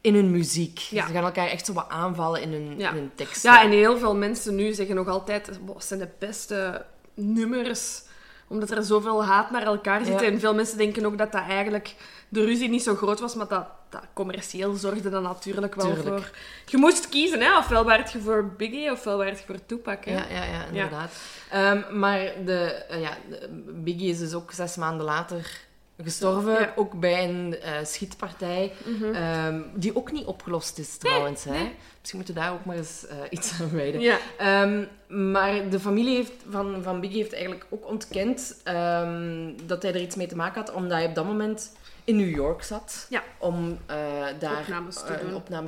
in 0.00 0.14
hun 0.14 0.30
muziek. 0.30 0.78
Ja. 0.78 1.06
Ze 1.06 1.12
gaan 1.12 1.24
elkaar 1.24 1.48
echt 1.48 1.66
zo 1.66 1.72
wat 1.72 1.88
aanvallen 1.88 2.42
in 2.42 2.52
hun, 2.52 2.78
Ja. 2.78 2.88
in 2.90 2.94
hun 2.96 3.10
teksten. 3.14 3.52
Ja, 3.52 3.62
en 3.62 3.70
heel 3.70 3.98
veel 3.98 4.14
mensen 4.16 4.54
nu 4.54 4.72
zeggen 4.72 4.94
nog 4.94 5.08
altijd, 5.08 5.50
"Wow, 5.64 5.74
het 5.76 5.84
zijn 5.84 6.00
de 6.00 6.08
beste 6.18 6.84
nummers. 7.14 8.02
Omdat 8.48 8.70
er 8.70 8.82
zoveel 8.82 9.24
haat 9.24 9.50
naar 9.50 9.62
elkaar 9.62 10.04
zit. 10.04 10.20
Ja. 10.20 10.26
En 10.26 10.40
veel 10.40 10.54
mensen 10.54 10.78
denken 10.78 11.06
ook 11.06 11.18
dat 11.18 11.32
dat 11.32 11.42
eigenlijk 11.48 11.94
de 12.28 12.44
ruzie 12.44 12.68
niet 12.68 12.82
zo 12.82 12.94
groot 12.94 13.20
was, 13.20 13.34
maar 13.34 13.48
dat, 13.48 13.66
dat 13.88 14.02
commercieel 14.12 14.74
zorgde 14.74 15.10
dan 15.10 15.22
natuurlijk 15.22 15.74
wel 15.74 15.94
Tuurlijk. 15.94 16.08
voor... 16.24 16.30
Je 16.66 16.76
moest 16.76 17.08
kiezen, 17.08 17.40
hè. 17.40 17.58
Ofwel 17.58 17.84
werd 17.84 18.12
je 18.12 18.20
voor 18.20 18.44
Biggie, 18.56 18.90
ofwel 18.92 19.18
werd 19.18 19.38
je 19.38 19.44
voor 19.46 19.66
Tupac, 19.66 20.04
hè. 20.04 20.12
Ja, 20.12 20.24
ja, 20.30 20.44
ja, 20.44 20.64
inderdaad. 20.68 21.12
Ehm, 21.50 21.98
maar 21.98 22.18
de, 22.44 22.60
eh, 22.88 23.00
ja, 23.00 23.10
de- 23.30 23.48
Biggie 23.74 24.10
is 24.10 24.18
dus 24.18 24.34
ook 24.34 24.52
zes 24.52 24.76
maanden 24.76 25.06
later 25.06 25.64
gestorven. 26.02 26.52
Ja. 26.52 26.60
Mhm. 26.60 26.70
Ook 26.80 27.00
bij 27.00 27.24
een 27.28 27.56
eh, 27.60 27.72
schietpartij. 27.84 28.72
ehm, 29.14 29.60
die 29.74 29.96
ook 29.96 30.12
niet 30.12 30.24
opgelost 30.26 30.78
is 30.78 30.96
trouwens. 30.96 31.44
Hè? 31.44 31.70
Misschien 32.00 32.18
moeten 32.18 32.34
we 32.34 32.40
daar 32.40 32.52
ook 32.52 32.64
maar 32.64 32.76
eens 32.76 33.06
eh, 33.06 33.16
iets 33.30 33.60
aan 33.60 33.70
wijden. 33.72 34.00
Ja. 34.00 34.18
Ehm, 34.38 34.84
maar 35.32 35.68
de 35.70 35.80
familie 35.80 36.16
heeft, 36.16 36.32
van, 36.50 36.82
van 36.82 37.00
Biggie 37.00 37.18
heeft 37.18 37.32
eigenlijk 37.32 37.66
ook 37.70 37.88
ontkend 37.88 38.56
ehm, 38.64 39.50
dat 39.66 39.82
hij 39.82 39.94
er 39.94 40.00
iets 40.00 40.16
mee 40.16 40.26
te 40.26 40.36
maken 40.36 40.60
had, 40.60 40.72
omdat 40.74 40.92
hij 40.98 41.06
op 41.06 41.14
dat 41.14 41.24
moment 41.24 41.72
in 42.04 42.16
New 42.16 42.34
York 42.34 42.62
zat 42.62 43.06
Ja. 43.08 43.22
om 43.38 43.78
eh, 43.86 43.96
daar 44.38 44.58
Opnames 44.60 44.94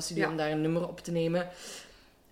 te 0.06 0.14
doen. 0.14 0.26
om 0.30 0.36
daar 0.36 0.50
een 0.50 0.60
nummer 0.60 0.88
op 0.88 1.00
te 1.00 1.10
nemen. 1.10 1.48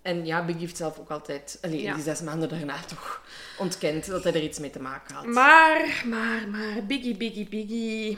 En 0.07 0.25
ja, 0.25 0.45
Biggie 0.45 0.61
heeft 0.61 0.77
zelf 0.77 0.99
ook 0.99 1.09
altijd, 1.09 1.57
allee, 1.61 1.81
Ja. 1.81 1.93
die 1.93 2.03
zes 2.03 2.21
maanden 2.21 2.49
daarna 2.49 2.79
toch 2.87 3.21
ontkend 3.57 4.05
dat 4.05 4.23
hij 4.23 4.33
er 4.33 4.43
iets 4.43 4.59
mee 4.59 4.69
te 4.69 4.81
maken 4.81 5.15
had. 5.15 5.25
Maar, 5.25 6.03
maar, 6.05 6.47
maar, 6.49 6.83
Biggie, 6.87 7.15
Biggie, 7.17 7.49
Biggie. 7.49 8.17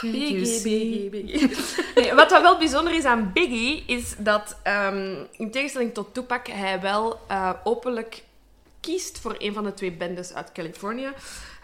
You 0.00 0.12
Biggie? 0.12 0.62
Biggie, 0.62 1.10
Biggie. 1.10 1.56
Nee, 1.94 2.14
wat 2.14 2.30
wel 2.30 2.58
bijzonder 2.58 2.94
is 2.94 3.04
aan 3.04 3.30
Biggie, 3.32 3.84
is 3.86 4.14
dat 4.18 4.56
ehm, 4.62 5.24
in 5.32 5.50
tegenstelling 5.50 5.94
tot 5.94 6.14
Tupac, 6.14 6.46
hij 6.46 6.80
wel 6.80 7.20
eh, 7.28 7.50
openlijk 7.64 8.22
kiest 8.80 9.18
voor 9.18 9.34
een 9.38 9.52
van 9.52 9.64
de 9.64 9.74
twee 9.74 9.92
bendes 9.92 10.34
uit 10.34 10.52
Californië. 10.52 11.12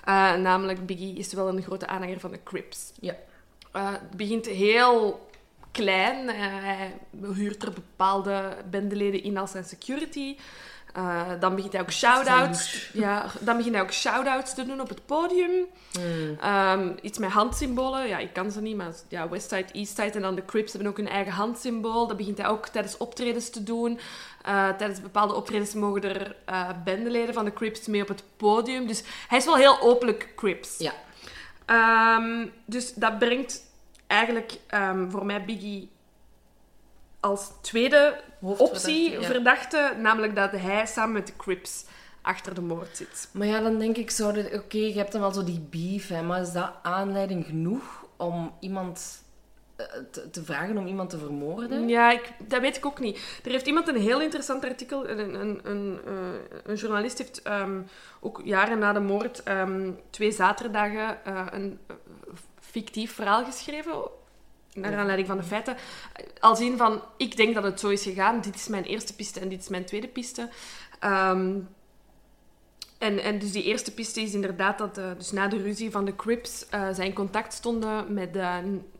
Eh, 0.04 0.34
namelijk, 0.34 0.86
Biggie 0.86 1.18
is 1.18 1.32
wel 1.32 1.48
een 1.48 1.62
grote 1.62 1.86
aanhanger 1.86 2.20
van 2.20 2.30
de 2.30 2.42
Crips. 2.44 2.92
Ja. 3.00 3.16
Eh, 3.72 3.90
het 3.92 4.10
begint 4.10 4.46
heel 4.46 5.28
klein. 5.74 6.28
Eh, 6.28 6.36
hij 6.38 6.94
huurt 7.34 7.62
er 7.62 7.72
bepaalde 7.72 8.56
bendeleden 8.70 9.22
in 9.22 9.36
als 9.36 9.50
zijn 9.50 9.64
security. 9.64 10.36
Eh, 10.94 11.30
dan 11.40 11.54
begint 11.54 11.72
hij 11.72 11.82
ook 11.82 11.92
shout-outs. 11.92 12.88
Ja, 12.92 13.26
dan 13.40 13.56
begint 13.56 13.74
hij 13.74 13.84
ook 13.84 13.92
shout-outs 13.92 14.54
te 14.54 14.66
doen 14.66 14.80
op 14.80 14.88
het 14.88 15.06
podium. 15.06 15.66
Hmm. 15.92 16.36
Ehm, 16.40 16.92
iets 17.02 17.18
met 17.18 17.30
handsymbolen. 17.30 18.08
Ja, 18.08 18.18
ik 18.18 18.32
kan 18.32 18.50
ze 18.50 18.60
niet, 18.60 18.76
maar 18.76 18.92
ja, 19.08 19.28
Westside, 19.28 19.72
Eastside 19.72 20.10
en 20.10 20.22
dan 20.22 20.34
de 20.34 20.44
Crips 20.44 20.72
hebben 20.72 20.90
ook 20.90 20.96
hun 20.96 21.08
eigen 21.08 21.32
handsymbool. 21.32 22.06
Dat 22.06 22.16
begint 22.16 22.38
hij 22.38 22.46
ook 22.46 22.68
tijdens 22.68 22.96
optredens 22.96 23.50
te 23.50 23.62
doen. 23.62 23.98
Eh, 24.42 24.68
tijdens 24.68 25.00
bepaalde 25.00 25.34
optredens 25.34 25.74
mogen 25.74 26.02
er 26.02 26.36
eh 26.44 26.68
bendeleden 26.84 27.34
van 27.34 27.44
de 27.44 27.52
Crips 27.52 27.86
mee 27.86 28.02
op 28.02 28.08
het 28.08 28.22
podium. 28.36 28.86
Dus 28.86 29.02
hij 29.28 29.38
is 29.38 29.44
wel 29.44 29.56
heel 29.56 29.80
openlijk 29.80 30.32
Crips. 30.36 30.78
Ja. 30.78 30.92
Ehm, 31.66 32.46
dus 32.64 32.94
dat 32.94 33.18
brengt 33.18 33.62
eigenlijk 34.06 34.58
ehm, 34.66 35.10
voor 35.10 35.26
mij 35.26 35.44
Biggie 35.44 35.90
als 37.20 37.50
tweede 37.60 38.20
optie 38.40 39.10
ja. 39.10 39.22
verdachte, 39.22 39.94
namelijk 39.98 40.34
dat 40.34 40.50
hij 40.50 40.86
samen 40.86 41.12
met 41.12 41.26
de 41.26 41.36
Crips 41.36 41.84
achter 42.22 42.54
de 42.54 42.60
moord 42.60 42.96
zit. 42.96 43.28
Maar 43.32 43.46
ja, 43.46 43.60
dan 43.60 43.78
denk 43.78 43.96
ik 43.96 44.10
zo, 44.10 44.28
oké, 44.28 44.76
je 44.76 44.94
hebt 44.94 45.12
dan 45.12 45.20
wel 45.20 45.32
zo 45.32 45.44
die 45.44 45.66
beef, 45.70 46.08
hè, 46.08 46.22
maar 46.22 46.40
is 46.40 46.52
dat 46.52 46.72
aanleiding 46.82 47.46
genoeg 47.46 48.06
om 48.16 48.52
iemand 48.60 49.22
eh, 49.76 49.86
te, 50.10 50.30
te 50.30 50.44
vragen 50.44 50.78
om 50.78 50.86
iemand 50.86 51.10
te 51.10 51.18
vermoorden? 51.18 51.88
Ja, 51.88 52.10
ik, 52.10 52.32
dat 52.38 52.60
weet 52.60 52.76
ik 52.76 52.86
ook 52.86 53.00
niet. 53.00 53.40
Er 53.44 53.50
heeft 53.50 53.66
iemand 53.66 53.88
een 53.88 54.00
heel 54.00 54.20
interessant 54.20 54.64
artikel... 54.64 55.08
Een, 55.08 55.34
een, 55.40 55.60
een, 55.62 55.98
eh, 56.06 56.60
een 56.64 56.76
journalist 56.76 57.18
heeft 57.18 57.42
ehm, 57.42 57.80
ook 58.20 58.40
jaren 58.44 58.78
na 58.78 58.92
de 58.92 59.00
moord 59.00 59.42
ehm, 59.42 59.90
twee 60.10 60.32
zaterdagen 60.32 61.24
eh, 61.24 61.46
een 61.50 61.78
eh, 61.86 61.96
fictief 62.74 63.12
verhaal 63.14 63.44
geschreven. 63.44 63.92
Naar 64.74 64.96
aanleiding 64.96 65.28
van 65.28 65.36
de 65.36 65.42
feiten. 65.42 65.76
Als 66.40 66.60
in 66.60 66.76
van, 66.76 67.02
ik 67.16 67.36
denk 67.36 67.54
dat 67.54 67.62
het 67.64 67.80
zo 67.80 67.88
is 67.88 68.02
gegaan. 68.02 68.40
Dit 68.40 68.54
is 68.54 68.68
mijn 68.68 68.84
eerste 68.84 69.14
piste 69.14 69.40
en 69.40 69.48
dit 69.48 69.60
is 69.60 69.68
mijn 69.68 69.84
tweede 69.84 70.08
piste. 70.08 70.48
Ehm, 71.00 71.56
en, 72.98 73.18
en 73.22 73.38
dus 73.38 73.52
die 73.52 73.62
eerste 73.62 73.94
piste 73.94 74.20
is 74.20 74.34
inderdaad 74.34 74.78
dat 74.78 74.98
eh, 74.98 75.04
dus 75.18 75.32
na 75.32 75.48
de 75.48 75.62
ruzie 75.62 75.90
van 75.90 76.04
de 76.04 76.16
Crips 76.16 76.68
eh 76.68 76.88
zij 76.92 77.06
in 77.06 77.12
contact 77.12 77.52
stonden 77.52 78.12
met, 78.14 78.36
eh, 78.36 78.56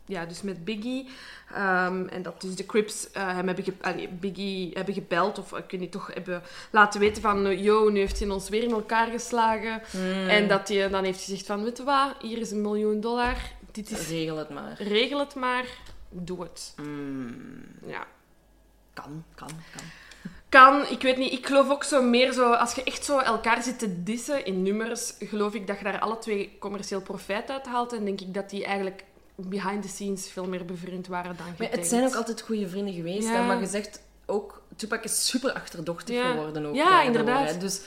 ja, 0.07 0.25
dus 0.27 0.43
met 0.43 0.65
Biggie. 0.65 1.09
Ehm, 1.55 2.07
en 2.07 2.23
dat 2.23 2.41
dus 2.41 2.55
de 2.55 2.67
Crips 2.67 3.11
eh, 3.11 3.27
hem 3.27 3.47
hebben, 3.47 3.65
ge- 3.65 4.09
Biggie 4.21 4.71
hebben 4.75 4.95
gebeld, 4.95 5.39
of 5.39 5.53
ik 5.53 5.71
weet 5.71 5.81
niet, 5.81 5.93
toch 5.93 6.11
hebben 6.15 6.43
laten 6.71 7.01
weten 7.01 7.23
van... 7.23 7.59
Yo, 7.63 7.89
nu 7.89 7.99
heeft 7.99 8.19
hij 8.21 8.29
ons 8.29 8.49
weer 8.49 8.63
in 8.63 8.71
elkaar 8.73 9.07
geslagen. 9.11 9.83
Hmm. 9.91 10.29
En 10.29 10.49
dat 10.49 10.69
hij 10.69 10.89
dan 10.89 11.05
heeft 11.05 11.25
gezegd 11.25 11.47
van, 11.47 11.63
weet 11.65 11.77
je 11.77 11.85
wat, 11.85 12.15
hier 12.21 12.39
is 12.39 12.51
een 12.51 12.61
miljoen 12.63 13.01
dollar. 13.01 13.37
Dit 13.75 13.91
is... 13.91 14.09
Regel 14.09 14.37
het 14.37 14.51
maar. 14.51 14.75
Regel 14.79 15.19
het 15.19 15.35
maar. 15.35 15.65
Doe 16.11 16.43
het. 16.43 16.73
Hmm. 16.77 17.65
Ja. 17.87 18.07
Kan, 18.93 19.25
kan, 19.35 19.49
kan. 19.77 19.83
Kan, 20.49 20.83
ik 20.91 21.03
weet 21.03 21.17
niet. 21.17 21.33
Ik 21.33 21.47
geloof 21.47 21.71
ook 21.71 21.85
zo 21.85 22.03
meer 22.03 22.33
zo... 22.33 22.53
Als 22.53 22.75
je 22.75 22.83
echt 22.83 23.05
zo 23.05 23.19
elkaar 23.19 23.63
zit 23.63 23.79
te 23.79 24.03
dissen 24.03 24.45
in 24.45 24.63
nummers, 24.63 25.15
geloof 25.19 25.55
ik 25.55 25.67
dat 25.67 25.79
je 25.79 25.85
daar 25.85 25.99
alle 26.01 26.19
twee 26.19 26.57
commercieel 26.59 27.01
profijt 27.03 27.51
uit 27.51 27.67
haalt. 27.67 27.93
En 27.93 28.05
denk 28.05 28.21
ik 28.21 28.35
dat 28.35 28.51
die 28.51 28.65
eigenlijk 28.65 29.05
behind 29.37 29.83
the 29.83 29.89
scenes 29.89 30.31
veel 30.31 30.47
meer 30.49 30.65
bevriend 30.65 31.07
waren 31.07 31.37
dan 31.37 31.47
Maar 31.47 31.55
gedacht. 31.57 31.75
het 31.77 31.87
zijn 31.87 32.07
ook 32.07 32.15
altijd 32.15 32.41
goede 32.41 32.69
vrienden 32.69 32.95
geweest, 32.95 33.29
Ja. 33.29 33.47
maar 33.47 33.61
je 33.61 33.67
zegt 33.67 34.03
ook, 34.27 34.63
Tupac 34.77 35.05
is 35.05 35.27
super 35.27 35.53
achterdochtig 35.53 36.15
Ja. 36.17 36.31
geworden 36.31 36.67
ook. 36.67 36.75
Ja, 36.75 36.85
daardoor, 36.85 37.07
inderdaad. 37.07 37.51
hè. 37.51 37.59
Dus 37.59 37.81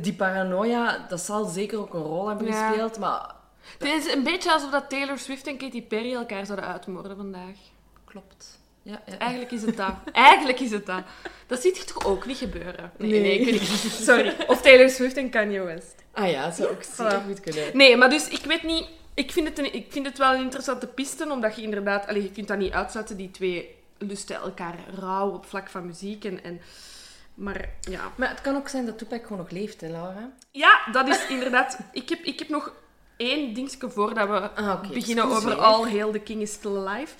die 0.00 0.14
paranoia, 0.14 1.06
dat 1.08 1.20
zal 1.20 1.44
zeker 1.44 1.78
ook 1.78 1.94
een 1.94 2.02
rol 2.02 2.28
hebben 2.28 2.46
Ja. 2.46 2.68
gespeeld, 2.68 2.98
maar 2.98 3.34
Het 3.78 3.88
is 4.06 4.12
een 4.12 4.22
beetje 4.22 4.52
alsof 4.52 4.70
dat 4.70 4.90
Taylor 4.90 5.18
Swift 5.18 5.46
en 5.46 5.56
Katy 5.56 5.82
Perry 5.82 6.12
elkaar 6.14 6.46
zouden 6.46 6.66
uitmoorden 6.68 7.16
vandaag. 7.16 7.56
klopt. 8.04 8.58
Ja, 8.82 9.02
ja. 9.06 9.18
Eigenlijk 9.18 9.50
is 9.50 9.62
het 9.62 9.76
dat. 9.76 9.94
Eigenlijk 10.12 10.60
is 10.60 10.70
het 10.70 10.86
dat. 10.86 11.02
Dat 11.46 11.60
ziet 11.62 11.76
je 11.76 11.84
toch 11.84 12.04
ook 12.06 12.26
niet 12.26 12.36
gebeuren? 12.36 12.92
Nee, 12.98 13.10
nee, 13.10 13.20
Nee. 13.20 13.38
ik 13.38 13.44
weet 13.44 13.60
niet. 13.60 13.92
Sorry. 14.08 14.36
Of 14.46 14.60
Taylor 14.62 14.90
Swift 14.90 15.16
en 15.16 15.30
Kanye 15.30 15.60
West. 15.60 15.94
Ah 16.12 16.30
ja, 16.30 16.44
dat 16.44 16.54
zou 16.56 16.68
ook 16.68 16.82
zeker 16.82 17.20
Voilà. 17.20 17.24
goed 17.26 17.40
kunnen. 17.40 17.76
Nee, 17.76 17.96
maar 17.96 18.10
dus 18.10 18.28
ik 18.28 18.44
weet 18.44 18.62
niet... 18.62 18.86
Ik 19.14 19.32
vind 19.32 19.48
het, 19.48 19.58
een, 19.58 19.74
ik 19.74 19.86
vind 19.92 20.06
het 20.06 20.18
wel 20.18 20.34
een 20.34 20.42
interessante 20.42 20.86
piste, 20.86 21.30
omdat 21.30 21.56
je 21.56 21.62
inderdaad... 21.62 22.06
Allee, 22.06 22.22
je 22.22 22.30
kunt 22.30 22.48
dat 22.48 22.58
niet 22.58 22.72
uitsluiten, 22.72 23.16
die 23.16 23.30
twee 23.30 23.76
lusten 23.98 24.36
elkaar 24.36 24.74
rauw 24.98 25.30
op 25.30 25.46
vlak 25.46 25.68
van 25.70 25.86
muziek. 25.86 26.24
En, 26.24 26.44
en, 26.44 26.60
maar 27.34 27.68
ja... 27.80 28.12
Maar 28.16 28.28
het 28.28 28.40
kan 28.40 28.56
ook 28.56 28.68
zijn 28.68 28.86
dat 28.86 28.98
Tupac 28.98 29.22
gewoon 29.22 29.38
nog 29.38 29.50
leeft, 29.50 29.80
hè, 29.80 29.88
Laura? 29.88 30.30
Ja, 30.50 30.80
dat 30.92 31.08
is 31.08 31.26
inderdaad... 31.26 31.78
Ik 31.92 32.08
heb, 32.08 32.22
ik 32.22 32.38
heb 32.38 32.48
nog 32.48 32.72
één 33.18 33.54
dingetje 33.54 33.90
voordat 33.90 34.28
we 34.28 34.50
Ah, 34.50 34.72
oké. 34.84 34.92
beginnen 34.92 35.24
over 35.24 35.54
All 35.54 35.90
Hail 35.90 36.10
the 36.12 36.18
King 36.18 36.42
is 36.42 36.52
Still 36.52 36.76
Alive. 36.76 37.12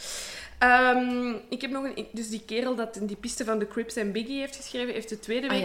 Ehm, 0.58 1.32
ik 1.48 1.60
heb 1.60 1.70
nog 1.70 1.84
een... 1.84 2.06
Dus 2.12 2.28
die 2.28 2.42
kerel 2.46 2.74
dat 2.74 2.96
in 2.96 3.06
die 3.06 3.16
piste 3.16 3.44
van 3.44 3.58
de 3.58 3.68
Crips 3.68 3.96
en 3.96 4.12
Biggie 4.12 4.40
heeft 4.40 4.56
geschreven, 4.56 4.94
heeft 4.94 5.08
de 5.08 5.18
tweede 5.18 5.46
Ah, 5.48 5.52
week 5.52 5.62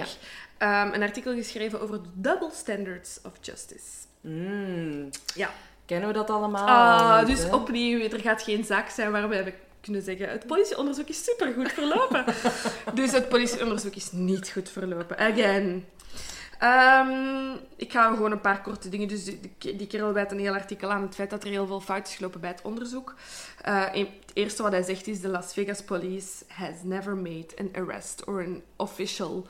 ja. 0.60 0.86
ehm, 0.86 0.94
een 0.94 1.02
artikel 1.02 1.34
geschreven 1.34 1.82
over 1.82 2.02
de 2.04 2.10
double 2.14 2.50
standards 2.54 3.20
of 3.26 3.32
justice. 3.42 3.86
Mm. 4.22 5.10
Ja. 5.36 5.50
Kennen 5.86 6.08
we 6.08 6.14
dat 6.14 6.30
allemaal? 6.30 6.68
Ah, 6.68 7.26
dus 7.26 7.44
hè? 7.44 7.54
opnieuw, 7.56 8.10
er 8.10 8.20
gaat 8.20 8.42
geen 8.42 8.64
zaak 8.64 8.90
zijn 8.90 9.12
waar 9.12 9.30
we 9.30 9.36
hebben 9.36 9.54
kunnen 9.82 10.02
zeggen 10.02 10.30
het 10.30 10.48
politieonderzoek 10.48 11.08
is 11.08 11.24
supergoed 11.24 11.72
verlopen. 11.72 12.26
dus 12.94 13.12
het 13.12 13.30
politieonderzoek 13.30 13.96
is 13.96 14.12
niet 14.12 14.50
goed 14.50 14.70
verlopen. 14.70 15.18
Again. 15.18 15.86
Ehm, 16.64 17.56
ik 17.76 17.92
ga 17.92 18.14
gewoon 18.14 18.32
een 18.32 18.42
paar 18.42 18.62
korte 18.62 18.90
dingen. 18.90 19.08
Dus 19.08 19.24
die, 19.24 19.40
die, 19.58 19.88
kerel 19.88 20.14
wijt 20.14 20.32
een 20.32 20.40
heel 20.40 20.54
artikel 20.54 20.92
aan 20.92 21.02
het 21.02 21.16
feit 21.16 21.30
dat 21.30 21.44
er 21.44 21.50
heel 21.50 21.68
veel 21.68 21.80
fout 21.82 22.08
is 22.08 22.16
gelopen 22.16 22.40
bij 22.40 22.50
het 22.50 22.62
onderzoek. 22.62 23.16
En 23.62 24.00
het 24.00 24.32
eerste 24.34 24.62
wat 24.64 24.72
hij 24.72 24.84
zegt 24.84 25.08
is: 25.08 25.22
de 25.22 25.28
Las 25.28 25.54
Vegas 25.54 25.84
police 25.84 26.44
has 26.48 26.76
never 26.84 27.16
made 27.16 27.48
an 27.60 27.70
arrest 27.74 28.26
or 28.26 28.46
an 28.46 28.62
official 28.76 29.48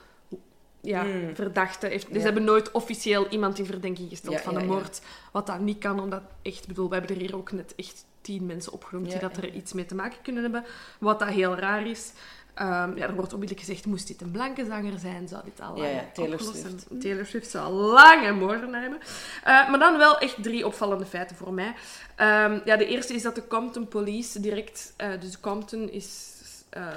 ja, 0.82 1.03
Hmm. 1.03 1.36
verdachte. 1.36 1.88
Heeft, 1.88 2.07
dus 2.07 2.18
Ja. 2.18 2.24
hebben 2.24 2.43
nooit 2.43 2.72
officieel 2.72 3.28
iemand 3.28 3.59
in 3.59 3.66
verdenking 3.66 4.09
gesteld 4.09 4.36
Ja, 4.36 4.41
van 4.41 4.53
ja, 4.53 4.59
een 4.59 4.66
moord. 4.66 5.01
Wat 5.32 5.47
dat 5.47 5.59
niet 5.59 5.78
kan, 5.78 5.99
omdat 5.99 6.22
echt, 6.41 6.68
bedoel, 6.68 6.89
we 6.89 6.95
hebben 6.95 7.16
er 7.16 7.22
hier 7.22 7.36
ook 7.36 7.51
net 7.51 7.76
echt 7.76 8.05
tien 8.22 8.45
mensen 8.45 8.72
opgenoemd 8.72 9.09
die 9.09 9.20
dat 9.20 9.38
er 9.38 9.53
iets 9.53 9.74
mee 9.74 9.86
te 9.86 9.95
maken 9.95 10.18
kunnen 10.22 10.43
hebben. 10.43 10.64
Wat 10.99 11.20
dat 11.20 11.30
heel 11.30 11.55
raar 11.55 11.88
is. 11.88 12.11
Ehm, 12.54 12.97
ja, 12.97 13.08
er 13.08 13.16
wordt 13.16 13.34
onmiddellijk 13.34 13.68
gezegd, 13.68 13.86
moest 13.86 14.08
dit 14.08 14.22
een 14.22 14.32
blanke 14.32 14.66
zanger 14.66 14.99
zijn, 14.99 15.28
zou 15.28 15.43
dit 15.43 15.62
al 15.62 15.76
Ja, 15.76 15.82
lang 15.82 15.93
ja, 15.93 16.06
Taylor 16.14 16.39
Swift. 16.39 16.86
zijn. 16.88 16.99
Taylor 16.99 17.26
Swift 17.26 17.49
zou 17.49 17.66
al 17.66 17.72
lang 17.72 18.28
een 18.28 18.38
moordenaar 18.38 18.82
hebben. 18.82 18.99
Eh, 19.43 19.70
maar 19.70 19.80
dan 19.80 19.97
wel 19.97 20.18
echt 20.18 20.43
drie 20.43 20.66
opvallende 20.66 21.06
feiten 21.06 21.36
voor 21.36 21.54
mij. 21.54 21.74
Ehm, 22.16 22.60
ja, 22.66 22.78
de 22.78 22.86
eerste 22.86 23.14
is 23.14 23.22
dat 23.22 23.36
de 23.36 23.47
Compton 23.47 23.88
Police 23.88 24.39
direct... 24.39 24.93
eh, 24.97 25.10
dus 25.20 25.39
Compton 25.39 25.89
is 25.89 26.32
eh, 26.70 26.88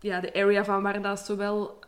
ja, 0.00 0.20
de 0.20 0.34
area 0.34 0.64
van 0.64 0.82
waar 0.82 1.02
dat 1.02 1.20
zowel... 1.20 1.78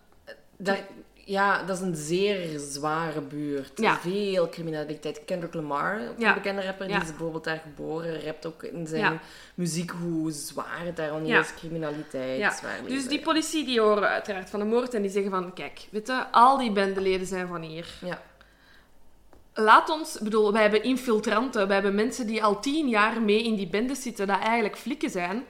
Dat, 0.57 0.79
ja, 1.25 1.63
dat 1.63 1.77
is 1.77 1.83
een 1.83 1.97
zeer 1.97 2.59
zware 2.59 3.21
buurt. 3.21 3.73
Ja. 3.75 3.99
Veel 3.99 4.49
criminaliteit. 4.49 5.25
Kendrick 5.25 5.55
Lamar, 5.55 6.01
Ja. 6.19 6.29
een 6.29 6.35
bekende 6.35 6.65
rapper, 6.65 6.87
die 6.87 6.97
is 6.97 7.09
bijvoorbeeld 7.09 7.45
daar 7.45 7.63
geboren. 7.63 8.25
Rapt 8.25 8.47
ook 8.47 8.63
in 8.63 8.87
zijn 8.87 9.21
muziek 9.55 9.91
hoe 9.91 10.31
zwaar 10.31 10.81
het 10.85 10.97
daar 10.97 11.11
al 11.11 11.19
niet 11.19 11.35
is. 11.35 11.55
Criminaliteit, 11.55 12.63
Dus 12.89 13.09
die 13.09 13.21
politie 13.21 13.65
die 13.65 13.81
horen 13.81 14.09
uiteraard 14.09 14.51
van 14.51 14.59
de 14.61 14.67
moord 14.67 14.95
en 14.95 15.03
die 15.03 15.11
zeggen 15.11 15.31
van... 15.31 15.53
Kijk, 15.53 15.87
weet 15.91 16.07
je, 16.07 16.25
al 16.31 16.59
die 16.59 16.73
bendeleden 16.73 17.27
zijn 17.27 17.49
van 17.49 17.63
hier. 17.63 17.87
Ja. 18.01 18.23
Laat 19.55 19.89
ons... 19.91 20.19
Bedoel, 20.19 20.53
wij 20.53 20.63
hebben 20.63 20.83
infiltranten. 20.83 21.67
Wij 21.67 21.75
hebben 21.77 21.95
mensen 21.95 22.27
die 22.27 22.45
al 22.45 22.61
tien 22.61 22.89
jaar 22.89 23.23
mee 23.23 23.43
in 23.45 23.55
die 23.55 23.69
bendes 23.69 24.03
zitten, 24.03 24.27
dat 24.27 24.41
eigenlijk 24.41 24.77
flikken 24.77 25.11
zijn. 25.11 25.45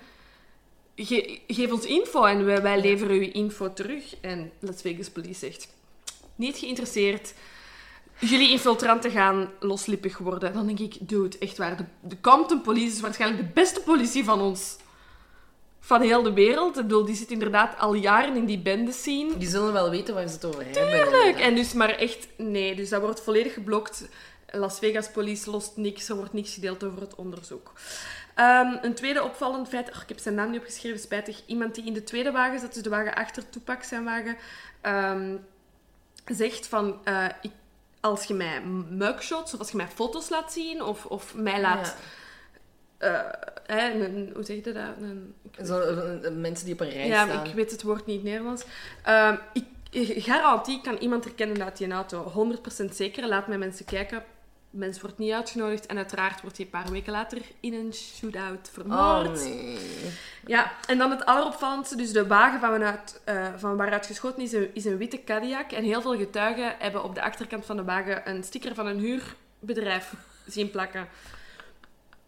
Ge- 0.97 1.41
geef 1.47 1.73
ons 1.73 1.85
info 1.85 2.25
en 2.25 2.45
wij, 2.45 2.63
wij 2.63 2.81
leveren 2.81 3.17
u 3.17 3.31
info 3.33 3.73
terug. 3.73 4.21
En 4.21 4.53
Las 4.59 4.81
Vegas 4.81 5.11
Police 5.11 5.39
zegt... 5.39 5.69
Niet 6.37 6.57
geïnteresseerd. 6.59 7.35
Jullie 8.19 8.51
infiltranten 8.51 9.11
gaan 9.11 9.51
loslippig 9.61 10.19
worden. 10.19 10.53
Dan 10.53 10.67
denk 10.67 10.79
ik, 10.79 10.97
dude, 11.01 11.39
echt 11.39 11.57
waar. 11.59 11.77
De, 11.77 11.85
de 12.01 12.21
Compton 12.21 12.61
Police 12.61 12.95
is 12.95 13.01
waarschijnlijk 13.01 13.43
de 13.43 13.53
beste 13.55 13.81
politie 13.81 14.25
van 14.25 14.41
ons. 14.41 14.77
Van 15.81 16.01
heel 16.01 16.23
de 16.23 16.33
wereld. 16.33 16.77
Ik 16.77 16.83
bedoel, 16.83 17.05
die 17.05 17.15
zit 17.15 17.31
inderdaad 17.31 17.79
al 17.79 17.95
jaren 17.95 18.37
in 18.37 18.45
die 18.45 18.59
bende 18.59 18.93
scene. 18.93 19.37
Die 19.37 19.49
zullen 19.49 19.73
wel 19.73 19.91
weten 19.91 20.15
waar 20.15 20.29
ze 20.29 20.35
het 20.35 20.45
over 20.45 20.65
hebben. 20.65 20.83
Tuurlijk! 20.91 21.39
En 21.41 21.55
dus 21.55 21.73
maar 21.73 21.91
echt, 21.91 22.29
nee. 22.37 22.75
Dus 22.75 22.89
dat 22.89 23.01
wordt 23.01 23.21
volledig 23.23 23.53
geblokt. 23.55 24.09
Las 24.53 24.79
Vegas 24.79 25.11
Police 25.11 25.51
lost 25.51 25.77
niks. 25.77 26.09
Er 26.09 26.17
wordt 26.17 26.33
niks 26.33 26.55
gedeeld 26.55 26.85
over 26.85 27.01
het 27.01 27.15
onderzoek. 27.15 27.73
Ehm, 28.35 28.77
een 28.83 28.95
tweede 28.95 29.23
opvallend 29.23 29.69
feit, 29.69 29.93
ach, 29.93 30.03
ik 30.03 30.09
heb 30.09 30.19
zijn 30.19 30.35
naam 30.35 30.51
niet 30.51 30.61
opgeschreven, 30.61 30.99
spijtig. 30.99 31.43
Iemand 31.47 31.75
die 31.75 31.85
in 31.85 31.93
de 31.93 32.05
tweede 32.05 32.31
wagen 32.31 32.61
zat, 32.61 32.75
dus 32.75 32.83
de 32.83 32.91
wagen 32.91 33.15
achter 33.15 33.49
Tupac 33.49 33.83
zijn 33.83 34.05
wagen, 34.05 34.37
ehm, 34.81 35.37
zegt 36.25 36.67
van, 36.67 36.99
eh, 37.05 37.27
ik, 37.41 37.51
als 38.01 38.25
je 38.25 38.35
mij 38.35 38.61
mugshots 38.91 39.55
of 39.55 39.59
als 39.59 39.71
je 39.71 39.77
mij 39.77 39.89
foto's 39.89 40.29
laat 40.29 40.53
zien 40.53 40.83
of, 40.83 41.07
of 41.07 41.35
mij 41.35 41.61
laat, 41.61 41.97
eh, 42.99 43.21
hè, 43.67 43.91
een, 43.91 44.31
hoe 44.35 44.45
zeg 44.45 44.57
je 44.57 44.73
dat? 44.73 44.75
Een, 45.01 45.35
Ja. 45.59 45.65
Zo, 45.65 45.81
eh, 45.81 46.27
eh, 46.27 46.33
mensen 46.33 46.65
die 46.65 46.75
op 46.75 46.81
een 46.81 46.91
rij 46.91 47.07
ja, 47.07 47.27
staan. 47.27 47.47
ik 47.47 47.55
weet 47.55 47.71
het 47.71 47.83
woord 47.83 48.07
niet 48.07 48.23
Nederlands. 48.23 48.65
Ehm, 49.03 49.37
ik, 49.53 49.65
ik 49.91 50.25
garantie, 50.25 50.81
kan 50.81 50.97
iemand 50.97 51.25
herkennen 51.25 51.65
uit 51.65 51.77
die 51.77 51.91
auto. 51.93 52.31
100% 52.31 52.97
zeker. 52.97 53.29
Laat 53.29 53.47
mij 53.47 53.59
mensen 53.59 53.85
kijken. 53.85 54.25
Mens 54.77 55.01
wordt 55.01 55.19
niet 55.19 55.33
uitgenodigd. 55.33 55.87
En 55.87 55.97
uiteraard 55.97 56.41
wordt 56.41 56.57
hij 56.57 56.65
een 56.67 56.71
paar 56.73 56.91
weken 56.91 57.13
later 57.13 57.39
in 57.61 57.75
een 57.75 57.93
shootout 57.95 58.71
vermoord. 58.73 59.39
Oh, 59.39 59.45
nee. 59.45 59.79
Ja, 60.47 60.73
en 60.87 60.99
dan 60.99 61.11
het 61.11 61.25
alleropvallendste. 61.25 61.97
Dus 61.97 62.13
de 62.13 62.27
wagen 62.27 62.61
van, 62.61 62.71
waaruit, 62.71 63.21
eh, 63.25 63.47
van 63.57 63.77
waaruit 63.77 64.07
geschoten 64.07 64.43
is, 64.43 64.53
een- 64.53 64.71
is 64.75 64.85
een 64.85 64.97
witte 64.97 65.25
Cadillac. 65.25 65.73
En 65.73 65.85
heel 65.85 66.01
veel 66.03 66.17
getuigen 66.17 66.75
hebben 66.79 67.05
op 67.05 67.15
de 67.15 67.23
achterkant 67.23 67.65
van 67.65 67.77
de 67.77 67.85
wagen 67.85 68.29
een 68.31 68.45
sticker 68.45 68.75
van 68.75 68.87
een 68.87 68.99
huurbedrijf 68.99 70.13
zien 70.47 70.71
plakken. 70.71 71.09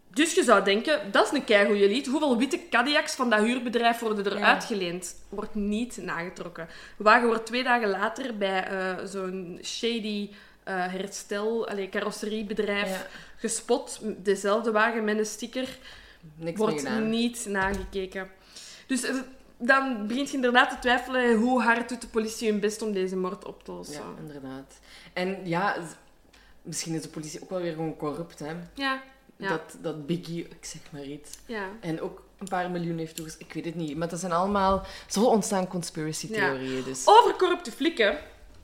Dus 0.08 0.34
je 0.34 0.42
zou 0.42 0.64
denken, 0.64 1.12
dat 1.12 1.26
is 1.26 1.32
een 1.38 1.44
keigoeie 1.44 1.88
lied. 1.88 2.06
Hoeveel 2.06 2.38
witte 2.38 2.60
Cadillacs 2.70 3.14
van 3.14 3.30
dat 3.30 3.40
huurbedrijf 3.40 3.98
worden 3.98 4.24
er 4.24 4.38
Ja. 4.38 4.44
uitgeleend? 4.44 5.14
Wordt 5.28 5.54
niet 5.54 5.96
nagetrokken. 6.02 6.68
De 6.96 7.04
wagen 7.04 7.26
wordt 7.26 7.46
twee 7.46 7.62
dagen 7.64 7.88
later 7.88 8.36
bij 8.36 8.64
eh, 8.64 8.94
zo'n 9.04 9.58
shady 9.62 10.30
eh, 10.66 10.92
herstel, 10.92 11.68
allee, 11.68 11.88
carrosseriebedrijf 11.88 12.88
Ja. 12.88 13.06
gespot. 13.36 14.00
Dezelfde 14.02 14.70
wagen 14.70 15.04
met 15.04 15.18
een 15.18 15.26
sticker 15.26 15.78
Niks 16.36 16.58
wordt 16.58 17.00
niet 17.00 17.46
nagekeken. 17.48 18.30
Dus 18.86 19.02
eh, 19.02 19.14
dan 19.58 20.06
begint 20.06 20.28
je 20.28 20.34
inderdaad 20.34 20.70
te 20.70 20.78
twijfelen 20.78 21.36
hoe 21.36 21.62
hard 21.62 21.88
doet 21.88 22.00
de 22.00 22.06
politie 22.08 22.50
hun 22.50 22.60
best 22.60 22.82
om 22.82 22.92
deze 22.92 23.16
moord 23.16 23.44
op 23.44 23.64
te 23.64 23.72
lossen. 23.72 23.94
Ja, 23.94 24.14
inderdaad. 24.18 24.78
En 25.12 25.38
ja, 25.44 25.76
misschien 26.62 26.94
is 26.94 27.02
de 27.02 27.08
politie 27.08 27.42
ook 27.42 27.50
wel 27.50 27.60
weer 27.60 27.72
gewoon 27.72 27.96
corrupt, 27.96 28.38
hè. 28.38 28.52
Ja, 28.74 29.02
ja, 29.36 29.48
Dat, 29.48 29.76
dat 29.80 30.06
Biggie, 30.06 30.44
ik 30.44 30.64
zeg 30.64 30.80
maar 30.90 31.04
iets, 31.04 31.30
ja. 31.46 31.68
en 31.80 32.00
ook 32.00 32.24
een 32.38 32.48
paar 32.48 32.70
miljoen 32.70 32.98
heeft 32.98 33.16
toegestaan. 33.16 33.46
Ik 33.46 33.54
weet 33.54 33.64
het 33.64 33.74
niet. 33.74 33.96
Maar 33.96 34.08
dat 34.08 34.20
zijn 34.20 34.32
allemaal... 34.32 34.86
Zo 35.08 35.24
ontstaan 35.24 35.66
conspiracy-theorieën, 35.68 36.84
dus... 36.84 37.02
Over 37.04 37.36
corrupte 37.36 37.72
flikken. 37.72 38.18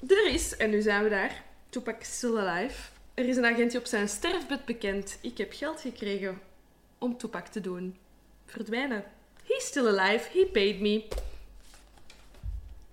Er 0.09 0.27
is, 0.27 0.57
en 0.57 0.71
nu 0.71 0.83
zijn 0.83 1.03
we 1.03 1.09
daar, 1.09 1.43
Tupac 1.73 2.03
still 2.05 2.37
alive. 2.39 2.75
Er 3.15 3.29
is 3.29 3.37
een 3.37 3.45
agent 3.47 3.71
die 3.71 3.81
op 3.81 3.87
zijn 3.87 4.09
sterfbed 4.09 4.65
bekend. 4.65 5.19
Ik 5.21 5.39
heb 5.39 5.53
geld 5.53 5.81
gekregen 5.81 6.41
om 6.99 7.17
Tupac 7.19 7.47
te 7.47 7.61
doen. 7.61 7.97
Verdwijnen. 8.47 9.05
He's 9.47 9.67
still 9.67 9.87
alive. 9.99 10.29
He 10.33 10.47
paid 10.53 10.81
me. 10.81 11.05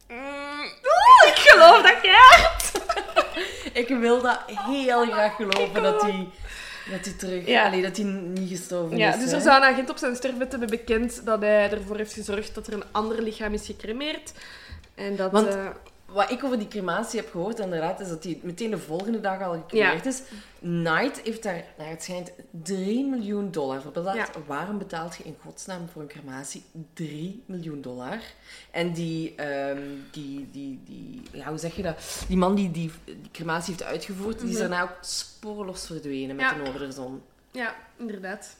Mm, 0.07 0.59
oeh, 0.65 1.27
ik 1.27 1.35
geloof 1.35 1.81
dat 1.81 2.01
keihard. 2.01 2.71
Ik 3.73 3.87
wil 3.87 4.21
dat 4.21 4.39
heel 4.45 5.05
graag 5.05 5.35
geloven, 5.35 5.83
dat 5.83 6.01
hij... 6.01 6.27
Dat 6.91 7.05
hij 7.05 7.13
terug... 7.13 7.45
Ja. 7.45 7.65
Allee, 7.65 7.81
dat 7.81 7.97
hij 7.97 8.05
niet 8.05 8.49
gestorven 8.49 8.97
Ja, 8.97 9.13
is. 9.13 9.19
dus 9.19 9.29
hè. 9.29 9.35
er 9.35 9.41
zou 9.41 9.55
een 9.57 9.73
agent 9.73 9.89
op 9.89 9.97
zijn 9.97 10.15
sterfbed 10.15 10.51
hebben 10.51 10.69
bekend 10.69 11.25
dat 11.25 11.41
hij 11.41 11.71
ervoor 11.71 11.97
heeft 11.97 12.13
gezorgd 12.13 12.55
dat 12.55 12.67
er 12.67 12.73
een 12.73 12.83
ander 12.91 13.21
lichaam 13.21 13.53
is 13.53 13.65
gecremeerd. 13.65 14.31
En 14.95 15.15
dat... 15.15 15.31
Want- 15.31 15.47
eh, 15.55 15.67
Wat 16.13 16.31
ik 16.31 16.43
over 16.43 16.57
die 16.59 16.67
crematie 16.67 17.19
heb 17.19 17.31
gehoord, 17.31 17.59
inderdaad, 17.59 17.99
is 17.99 18.07
dat 18.09 18.23
hij 18.23 18.39
meteen 18.43 18.69
de 18.69 18.77
volgende 18.77 19.19
dag 19.21 19.41
al 19.41 19.53
gecremeerd 19.53 20.05
is. 20.05 20.21
Knight 20.59 21.21
heeft 21.23 21.43
daar, 21.43 21.63
naar 21.77 21.89
het 21.89 22.03
schijnt, 22.03 22.31
3 22.63 23.05
miljoen 23.05 23.51
dollar 23.51 23.81
voor 23.81 23.91
betaald. 23.91 24.15
Ja. 24.15 24.27
Waarom 24.45 24.77
betaalt 24.77 25.15
je 25.15 25.23
in 25.23 25.35
godsnaam 25.43 25.89
voor 25.93 26.01
een 26.01 26.07
crematie 26.07 26.63
3 26.93 27.43
miljoen 27.45 27.81
dollar? 27.81 28.17
En 28.71 28.93
die, 28.93 29.35
ehm, 29.35 29.81
die, 30.11 30.49
die, 30.51 30.79
die, 30.85 31.21
ja, 31.31 31.47
hoe 31.49 31.57
zeg 31.57 31.75
je 31.75 31.81
dat? 31.81 32.23
Die 32.27 32.37
man 32.37 32.55
die 32.55 32.71
die, 32.71 32.91
die 33.05 33.21
crematie 33.31 33.73
heeft 33.73 33.83
uitgevoerd, 33.89 34.39
die 34.39 34.47
is 34.49 34.53
Mhm. 34.57 34.61
daarna 34.69 34.83
ook 34.83 34.97
spoorloos 35.01 35.85
verdwenen 35.85 36.35
met 36.35 36.45
Ja. 36.45 36.53
de 36.53 36.61
Noorderzon. 36.63 37.21
ja, 37.51 37.75
inderdaad. 37.97 38.55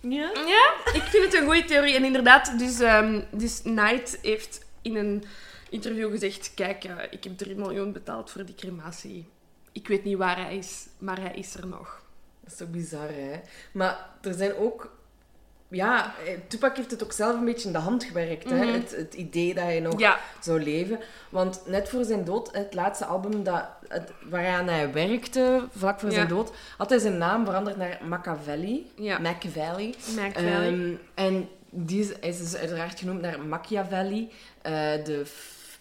Ja? 0.00 0.30
Ja, 0.46 0.92
ik 0.92 1.02
vind 1.02 1.24
het 1.24 1.34
een 1.34 1.44
goede 1.44 1.64
theorie. 1.64 1.94
En 1.94 2.04
inderdaad, 2.04 2.58
dus, 2.58 2.80
ehm, 2.80 3.20
dus 3.30 3.62
Knight 3.62 4.18
heeft 4.22 4.64
in 4.82 4.96
een 4.96 5.24
interview 5.70 6.10
gezegd... 6.10 6.50
Kijk, 6.54 6.84
eh, 6.84 6.94
ik 7.10 7.24
heb 7.24 7.38
3 7.38 7.54
miljoen 7.56 7.92
betaald 7.92 8.30
voor 8.30 8.44
die 8.44 8.54
crematie. 8.54 9.28
Ik 9.72 9.88
weet 9.88 10.04
niet 10.04 10.16
waar 10.16 10.36
hij 10.44 10.56
is, 10.56 10.86
maar 10.98 11.20
hij 11.20 11.34
is 11.34 11.54
er 11.54 11.66
nog. 11.66 12.02
Dat 12.40 12.52
is 12.52 12.58
toch 12.58 12.70
bizar, 12.70 13.08
hè? 13.08 13.40
Maar 13.72 14.08
er 14.22 14.34
zijn 14.34 14.54
ook 14.56 14.96
ja, 15.70 16.14
eh, 16.26 16.32
Tupac 16.48 16.76
heeft 16.76 16.90
het 16.90 17.02
ook 17.04 17.12
zelf 17.12 17.34
een 17.38 17.44
beetje 17.44 17.66
in 17.66 17.72
de 17.72 17.78
hand 17.78 18.04
gewerkt. 18.04 18.50
hè? 18.50 18.66
Het, 18.66 18.96
het 18.96 19.14
idee 19.14 19.54
dat 19.54 19.64
hij 19.64 19.80
nog 19.80 19.92
Mhm. 19.92 20.02
Ja. 20.02 20.18
zou 20.40 20.62
leven. 20.62 20.98
Want 21.30 21.62
net 21.66 21.88
voor 21.88 22.04
zijn 22.04 22.24
dood, 22.24 22.52
het 22.56 22.74
laatste 22.74 23.04
album 23.04 23.42
dat, 23.42 23.64
het, 23.88 24.10
waaraan 24.30 24.68
hij 24.68 24.92
werkte, 24.92 25.66
vlak 25.70 26.00
voor 26.00 26.08
Ja. 26.08 26.14
zijn 26.14 26.28
dood, 26.28 26.52
had 26.76 26.90
hij 26.90 26.98
zijn 26.98 27.18
naam 27.18 27.44
veranderd 27.44 27.76
naar 27.76 27.98
Machiavelli. 28.08 28.90
Ja. 28.96 29.18
Machiavelli. 29.18 29.94
Machiavelli. 30.16 30.66
Ehm, 30.92 30.94
en 31.14 31.48
die 31.70 32.00
is, 32.00 32.08
hij 32.20 32.28
is 32.28 32.38
dus 32.38 32.56
uiteraard 32.56 32.98
genoemd 32.98 33.20
naar 33.20 33.40
Machiavelli, 33.40 34.30
eh, 34.62 34.72
de 35.04 35.22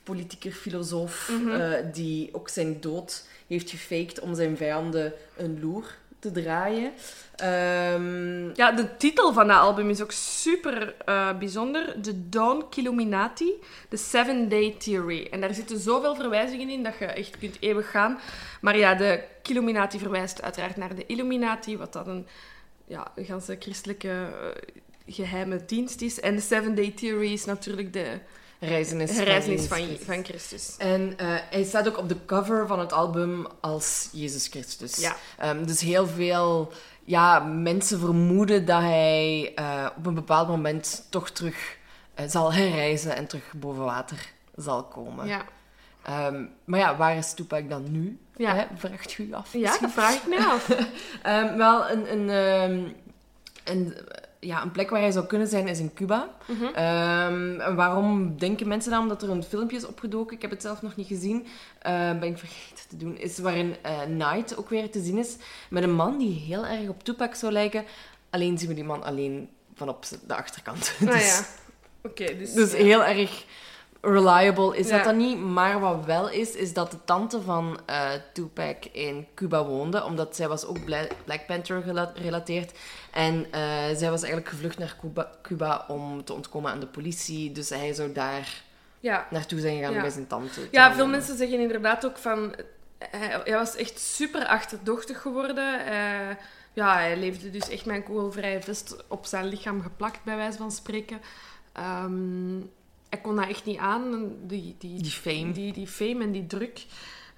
politieker, 0.08 0.52
filosoof, 0.52 1.30
Mhm. 1.32 1.50
eh, 1.62 1.72
die 1.94 2.30
ook 2.32 2.50
zijn 2.50 2.78
dood 2.82 3.24
heeft 3.48 3.70
gefaked 3.70 4.20
om 4.20 4.36
zijn 4.36 4.58
vijanden 4.58 5.14
een 5.38 5.60
loer 5.62 5.96
te 6.20 6.32
draaien. 6.32 6.92
Ehm, 7.36 8.50
Ja, 8.56 8.72
de 8.72 8.98
titel 8.98 9.34
van 9.34 9.48
dat 9.48 9.58
album 9.58 9.90
is 9.90 10.02
ook 10.02 10.12
super 10.12 10.96
eh, 11.06 11.38
bijzonder. 11.38 11.96
The 12.02 12.30
Dawn 12.30 12.66
Killuminati, 12.70 13.52
The 13.90 13.98
Seven 13.98 14.50
Day 14.50 14.76
Theory. 14.80 15.28
En 15.32 15.42
daar 15.42 15.54
zitten 15.54 15.80
zoveel 15.80 16.16
verwijzingen 16.16 16.70
in 16.70 16.84
dat 16.84 16.94
je 17.00 17.06
echt 17.06 17.38
kunt 17.38 17.58
eeuwig 17.60 17.90
gaan. 17.92 18.20
Maar 18.62 18.78
ja, 18.78 18.96
de 18.96 19.24
Killuminati 19.42 20.00
verwijst 20.00 20.42
uiteraard 20.42 20.78
naar 20.78 20.96
de 20.96 21.06
Illuminati, 21.06 21.78
wat 21.78 21.94
dan 21.94 22.08
een, 22.10 22.28
ja, 22.88 23.12
een 23.16 23.26
ganse 23.26 23.56
christelijke 23.60 24.10
eh, 24.10 25.14
geheime 25.16 25.66
dienst 25.66 26.02
is. 26.02 26.20
En 26.20 26.36
de 26.36 26.42
Seven 26.42 26.76
Day 26.76 26.92
Theory 26.92 27.32
is 27.34 27.46
natuurlijk 27.46 27.94
de 27.94 28.20
Reizenis, 28.60 29.12
herreizenis 29.12 29.66
van 29.66 29.78
van, 29.78 29.88
Jezus 29.88 30.06
van 30.06 30.24
Christus. 30.24 30.76
En 30.78 31.14
eh, 31.18 31.28
hij 31.50 31.64
staat 31.64 31.88
ook 31.88 31.98
op 31.98 32.10
de 32.10 32.26
cover 32.26 32.68
van 32.68 32.80
het 32.80 32.94
album 32.94 33.48
als 33.60 34.10
Jezus 34.12 34.48
Christus. 34.48 34.96
Ja. 34.96 35.16
Ehm, 35.38 35.66
dus 35.66 35.82
heel 35.82 36.08
veel 36.08 36.72
ja, 37.04 37.40
mensen 37.40 38.00
vermoeden 38.00 38.66
dat 38.66 38.82
hij 38.82 39.52
eh, 39.56 39.90
op 39.98 40.06
een 40.06 40.14
bepaald 40.14 40.48
moment 40.48 41.06
toch 41.10 41.30
terug 41.30 41.78
eh, 42.14 42.26
zal 42.28 42.54
herreizen 42.54 43.16
en 43.16 43.28
terug 43.28 43.54
boven 43.56 43.84
water 43.84 44.34
zal 44.56 44.84
komen. 44.84 45.28
Ja, 45.28 45.46
Ehm, 46.08 46.46
maar 46.64 46.80
ja, 46.80 46.96
waar 46.96 47.18
is 47.18 47.34
Tupac 47.34 47.70
dan 47.70 47.92
nu? 47.92 48.20
Ja. 48.36 48.56
Hè, 48.56 48.66
vraagt 48.76 49.18
u 49.18 49.34
af. 49.34 49.54
ja 49.54 49.78
dat 49.82 49.92
vraag 49.92 50.16
ik 50.16 50.28
me 50.28 50.46
af. 50.46 50.70
Ehm, 51.22 51.58
wel, 51.58 51.90
een, 51.90 52.12
een, 52.12 52.30
een, 53.64 53.98
ja, 54.40 54.62
een 54.62 54.72
plek 54.72 54.90
waar 54.90 55.00
hij 55.00 55.12
zou 55.12 55.26
kunnen 55.26 55.48
zijn 55.48 55.68
is 55.68 55.80
in 55.80 55.94
Cuba. 55.94 56.30
Mhm. 56.46 56.64
Ehm, 56.64 57.76
waarom 57.76 58.38
denken 58.38 58.68
mensen 58.68 58.92
dan? 58.92 59.02
Omdat 59.02 59.22
er 59.22 59.30
een 59.30 59.44
filmpje 59.44 59.78
is 59.78 59.86
opgedoken. 59.86 60.36
Ik 60.36 60.42
heb 60.42 60.52
het 60.52 60.62
zelf 60.62 60.82
nog 60.82 60.96
niet 60.96 61.08
gezien. 61.08 61.46
Eh, 61.80 62.20
ben 62.20 62.30
ik 62.30 62.38
vergeten 62.38 62.88
te 62.90 62.98
doen. 62.98 63.18
Is 63.18 63.38
waarin 63.38 63.76
eh 63.82 64.06
Night 64.06 64.58
ook 64.58 64.70
weer 64.70 64.92
te 64.92 65.02
zien 65.02 65.18
is. 65.18 65.36
Met 65.70 65.84
een 65.84 65.94
man 65.94 66.18
die 66.18 66.40
heel 66.40 66.66
erg 66.66 66.90
op 66.90 67.04
Tupac 67.04 67.36
zou 67.36 67.52
lijken. 67.52 67.86
Alleen 68.30 68.58
zien 68.58 68.68
we 68.68 68.74
die 68.74 68.84
man 68.84 69.04
alleen 69.04 69.50
van 69.76 69.90
op 69.90 70.06
de 70.28 70.36
achterkant. 70.36 70.94
Nou 71.00 71.14
dus, 71.18 71.28
ja, 71.28 71.46
oké. 72.04 72.38
dus, 72.38 72.54
dus 72.54 72.74
heel 72.74 73.04
erg 73.04 73.46
reliable 74.02 74.78
is 74.78 74.88
Ja. 74.90 74.96
dat 74.96 75.04
dan 75.06 75.18
niet. 75.18 75.38
Maar 75.40 75.80
wat 75.80 76.06
wel 76.06 76.30
is, 76.30 76.52
is 76.56 76.74
dat 76.74 76.92
de 76.92 76.98
tante 77.06 77.42
van 77.42 77.80
eh, 77.86 78.10
Tupac 78.34 78.86
in 78.92 79.28
Cuba 79.36 79.66
woonde. 79.66 80.04
Omdat 80.04 80.36
zij 80.36 80.48
was 80.48 80.66
ook 80.66 80.86
Bla- 80.86 81.08
Black 81.26 81.46
Panther 81.46 81.82
gerelateerd. 82.16 82.72
En 83.14 83.46
eh, 83.52 83.62
zij 83.96 84.10
was 84.10 84.22
eigenlijk 84.22 84.48
gevlucht 84.50 84.78
naar 84.78 84.96
Cuba, 85.02 85.32
Cuba 85.42 85.86
om 85.88 86.24
te 86.24 86.34
ontkomen 86.34 86.72
aan 86.72 86.80
de 86.80 86.88
politie. 86.88 87.52
Dus 87.52 87.70
hij 87.70 87.94
zou 87.94 88.12
daar 88.12 88.64
ja. 89.00 89.28
naartoe 89.30 89.60
zijn 89.60 89.78
gegaan 89.78 89.94
Ja. 89.94 90.02
bij 90.02 90.10
zijn 90.10 90.28
tante. 90.28 90.54
te 90.54 90.68
Ja, 90.72 90.88
veel 90.88 90.98
wonen. 90.98 91.12
mensen 91.12 91.38
zeggen 91.38 91.60
inderdaad 91.60 92.06
ook 92.06 92.18
van... 92.18 92.56
Hij, 92.98 93.42
hij 93.44 93.54
was 93.54 93.76
echt 93.76 94.00
super 94.00 94.46
achterdochtig 94.46 95.22
geworden. 95.22 95.86
Hij- 95.86 96.38
ja, 96.74 96.94
hij 96.94 97.18
leefde 97.18 97.50
dus 97.50 97.70
echt 97.70 97.86
met 97.86 97.96
een 97.96 98.04
kogelvrije 98.04 98.62
vest 98.62 98.96
op 99.08 99.26
zijn 99.26 99.46
lichaam 99.46 99.82
geplakt, 99.82 100.24
bij 100.24 100.36
wijze 100.36 100.58
van 100.58 100.72
spreken. 100.72 101.22
Ehm, 101.74 102.60
hij 103.10 103.20
kon 103.22 103.36
dat 103.36 103.48
echt 103.48 103.66
niet 103.66 103.78
aan, 103.78 104.34
die, 104.48 104.76
die, 104.78 105.02
Die 105.02 105.12
fame. 105.12 105.52
die, 105.52 105.74
die 105.74 105.88
fame 105.88 106.24
en 106.24 106.32
die 106.32 106.48
druk. 106.48 106.86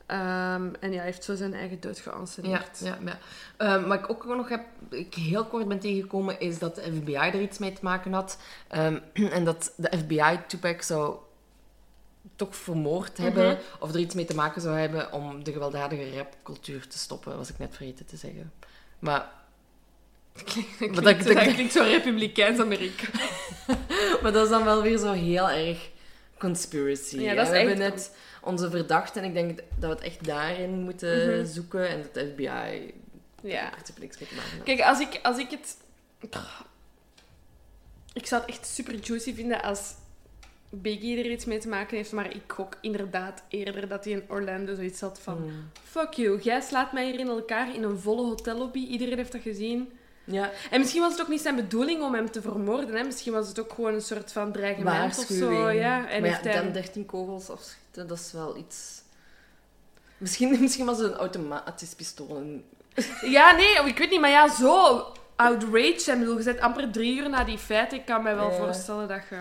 Ehm, 0.05 0.70
en 0.80 0.91
ja, 0.91 0.95
hij 0.95 1.05
heeft 1.05 1.24
zo 1.24 1.36
zijn 1.36 1.53
eigen 1.53 1.80
dood 1.80 1.99
geanceneerd. 1.99 2.80
ja, 2.84 2.97
ja. 3.05 3.17
Ehm, 3.57 3.88
wat 3.88 3.99
ik 3.99 4.09
ook 4.09 4.26
nog 4.26 4.49
heb, 4.49 4.61
ik 4.89 5.13
heel 5.13 5.45
kort 5.45 5.67
ben 5.67 5.80
tegengekomen, 5.80 6.39
is 6.39 6.59
dat 6.59 6.76
de 6.76 6.82
FBI 6.82 7.13
er 7.15 7.41
iets 7.41 7.57
mee 7.57 7.74
te 7.74 7.84
maken 7.84 8.13
had. 8.13 8.38
Ehm, 8.67 8.99
en 9.38 9.45
dat 9.45 9.74
de 9.76 9.97
FBI 9.97 10.39
Tupac 10.47 10.82
zou 10.82 11.15
toch 12.36 12.55
vermoord 12.55 13.17
hebben, 13.17 13.57
of 13.80 13.93
er 13.93 13.99
iets 13.99 14.15
mee 14.15 14.26
te 14.26 14.36
maken 14.36 14.61
zou 14.61 14.78
hebben 14.78 15.11
om 15.13 15.43
de 15.43 15.51
gewelddadige 15.51 16.15
rapcultuur 16.17 16.88
te 16.88 16.97
stoppen, 16.97 17.38
was 17.38 17.49
ik 17.49 17.57
net 17.57 17.76
vergeten 17.76 18.05
te 18.05 18.17
zeggen. 18.17 18.51
Maar, 18.99 19.32
Klinkt, 20.34 20.80
Maar 20.80 21.03
dat- 21.03 21.23
dat, 21.25 21.36
dat- 21.36 21.53
klinkt 21.53 21.73
zo 21.73 21.84
republikeins 21.84 22.59
Amerika. 22.59 23.07
maar 24.21 24.32
dat 24.32 24.43
is 24.43 24.49
dan 24.49 24.63
wel 24.63 24.82
weer 24.82 24.97
zo 24.97 25.11
heel 25.11 25.49
erg 25.49 25.89
conspiracy. 26.38 27.19
Ja, 27.19 27.30
hè. 27.30 27.36
dat 27.36 27.45
is 27.45 27.51
we 27.51 27.57
hebben 27.57 27.77
net 27.77 28.15
onze 28.41 28.69
verdachte 28.69 29.19
en 29.19 29.25
ik 29.25 29.34
denk 29.34 29.57
dat 29.57 29.65
we 29.80 29.88
het 29.88 30.01
echt 30.01 30.25
daarin 30.25 30.69
moeten 30.82 31.38
Mhm. 31.38 31.45
zoeken 31.45 31.88
en 31.89 32.05
de 32.13 32.32
FBI 32.34 32.93
Ja. 33.43 33.71
er 33.73 33.84
niks 33.99 34.19
mee 34.19 34.30
te 34.30 34.36
maken. 34.36 34.63
Kijk, 34.63 34.82
als 34.82 34.99
ik, 34.99 35.19
als 35.23 35.38
ik 35.38 35.49
het... 35.49 35.77
Ik 38.13 38.25
zou 38.25 38.41
het 38.41 38.49
echt 38.49 38.67
super 38.67 38.93
juicy 38.95 39.34
vinden 39.36 39.61
als 39.61 39.93
Biggie 40.69 41.17
er 41.19 41.32
iets 41.32 41.45
mee 41.45 41.57
te 41.59 41.67
maken 41.67 41.97
heeft, 41.97 42.11
maar 42.11 42.34
ik 42.36 42.41
gok 42.47 42.73
inderdaad 42.82 43.43
eerder 43.49 43.88
dat 43.88 44.03
hij 44.03 44.13
in 44.13 44.23
Orlando 44.27 44.75
zoiets 44.75 45.01
had 45.01 45.19
van... 45.19 45.38
Hmm. 45.38 45.69
Fuck 45.84 46.13
you, 46.13 46.41
jij 46.41 46.61
slaat 46.61 46.93
mij 46.93 47.05
hier 47.11 47.19
in 47.19 47.27
elkaar 47.27 47.75
in 47.75 47.84
een 47.84 47.99
volle 47.99 48.21
hotellobby. 48.21 48.80
Iedereen 48.80 49.17
heeft 49.17 49.32
dat 49.32 49.41
gezien. 49.41 49.91
Ja, 50.32 50.49
En 50.71 50.80
misschien 50.80 51.01
was 51.01 51.11
het 51.11 51.21
ook 51.21 51.27
niet 51.27 51.41
zijn 51.41 51.55
bedoeling 51.55 52.01
om 52.01 52.13
hem 52.13 52.32
te 52.32 52.41
vermoorden. 52.41 52.95
Hè? 52.95 53.03
Misschien 53.03 53.34
was 53.34 53.47
het 53.47 53.59
ook 53.59 53.73
gewoon 53.73 53.93
een 53.93 54.01
soort 54.01 54.32
van 54.32 54.51
dreigement 54.51 55.17
of 55.17 55.25
zo. 55.25 55.69
Ja, 55.69 56.09
en 56.09 56.21
maar 56.21 56.30
heeft 56.30 56.43
ja, 56.43 56.49
hij... 56.51 56.61
dan 56.61 56.71
13 56.71 57.05
kogels 57.05 57.49
afschieten, 57.49 58.07
dat 58.07 58.17
is 58.17 58.32
wel 58.32 58.57
iets... 58.57 59.01
Misschien, 60.17 60.57
misschien 60.61 60.86
was 60.86 60.97
het 60.99 61.11
een 61.11 61.17
automatisch 61.17 61.93
pistool. 61.93 62.61
Ja, 63.21 63.51
nee, 63.55 63.86
ik 63.86 63.97
weet 63.97 64.09
niet, 64.09 64.19
maar 64.19 64.30
ja, 64.30 64.49
zo 64.55 65.05
outraged. 65.36 66.07
En 66.07 66.19
bedoel, 66.19 66.38
je 66.38 66.43
zit 66.43 66.59
amper 66.59 66.91
drie 66.91 67.17
uur 67.21 67.30
na 67.30 67.43
die 67.43 67.57
feiten. 67.57 67.97
Ik 67.97 68.05
kan 68.05 68.23
me 68.23 68.36
wel 68.36 68.49
Ja. 68.51 68.57
voorstellen 68.57 69.07
dat 69.07 69.21
je... 69.30 69.38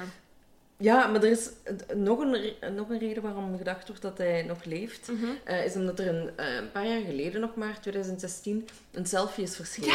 Ja, 0.80 1.06
maar 1.06 1.22
er 1.22 1.30
is 1.30 1.50
nog 1.94 2.18
een, 2.18 2.54
nog 2.74 2.88
een 2.88 2.98
reden 2.98 3.22
waarom 3.22 3.56
gedacht 3.56 3.86
wordt 3.86 4.02
dat 4.02 4.18
hij 4.18 4.42
nog 4.42 4.64
leeft. 4.64 5.08
Mhm. 5.08 5.26
eh, 5.44 5.64
is 5.64 5.74
omdat 5.74 5.98
er 5.98 6.08
een, 6.08 6.30
eh, 6.36 6.54
een 6.54 6.72
paar 6.72 6.86
jaar 6.86 7.00
geleden 7.00 7.40
nog 7.40 7.54
maar, 7.54 7.80
2016, 7.80 8.68
een 8.92 9.06
selfie 9.06 9.44
is 9.44 9.56
verschenen. 9.56 9.88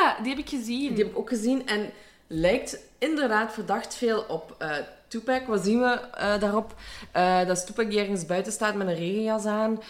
Ja, 0.00 0.16
die 0.22 0.30
heb 0.30 0.38
ik 0.38 0.48
gezien. 0.48 0.94
Die 0.94 1.04
heb 1.04 1.12
ik 1.12 1.18
ook 1.18 1.28
gezien 1.28 1.66
en 1.66 1.90
lijkt 2.26 2.78
inderdaad 2.98 3.52
verdacht 3.52 3.94
veel 3.94 4.24
op 4.28 4.54
eh 4.58 4.76
Tupac. 5.08 5.46
Wat 5.46 5.64
zien 5.64 5.80
we 5.80 6.00
daarop? 6.40 6.74
Dat 7.46 7.56
is 7.56 7.64
Tupac 7.64 7.90
die 7.90 7.98
ergens 7.98 8.26
buiten 8.26 8.52
staat 8.52 8.74
met 8.74 8.86
een 8.86 8.94
regenjas 8.94 9.44
aan. 9.44 9.82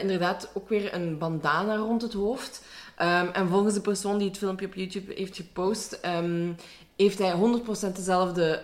Inderdaad 0.00 0.50
ook 0.54 0.68
weer 0.68 0.94
een 0.94 1.18
bandana 1.18 1.76
rond 1.76 2.02
het 2.02 2.12
hoofd. 2.12 2.62
Ehm, 2.96 3.26
en 3.32 3.48
volgens 3.48 3.74
de 3.74 3.80
persoon 3.80 4.18
die 4.18 4.28
het 4.28 4.38
filmpje 4.38 4.66
op 4.66 4.74
YouTube 4.74 5.14
heeft 5.14 5.36
gepost, 5.36 5.92
ehm, 5.92 6.52
heeft 6.96 7.18
hij 7.18 7.32
100% 7.32 7.96
dezelfde 7.96 8.62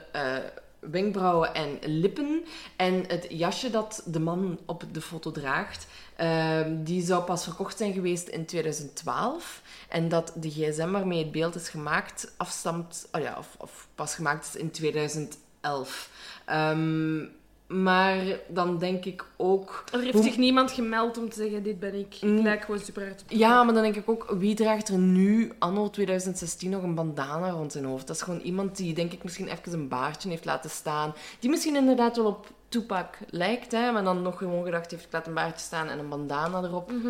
wenkbrauwen 0.91 1.55
en 1.55 1.79
lippen. 1.81 2.45
En 2.77 3.05
het 3.09 3.27
jasje 3.29 3.71
dat 3.71 4.03
de 4.07 4.21
man 4.21 4.59
op 4.67 4.85
de 4.93 5.01
foto 5.01 5.31
draagt, 5.31 5.87
ehm, 6.17 6.83
die 6.83 7.03
zou 7.03 7.23
pas 7.23 7.45
verkocht 7.45 7.77
zijn 7.77 7.93
geweest 7.93 8.29
in 8.29 8.47
2012. 8.47 9.63
En 9.89 10.09
dat 10.09 10.33
de 10.37 10.51
gsm 10.51 10.91
waarmee 10.91 11.23
het 11.23 11.33
beeld 11.33 11.55
is 11.55 11.69
gemaakt 11.69 12.35
afstamt, 12.37 13.09
oh 13.13 13.21
ja, 13.21 13.37
of, 13.39 13.55
of 13.59 13.89
pas 13.95 14.15
gemaakt 14.15 14.47
is 14.47 14.57
in 14.57 14.71
2011. 14.71 16.11
Ehm, 16.45 17.25
maar 17.73 18.19
dan 18.49 18.79
denk 18.79 19.05
ik 19.05 19.25
ook... 19.37 19.85
Er 19.93 20.01
heeft 20.01 20.13
Hoe- 20.13 20.23
zich 20.23 20.37
niemand 20.37 20.71
gemeld 20.71 21.19
om 21.19 21.29
te 21.29 21.37
zeggen, 21.37 21.63
dit 21.63 21.79
ben 21.81 21.95
ik. 21.95 22.15
Ik 22.15 22.23
Mm. 22.23 22.43
lijk 22.43 22.65
gewoon 22.65 22.81
super 22.81 23.03
hard 23.07 23.25
Ja, 23.29 23.63
maar 23.63 23.75
dan 23.75 23.83
denk 23.83 23.97
ik 23.97 24.09
ook, 24.09 24.35
wie 24.39 24.55
draagt 24.55 24.89
er 24.89 24.99
nu, 24.99 25.53
anno 25.59 25.91
2016, 25.91 26.71
nog 26.71 26.83
een 26.83 26.95
bandana 26.95 27.51
rond 27.51 27.73
zijn 27.73 27.85
hoofd? 27.85 28.07
Dat 28.07 28.17
is 28.17 28.23
gewoon 28.23 28.41
iemand 28.41 28.77
die, 28.77 28.95
denk 28.95 29.13
ik, 29.13 29.23
misschien 29.23 29.49
even 29.49 29.73
een 29.73 29.89
baardje 29.89 30.29
heeft 30.29 30.45
laten 30.45 30.71
staan. 30.71 31.15
Die 31.39 31.51
misschien 31.51 31.77
inderdaad 31.77 32.17
wel 32.17 32.27
op 32.27 32.47
Tupac 32.69 33.15
lijkt, 33.31 33.73
hè, 33.73 33.93
maar 33.93 34.05
dan 34.05 34.23
nog 34.23 34.39
gewoon 34.39 34.65
gedacht 34.65 34.91
heeft, 34.91 35.05
ik 35.05 35.13
laat 35.13 35.27
een 35.27 35.35
baardje 35.35 35.65
staan 35.67 35.89
en 35.89 35.99
een 35.99 36.09
bandana 36.09 36.63
erop. 36.63 36.91
Mhm. 36.93 37.09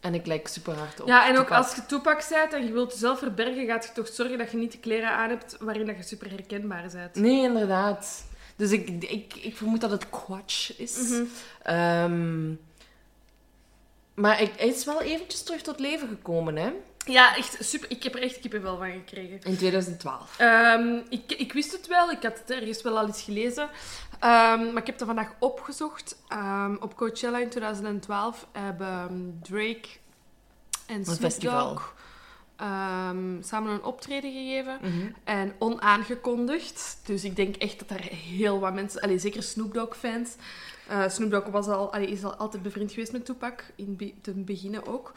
En 0.00 0.14
ik 0.14 0.26
lijk 0.26 0.48
super 0.48 0.74
hard 0.74 1.00
op 1.00 1.06
Ja, 1.08 1.28
en 1.28 1.38
ook 1.38 1.50
als 1.50 1.74
je 1.74 1.86
Tupac 1.86 2.26
bent 2.28 2.52
en 2.52 2.66
je 2.66 2.72
wilt 2.72 2.92
jezelf 2.92 3.18
verbergen, 3.18 3.66
gaat 3.66 3.84
je 3.84 3.92
toch 3.92 4.08
zorgen 4.08 4.38
dat 4.38 4.50
je 4.50 4.56
niet 4.56 4.72
de 4.72 4.78
kleren 4.78 5.10
aan 5.10 5.28
hebt 5.28 5.56
waarin 5.60 5.86
dat 5.86 5.96
je 5.96 6.02
super 6.02 6.30
herkenbaar 6.30 6.84
bent. 6.92 7.14
Nee, 7.14 7.42
inderdaad. 7.42 8.24
Dus 8.60 8.70
ik, 8.70 8.88
ik, 9.02 9.34
ik 9.34 9.56
vermoed 9.56 9.80
dat 9.80 9.90
het 9.90 10.10
Quatsch 10.10 10.70
is. 10.78 10.96
Mhm. 10.96 11.24
Ehm, 11.62 12.54
maar 14.14 14.40
ik, 14.42 14.52
hij 14.56 14.68
is 14.68 14.84
wel 14.84 15.00
eventjes 15.00 15.42
terug 15.42 15.62
tot 15.62 15.78
leven 15.78 16.08
gekomen, 16.08 16.56
hè? 16.56 16.72
Ja, 17.06 17.36
echt 17.36 17.56
super. 17.60 17.90
Ik 17.90 18.02
heb 18.02 18.14
er 18.14 18.22
echt 18.22 18.40
kippenvel 18.40 18.76
van 18.76 18.90
gekregen. 18.90 19.40
In 19.42 19.56
2012. 19.56 20.38
Ehm, 20.38 21.00
ik, 21.08 21.32
ik 21.32 21.52
wist 21.52 21.72
het 21.72 21.86
wel, 21.86 22.10
ik 22.10 22.22
had 22.22 22.38
het 22.38 22.50
ergens 22.50 22.82
wel 22.82 22.98
al 22.98 23.06
eens 23.06 23.22
gelezen. 23.22 23.68
Ehm, 24.18 24.64
maar 24.64 24.80
ik 24.80 24.86
heb 24.86 24.98
het 24.98 25.06
vandaag 25.06 25.32
opgezocht. 25.38 26.16
Op 26.80 26.96
Coachella 26.96 27.38
in 27.38 27.48
2012 27.48 28.46
hebben 28.52 29.38
Drake 29.42 29.88
en 30.86 31.04
Snoop. 31.04 31.40
Dogg 31.40 31.94
ehm, 32.60 33.42
samen 33.42 33.72
een 33.72 33.84
optreden 33.84 34.32
gegeven. 34.32 34.78
Mhm. 34.82 35.10
En 35.24 35.52
onaangekondigd. 35.58 37.00
Dus 37.04 37.24
ik 37.24 37.36
denk 37.36 37.56
echt 37.56 37.78
dat 37.78 37.88
daar 37.88 38.08
heel 38.10 38.58
wat 38.60 38.74
mensen... 38.74 39.00
Allee, 39.00 39.18
zeker 39.18 39.42
Snoop 39.42 39.74
Dogg-fans. 39.74 40.34
Eh, 40.88 41.08
Snoop 41.08 41.30
Dogg 41.30 41.46
was 41.46 41.66
al, 41.66 41.92
allee, 41.92 42.06
is 42.06 42.24
al 42.24 42.34
altijd 42.34 42.62
bevriend 42.62 42.90
geweest 42.92 43.12
met 43.12 43.24
Tupac. 43.24 43.64
In 43.76 43.96
be- 43.96 44.14
te 44.22 44.32
beginnen 44.32 44.86
ook. 44.86 45.12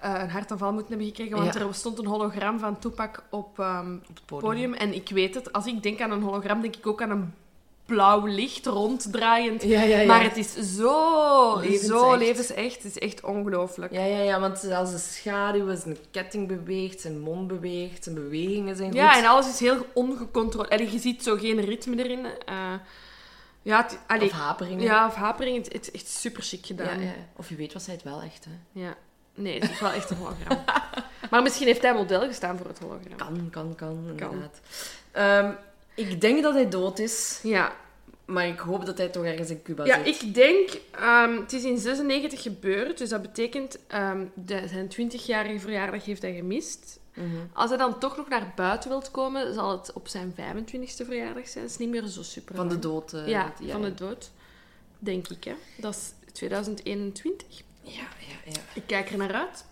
Eh, 0.00 0.14
een 0.22 0.30
hartaanval 0.30 0.72
moeten 0.72 0.88
hebben 0.90 1.06
gekregen. 1.08 1.36
Want 1.36 1.54
Ja. 1.54 1.60
er 1.60 1.74
stond 1.74 1.98
een 1.98 2.06
hologram 2.06 2.58
van 2.58 2.78
Tupac 2.78 3.22
op, 3.30 3.58
ehm, 3.58 3.94
Op 3.94 4.16
het 4.16 4.26
podium. 4.26 4.72
En 4.74 4.94
ik 4.94 5.08
weet 5.08 5.34
het. 5.34 5.52
Als 5.52 5.66
ik 5.66 5.82
denk 5.82 6.00
aan 6.00 6.10
een 6.10 6.22
hologram, 6.22 6.60
denk 6.60 6.76
ik 6.76 6.86
ook 6.86 7.02
aan 7.02 7.10
een 7.10 7.34
blauw 7.86 8.26
licht 8.26 8.66
ronddraaiend. 8.66 9.62
Ja, 9.62 9.82
ja, 9.82 9.98
ja. 9.98 10.06
Maar 10.06 10.22
het 10.22 10.36
is 10.36 10.52
zo, 10.76 11.56
Levensecht. 11.60 11.86
zo 11.86 12.16
levensecht. 12.16 12.82
Het 12.82 12.96
is 12.96 12.98
echt 12.98 13.22
ongelooflijk. 13.24 13.92
Ja, 13.92 14.04
ja, 14.04 14.18
ja, 14.18 14.40
want 14.40 14.58
zelfs 14.58 14.90
de 14.90 14.98
schaduwen, 14.98 15.76
zijn 15.76 15.96
ketting 16.10 16.48
beweegt, 16.48 17.00
zijn 17.00 17.20
mond 17.20 17.46
beweegt, 17.46 18.04
zijn 18.04 18.14
bewegingen 18.14 18.76
zijn 18.76 18.88
goed. 18.90 18.98
Ja, 18.98 19.18
en 19.18 19.24
alles 19.24 19.48
is 19.48 19.60
heel 19.60 19.86
ongecontroleerd. 19.94 20.72
Allee, 20.72 20.92
je 20.92 20.98
ziet 20.98 21.22
zo 21.22 21.36
geen 21.36 21.60
ritme 21.60 22.04
erin. 22.04 22.26
Eh, 22.46 22.72
ja, 23.62 23.82
het, 23.82 23.98
allee, 24.06 24.28
Of 24.28 24.32
haperingen. 24.32 24.84
ja, 24.84 25.06
of 25.06 25.14
hapering. 25.14 25.56
Het, 25.56 25.72
het 25.72 25.86
is 25.86 25.90
echt 26.00 26.08
super 26.08 26.42
chic 26.42 26.66
gedaan. 26.66 27.00
ja. 27.02 27.12
Of 27.36 27.48
je 27.48 27.54
weet 27.54 27.72
wat 27.72 27.82
zij 27.82 27.94
het 27.94 28.02
wel 28.02 28.22
echt, 28.22 28.44
hè. 28.44 28.80
Ja. 28.80 28.94
Nee, 29.34 29.60
het 29.60 29.70
is 29.70 29.80
wel 29.80 29.90
echt 29.90 30.10
een 30.10 30.16
hologram. 30.16 30.58
maar 31.30 31.42
misschien 31.42 31.66
heeft 31.66 31.82
hij 31.82 31.94
model 31.94 32.20
gestaan 32.20 32.56
voor 32.56 32.66
het 32.66 32.78
hologram. 32.78 33.16
Kan, 33.16 33.48
kan, 33.50 33.74
kan, 33.74 34.04
inderdaad. 34.08 34.60
Ehm, 35.12 35.52
ik 35.94 36.20
denk 36.20 36.42
dat 36.42 36.54
hij 36.54 36.68
dood 36.68 36.98
is, 36.98 37.40
Ja, 37.42 37.76
maar 38.24 38.46
ik 38.46 38.58
hoop 38.58 38.86
dat 38.86 38.98
hij 38.98 39.08
toch 39.08 39.24
ergens 39.24 39.50
in 39.50 39.62
Cuba 39.62 39.84
ja 39.84 40.04
zit. 40.04 40.22
ik 40.22 40.34
denk... 40.34 40.68
ehm, 40.90 41.36
het 41.40 41.52
is 41.52 41.64
in 41.64 41.78
96 41.78 42.42
gebeurd, 42.42 42.98
dus 42.98 43.08
dat 43.08 43.22
betekent... 43.22 43.78
ehm 43.86 44.24
de, 44.34 44.62
zijn 44.68 45.10
20-jarige 45.12 45.58
verjaardag 45.58 46.04
heeft 46.04 46.22
hij 46.22 46.34
gemist. 46.34 46.98
Mhm. 47.14 47.26
Als 47.52 47.68
hij 47.68 47.78
dan 47.78 47.98
toch 47.98 48.16
nog 48.16 48.28
naar 48.28 48.52
buiten 48.56 48.88
wilt 48.90 49.10
komen, 49.10 49.54
zal 49.54 49.70
het 49.70 49.92
op 49.92 50.08
zijn 50.08 50.34
25e 50.34 51.06
verjaardag 51.06 51.48
zijn. 51.48 51.64
Dat 51.64 51.72
is 51.72 51.78
niet 51.78 51.88
meer 51.88 52.06
zo 52.06 52.22
super. 52.22 52.54
Van 52.54 52.68
de 52.68 52.78
dood. 52.78 53.12
eh, 53.12 53.26
Ja, 53.28 53.52
van 53.68 53.82
de 53.82 53.94
dood. 53.94 54.30
Denk 54.98 55.28
ik, 55.28 55.44
hè. 55.44 55.54
Dat 55.76 55.94
is 55.94 56.12
2021. 56.32 57.46
Ja, 57.80 57.90
ja, 57.92 58.36
ja. 58.52 58.60
Ik 58.74 58.82
kijk 58.86 59.10
er 59.10 59.16
naar 59.16 59.32
uit. 59.32 59.64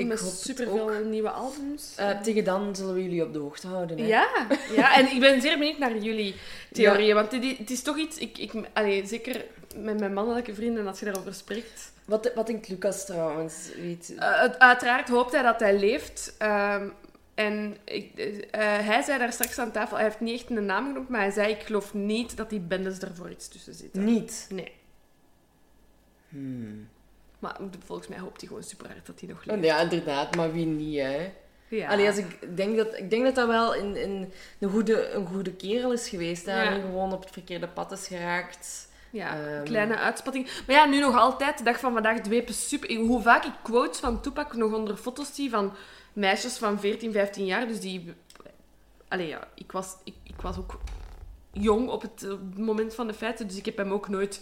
Ik 0.00 0.06
met 0.06 0.20
superveel 0.20 0.90
nieuwe 1.04 1.30
albums. 1.30 1.92
Eh, 1.96 2.20
tegen 2.20 2.44
dan 2.44 2.76
zullen 2.76 2.94
we 2.94 3.02
jullie 3.02 3.22
op 3.22 3.32
de 3.32 3.38
hoogte 3.38 3.66
houden, 3.66 3.98
hè. 3.98 4.06
ja, 4.06 4.28
ja, 4.76 4.96
en 4.96 5.10
ik 5.10 5.20
ben 5.20 5.40
zeer 5.40 5.58
benieuwd 5.58 5.78
naar 5.78 5.96
jullie 5.96 6.34
theorieën. 6.72 7.14
Want 7.14 7.32
het, 7.32 7.58
het 7.58 7.70
is 7.70 7.82
toch 7.82 7.98
iets... 7.98 8.18
Ik, 8.18 8.38
ik, 8.38 8.52
allee, 8.72 9.06
zeker 9.06 9.44
met 9.76 9.98
mijn 9.98 10.12
mannelijke 10.12 10.54
vrienden, 10.54 10.86
als 10.86 10.98
je 10.98 11.04
daarover 11.04 11.34
spreekt... 11.34 11.92
Wat, 12.04 12.32
wat 12.34 12.46
denkt 12.46 12.68
Lucas 12.68 13.06
trouwens? 13.06 13.68
Weet... 13.76 14.14
Eh, 14.16 14.44
uiteraard 14.58 15.08
hoopt 15.08 15.32
hij 15.32 15.42
dat 15.42 15.60
hij 15.60 15.78
leeft. 15.78 16.34
ehm, 16.38 16.88
en 17.34 17.76
ik, 17.84 18.18
eh, 18.50 18.60
hij 18.60 19.02
zei 19.02 19.18
daar 19.18 19.32
straks 19.32 19.58
aan 19.58 19.70
tafel, 19.70 19.96
hij 19.96 20.04
heeft 20.04 20.20
niet 20.20 20.40
echt 20.40 20.50
een 20.50 20.66
naam 20.66 20.86
genoemd, 20.86 21.08
maar 21.08 21.20
hij 21.20 21.30
zei, 21.30 21.52
ik 21.52 21.62
geloof 21.62 21.94
niet 21.94 22.36
dat 22.36 22.50
die 22.50 22.60
bendes 22.60 23.00
er 23.00 23.14
voor 23.14 23.30
iets 23.30 23.48
tussen 23.48 23.74
zitten. 23.74 24.04
Niet. 24.04 24.46
Nee. 24.50 24.72
Hmm. 26.28 26.88
Maar 27.44 27.56
volgens 27.84 28.08
mij 28.08 28.18
hoopt 28.18 28.40
hij 28.40 28.48
gewoon 28.48 28.62
super 28.62 28.86
hard 28.86 29.06
dat 29.06 29.20
hij 29.20 29.28
nog 29.28 29.44
leeft. 29.44 29.64
ja, 29.64 29.80
inderdaad, 29.80 30.36
maar 30.36 30.52
wie 30.52 30.66
niet, 30.66 30.98
hè. 31.00 31.32
Ja. 31.68 31.88
Allee, 31.88 32.06
als 32.06 32.16
ik, 32.16 32.56
denk 32.56 32.76
dat, 32.76 32.96
ik 32.98 33.10
denk 33.10 33.24
dat 33.24 33.34
dat 33.34 33.46
wel 33.46 33.74
in, 33.74 33.96
in 33.96 34.32
een, 34.58 34.70
goede, 34.70 35.10
een 35.10 35.26
goede 35.26 35.52
kerel 35.52 35.92
is 35.92 36.08
geweest. 36.08 36.46
Hè? 36.46 36.62
Ja. 36.62 36.70
En 36.70 36.80
gewoon 36.80 37.12
op 37.12 37.20
het 37.20 37.32
verkeerde 37.32 37.68
pad 37.68 37.92
is 37.92 38.06
geraakt. 38.06 38.88
Ja, 39.10 39.38
Ehm. 39.38 39.64
kleine 39.64 39.96
uitspatting. 39.96 40.50
Maar 40.66 40.76
ja, 40.76 40.84
nu 40.84 41.00
nog 41.00 41.16
altijd, 41.16 41.58
de 41.58 41.64
dag 41.64 41.78
van 41.80 41.92
vandaag, 41.92 42.20
dwepen 42.20 42.54
super... 42.54 42.94
Hoe 42.96 43.22
vaak 43.22 43.44
ik 43.44 43.52
quotes 43.62 43.98
van 43.98 44.20
Tupac 44.20 44.54
nog 44.54 44.72
onder 44.72 44.96
foto's 44.96 45.34
zie 45.34 45.50
van 45.50 45.72
meisjes 46.12 46.56
van 46.56 46.80
14, 46.80 47.12
15 47.12 47.44
jaar, 47.44 47.66
dus 47.66 47.80
die... 47.80 48.12
Allee, 49.08 49.26
ja, 49.26 49.48
ik 49.54 49.72
was, 49.72 49.96
ik, 50.04 50.14
ik 50.22 50.40
was 50.40 50.58
ook 50.58 50.78
jong 51.52 51.88
op 51.88 52.02
het, 52.02 52.30
op 52.30 52.40
het 52.50 52.58
moment 52.58 52.94
van 52.94 53.06
de 53.06 53.14
feiten, 53.14 53.46
dus 53.46 53.56
ik 53.56 53.64
heb 53.64 53.76
hem 53.76 53.92
ook 53.92 54.08
nooit 54.08 54.40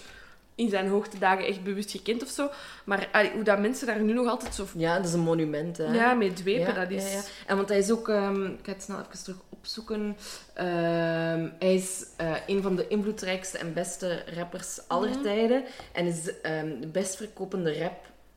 in 0.54 0.68
zijn 0.68 0.88
hoogtedagen 0.88 1.46
echt 1.46 1.62
bewust 1.62 1.90
gekend 1.90 2.22
of 2.22 2.28
zo. 2.28 2.50
Maar 2.84 3.08
allee, 3.12 3.30
hoe 3.30 3.42
dat 3.42 3.58
mensen 3.58 3.86
daar 3.86 4.00
nu 4.02 4.12
nog 4.12 4.26
altijd 4.26 4.54
zo... 4.54 4.66
Ja, 4.76 4.96
dat 4.96 5.06
is 5.06 5.12
een 5.12 5.20
monument, 5.20 5.76
hè. 5.76 5.92
Ja, 5.94 6.14
mee 6.14 6.32
dwepen, 6.32 6.60
Ja, 6.74 6.80
dat 6.80 6.90
is... 6.90 7.02
ja, 7.04 7.10
ja. 7.16 7.22
En 7.46 7.56
want 7.56 7.68
hij 7.68 7.78
is 7.78 7.90
ook, 7.90 8.08
ehm, 8.08 8.44
ik 8.44 8.58
ga 8.62 8.72
het 8.72 8.82
snel 8.82 8.98
even 8.98 9.22
terug 9.24 9.38
opzoeken. 9.48 10.16
Ehm, 10.54 11.48
hij 11.58 11.74
is 11.74 12.06
eh, 12.16 12.34
een 12.46 12.62
van 12.62 12.76
de 12.76 12.88
invloedrijkste 12.88 13.58
en 13.58 13.72
beste 13.72 14.24
rappers 14.34 14.80
aller 14.88 15.10
Mhm. 15.10 15.22
tijden. 15.22 15.64
En 15.92 16.06
is 16.06 16.40
ehm, 16.40 16.80
de 16.80 16.86
best 16.88 17.16
verkopende 17.16 17.72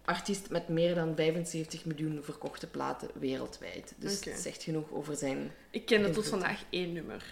rapartiest 0.06 0.50
met 0.50 0.68
meer 0.68 0.96
dan 0.96 1.14
75 1.16 1.86
miljoen 1.86 2.20
verkochte 2.24 2.68
platen 2.68 3.10
wereldwijd. 3.20 3.94
Dus 3.98 4.18
Oké. 4.18 4.30
het 4.30 4.40
zegt 4.40 4.64
genoeg 4.64 4.92
over 4.92 5.16
zijn. 5.16 5.52
Ik 5.70 5.86
ken 5.86 6.04
het 6.04 6.14
tot 6.14 6.28
vandaag 6.28 6.60
één 6.70 6.94
nummer. 6.94 7.24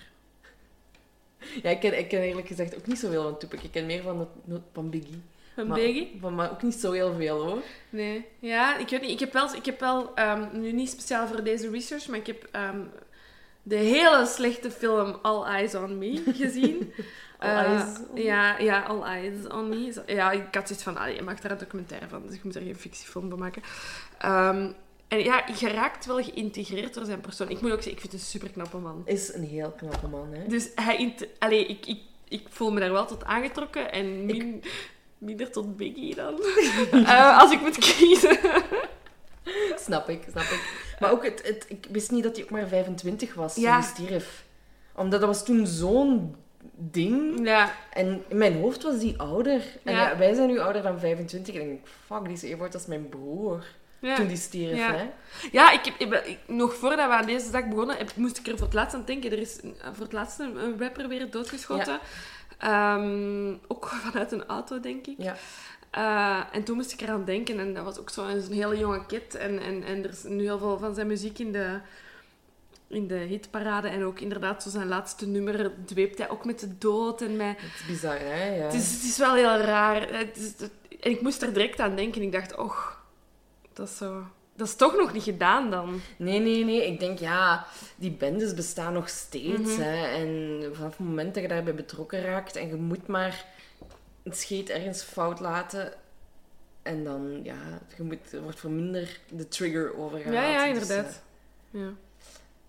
Ja, 1.63 1.69
ik 1.69 1.79
ken, 1.79 1.97
ik 1.97 2.07
ken 2.07 2.21
eerlijk 2.21 2.47
gezegd 2.47 2.75
ook 2.77 2.87
niet 2.87 2.99
zoveel 2.99 3.23
van 3.23 3.37
Tupac. 3.37 3.59
Ik 3.59 3.71
ken 3.71 3.85
meer 3.85 4.01
van, 4.01 4.19
het, 4.19 4.61
van 4.73 4.89
Biggie. 4.89 5.21
Van 5.55 5.67
maar, 5.67 5.77
Biggie? 5.79 6.17
Van, 6.21 6.35
maar 6.35 6.51
ook 6.51 6.63
niet 6.63 6.73
zo 6.73 6.91
heel 6.91 7.13
veel 7.13 7.43
hoor. 7.43 7.61
Nee. 7.89 8.25
Ja, 8.39 8.77
ik 8.77 8.89
weet 8.89 9.01
niet. 9.01 9.09
Ik 9.11 9.19
heb 9.19 9.33
wel, 9.33 9.53
ik 9.55 9.65
heb 9.65 9.79
wel 9.79 10.15
ehm, 10.15 10.45
nu 10.51 10.71
niet 10.71 10.89
speciaal 10.89 11.27
voor 11.27 11.43
deze 11.43 11.69
research, 11.69 12.07
maar 12.07 12.19
ik 12.19 12.27
heb 12.27 12.47
ehm, 12.51 12.79
de 13.63 13.75
hele 13.75 14.25
slechte 14.25 14.71
film 14.71 15.17
All 15.21 15.43
Eyes 15.43 15.75
on 15.75 15.97
Me 15.97 16.23
gezien. 16.41 16.93
All 17.39 17.49
Eh, 17.49 17.57
Eyes 17.71 17.83
on 17.97 18.13
Me? 18.13 18.23
Ja, 18.23 18.57
ja, 18.59 18.81
All 18.81 19.01
Eyes 19.01 19.47
on 19.47 19.69
Me. 19.69 20.03
Ja, 20.05 20.31
ik 20.31 20.55
had 20.55 20.67
zoiets 20.67 20.83
van, 20.83 20.97
allee, 20.97 21.15
je 21.15 21.21
maakt 21.21 21.41
daar 21.41 21.51
een 21.51 21.57
documentaire 21.57 22.07
van, 22.07 22.21
dus 22.25 22.35
ik 22.35 22.43
moet 22.43 22.55
er 22.55 22.61
geen 22.61 22.75
fictiefilm 22.75 23.29
van 23.29 23.39
maken. 23.39 23.61
Ehm, 24.17 24.71
en 25.13 25.23
ja, 25.23 25.43
je 25.59 25.67
raakt 25.67 26.05
wel 26.05 26.23
geïntegreerd 26.23 26.93
door 26.93 27.05
zijn 27.05 27.21
persoon. 27.21 27.49
Ik 27.49 27.61
moet 27.61 27.71
ook 27.71 27.81
zeggen, 27.81 27.91
ik 27.91 27.99
vind 27.99 28.11
het 28.11 28.21
een 28.21 28.27
super 28.27 28.49
knappe 28.49 28.77
man. 28.77 29.01
Is 29.05 29.33
een 29.33 29.43
heel 29.43 29.71
knappe 29.77 30.07
man, 30.07 30.33
hè? 30.33 30.47
Dus 30.47 30.69
hij... 30.75 31.15
Allee, 31.39 31.65
ik, 31.65 31.85
ik, 31.85 31.99
ik 32.27 32.45
voel 32.49 32.71
me 32.71 32.79
daar 32.79 32.91
wel 32.91 33.05
tot 33.05 33.23
aangetrokken 33.23 33.91
en 33.91 34.25
min- 34.25 34.63
minder 35.17 35.51
tot 35.51 35.77
Biggie 35.77 36.15
dan. 36.15 36.33
Eh, 36.91 37.39
als 37.39 37.51
ik 37.51 37.61
moet 37.61 37.77
kiezen. 37.77 38.37
Snap 39.75 40.09
ik, 40.09 40.23
snap 40.31 40.43
ik. 40.43 40.95
Maar 40.99 41.11
ook, 41.11 41.23
het, 41.25 41.47
het, 41.47 41.65
ik 41.67 41.87
wist 41.91 42.11
niet 42.11 42.23
dat 42.23 42.35
hij 42.35 42.43
ook 42.43 42.49
maar 42.51 42.67
25 42.67 43.33
was 43.33 43.53
toen 43.53 43.63
Ja. 43.63 43.73
hij 43.79 43.81
stierf. 43.89 44.43
Omdat 44.95 45.19
dat 45.19 45.29
was 45.29 45.45
toen 45.45 45.67
zo'n 45.67 46.35
ding. 46.75 47.45
Ja, 47.47 47.73
En 47.93 48.23
in 48.27 48.37
mijn 48.37 48.59
hoofd 48.59 48.83
was 48.83 48.99
die 48.99 49.17
ouder. 49.19 49.61
En 49.83 49.93
Ja. 49.93 50.17
wij 50.17 50.33
zijn 50.33 50.47
nu 50.47 50.59
ouder 50.59 50.81
dan 50.81 50.99
25. 50.99 51.55
En 51.55 51.61
ik 51.61 51.67
denk, 51.67 51.87
fuck, 52.05 52.23
die 52.23 52.33
is 52.33 52.41
even 52.41 52.59
oud 52.61 52.73
als 52.73 52.85
mijn 52.85 53.09
broer. 53.09 53.65
Ja. 54.03 54.15
Toen 54.15 54.27
die 54.27 54.37
stierf, 54.37 54.77
Ja. 54.77 54.93
hè. 54.95 55.09
Ja, 55.51 55.71
ik 55.71 55.85
heb, 55.85 55.93
ik 55.97 56.09
ben- 56.09 56.29
ik- 56.29 56.39
nog 56.47 56.73
voordat 56.75 57.07
we 57.07 57.13
aan 57.13 57.25
deze 57.25 57.51
dag 57.51 57.67
begonnen, 57.67 57.97
heb, 57.97 58.15
moest 58.15 58.37
ik 58.37 58.47
er 58.47 58.53
voor 58.57 58.65
het 58.65 58.75
laatst 58.75 58.95
aan 58.95 59.03
denken. 59.05 59.31
Er 59.31 59.39
is 59.39 59.59
voor 59.93 60.03
het 60.03 60.13
laatst 60.13 60.39
een, 60.39 60.55
een 60.63 60.79
rapper 60.79 61.07
weer 61.07 61.31
doodgeschoten. 61.31 61.99
Ehm, 62.57 63.53
ook 63.67 63.87
vanuit 64.11 64.31
een 64.31 64.45
auto, 64.45 64.79
denk 64.79 65.07
ik. 65.07 65.15
Ja. 65.17 65.35
Eh, 65.91 66.55
en 66.55 66.63
toen 66.63 66.75
moest 66.75 66.91
ik 66.91 67.01
eraan 67.01 67.25
denken. 67.25 67.59
En 67.59 67.73
dat 67.73 67.83
was 67.83 67.99
ook 67.99 68.09
zo 68.09 68.25
een 68.27 68.51
hele 68.51 68.77
jonge 68.77 69.05
kid. 69.05 69.35
En, 69.35 69.59
en, 69.61 69.83
en 69.83 70.03
er 70.03 70.09
is 70.09 70.23
nu 70.23 70.43
heel 70.43 70.57
veel 70.57 70.77
van 70.77 70.95
zijn 70.95 71.07
muziek 71.07 71.39
in 71.39 71.51
de, 71.51 71.79
in 72.87 73.07
de 73.07 73.15
hitparade. 73.15 73.87
En 73.87 74.03
ook 74.03 74.19
inderdaad, 74.19 74.63
zo 74.63 74.69
zijn 74.69 74.87
laatste 74.87 75.27
nummer 75.27 75.71
dweept 75.85 76.17
hij 76.17 76.29
ook 76.29 76.45
met 76.45 76.59
de 76.59 76.77
dood. 76.77 77.21
En 77.21 77.35
met, 77.35 77.55
Het 77.61 77.71
is 77.79 77.85
bizar, 77.87 78.19
hè. 78.19 78.55
Ja. 78.55 78.63
het, 78.63 78.73
is, 78.73 78.91
het 78.91 79.03
is 79.03 79.17
wel 79.17 79.33
heel 79.35 79.57
raar. 79.57 80.01
Het 80.13 80.37
is, 80.37 80.43
het- 80.57 80.71
en 81.01 81.11
ik 81.11 81.21
moest 81.21 81.41
er 81.41 81.53
direct 81.53 81.79
aan 81.79 81.95
denken. 81.95 82.21
Ik 82.21 82.31
dacht, 82.31 82.55
och, 82.55 83.01
dat 83.73 83.87
is 83.87 83.97
zo... 83.97 84.23
Dat 84.55 84.67
is 84.67 84.75
toch 84.75 84.95
nog 84.95 85.13
niet 85.13 85.23
gedaan 85.23 85.69
dan. 85.71 85.99
Nee, 86.17 86.39
nee, 86.39 86.63
nee. 86.65 86.87
Ik 86.87 86.99
denk, 86.99 87.19
ja, 87.19 87.65
die 87.95 88.11
bendes 88.11 88.53
bestaan 88.53 88.93
nog 88.93 89.09
steeds. 89.09 89.71
Mhm. 89.71 89.81
hè. 89.81 90.05
En 90.07 90.61
vanaf 90.75 90.97
het 90.97 91.07
moment 91.07 91.33
dat 91.33 91.43
je 91.43 91.49
daarbij 91.49 91.75
betrokken 91.75 92.21
raakt 92.21 92.55
en 92.55 92.67
je 92.67 92.75
moet 92.75 93.07
maar 93.07 93.45
het 94.23 94.37
scheet 94.37 94.69
ergens 94.69 95.01
fout 95.03 95.39
laten. 95.39 95.93
En 96.81 97.03
dan, 97.03 97.39
ja, 97.43 97.81
je 97.97 98.03
moet, 98.03 98.31
er 98.33 98.41
wordt 98.41 98.59
voor 98.59 98.69
minder 98.71 99.19
de 99.29 99.47
trigger 99.47 99.97
overgehaald. 99.97 100.35
Ja, 100.35 100.65
ja, 100.65 100.73
Dus, 100.73 100.81
inderdaad. 100.81 101.21
eh, 101.71 101.81
Ja. 101.81 101.89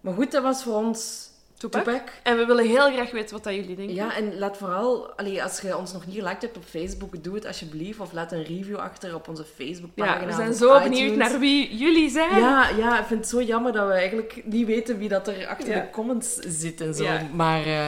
maar 0.00 0.14
goed, 0.14 0.32
dat 0.32 0.42
was 0.42 0.62
voor 0.62 0.74
ons 0.76 1.28
Tupac. 1.70 1.84
Tupac. 1.84 2.08
En 2.22 2.36
we 2.36 2.44
willen 2.44 2.66
heel 2.66 2.92
graag 2.92 3.10
weten 3.10 3.34
wat 3.34 3.44
dat 3.44 3.54
jullie 3.54 3.76
denken. 3.76 3.94
Ja, 3.94 4.16
en 4.16 4.38
laat 4.38 4.56
vooral, 4.56 5.10
allee, 5.16 5.42
als 5.42 5.60
je 5.60 5.76
ons 5.76 5.92
nog 5.92 6.06
niet 6.06 6.14
geliked 6.16 6.42
hebt 6.42 6.56
op 6.56 6.64
Facebook, 6.64 7.22
doe 7.24 7.34
het 7.34 7.46
alsjeblieft. 7.46 8.00
Of 8.00 8.12
laat 8.12 8.32
een 8.32 8.42
review 8.44 8.76
achter 8.76 9.14
op 9.14 9.28
onze 9.28 9.44
Ja, 9.56 9.64
Facebookpagina. 9.64 10.24
we 10.24 10.30
of 10.30 10.34
zijn 10.36 10.54
zo 10.54 10.76
iTunes. 10.76 10.88
benieuwd 10.98 11.16
naar 11.16 11.38
wie 11.38 11.76
jullie 11.76 12.10
zijn. 12.10 12.38
Ja, 12.40 12.68
ja, 12.76 13.00
ik 13.00 13.06
vind 13.06 13.20
het 13.20 13.28
zo 13.28 13.42
jammer 13.42 13.72
dat 13.72 13.86
we 13.86 13.92
eigenlijk 13.92 14.42
niet 14.44 14.66
weten 14.66 14.98
wie 14.98 15.08
dat 15.08 15.28
er 15.28 15.46
achter 15.46 15.68
Ja. 15.68 15.80
de 15.80 15.90
comments 15.90 16.34
zit 16.34 16.80
en 16.80 16.94
zo. 16.94 17.02
Ja. 17.02 17.22
Maar 17.32 17.64
eh, 17.66 17.86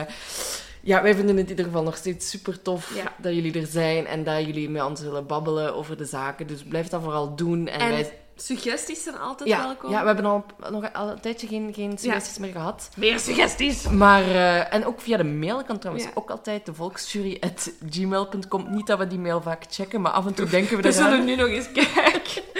ja, 0.81 1.01
wij 1.01 1.15
vinden 1.15 1.35
het 1.35 1.43
in 1.45 1.49
ieder 1.49 1.65
geval 1.65 1.83
nog 1.83 1.95
steeds 1.97 2.29
super 2.29 2.61
tof 2.61 2.95
Ja. 2.95 3.13
dat 3.17 3.33
jullie 3.33 3.59
er 3.59 3.65
zijn 3.67 4.05
en 4.07 4.23
dat 4.23 4.45
jullie 4.45 4.69
met 4.69 4.83
ons 4.83 5.01
willen 5.01 5.25
babbelen 5.27 5.75
over 5.75 5.97
de 5.97 6.05
zaken. 6.05 6.47
Dus 6.47 6.63
blijf 6.63 6.87
dat 6.87 7.01
vooral 7.03 7.35
doen. 7.35 7.67
En, 7.67 7.79
En- 7.79 7.89
wij 7.89 8.11
Suggesties 8.39 9.03
zijn 9.03 9.17
altijd 9.19 9.49
Ja, 9.49 9.63
welkom. 9.63 9.89
ja, 9.91 9.99
we 9.99 10.05
hebben 10.05 10.25
al 10.25 10.45
nog 10.71 10.83
een 10.93 11.19
tijdje 11.19 11.47
geen, 11.47 11.73
geen 11.73 11.97
suggesties 11.97 12.37
meer 12.37 12.51
gehad. 12.51 12.89
Meer 12.95 13.19
suggesties. 13.19 13.89
Maar, 13.89 14.21
eh, 14.21 14.73
en 14.73 14.85
ook 14.85 15.01
via 15.01 15.17
de 15.17 15.23
mail 15.23 15.63
kan 15.63 15.77
trouwens 15.79 16.05
Ja. 16.07 16.11
ook 16.15 16.29
altijd 16.29 16.65
de 16.65 16.73
volksjury.gmail.com. 16.73 18.65
Niet 18.69 18.87
dat 18.87 18.97
we 18.99 19.07
die 19.07 19.19
mail 19.19 19.41
vaak 19.41 19.63
checken, 19.69 20.01
maar 20.01 20.11
af 20.11 20.25
en 20.25 20.33
toe 20.33 20.45
denken 20.49 20.75
we 20.77 20.81
We 20.87 20.89
eraan. 20.89 21.09
zullen 21.11 21.25
nu 21.25 21.35
nog 21.35 21.47
eens 21.47 21.71
kijken. 21.71 22.43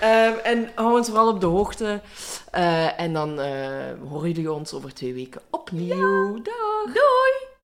Ehm, 0.00 0.32
en 0.44 0.70
hou 0.74 0.96
ons 0.98 1.08
vooral 1.08 1.28
op 1.28 1.40
de 1.40 1.46
hoogte. 1.46 2.00
Eh, 2.50 3.00
en 3.00 3.12
dan 3.12 3.40
eh, 3.40 3.48
horen 4.08 4.30
jullie 4.32 4.52
ons 4.52 4.72
over 4.72 4.94
twee 4.94 5.14
weken 5.14 5.40
opnieuw. 5.50 6.42
Dag! 6.42 6.84
Doei! 6.84 7.55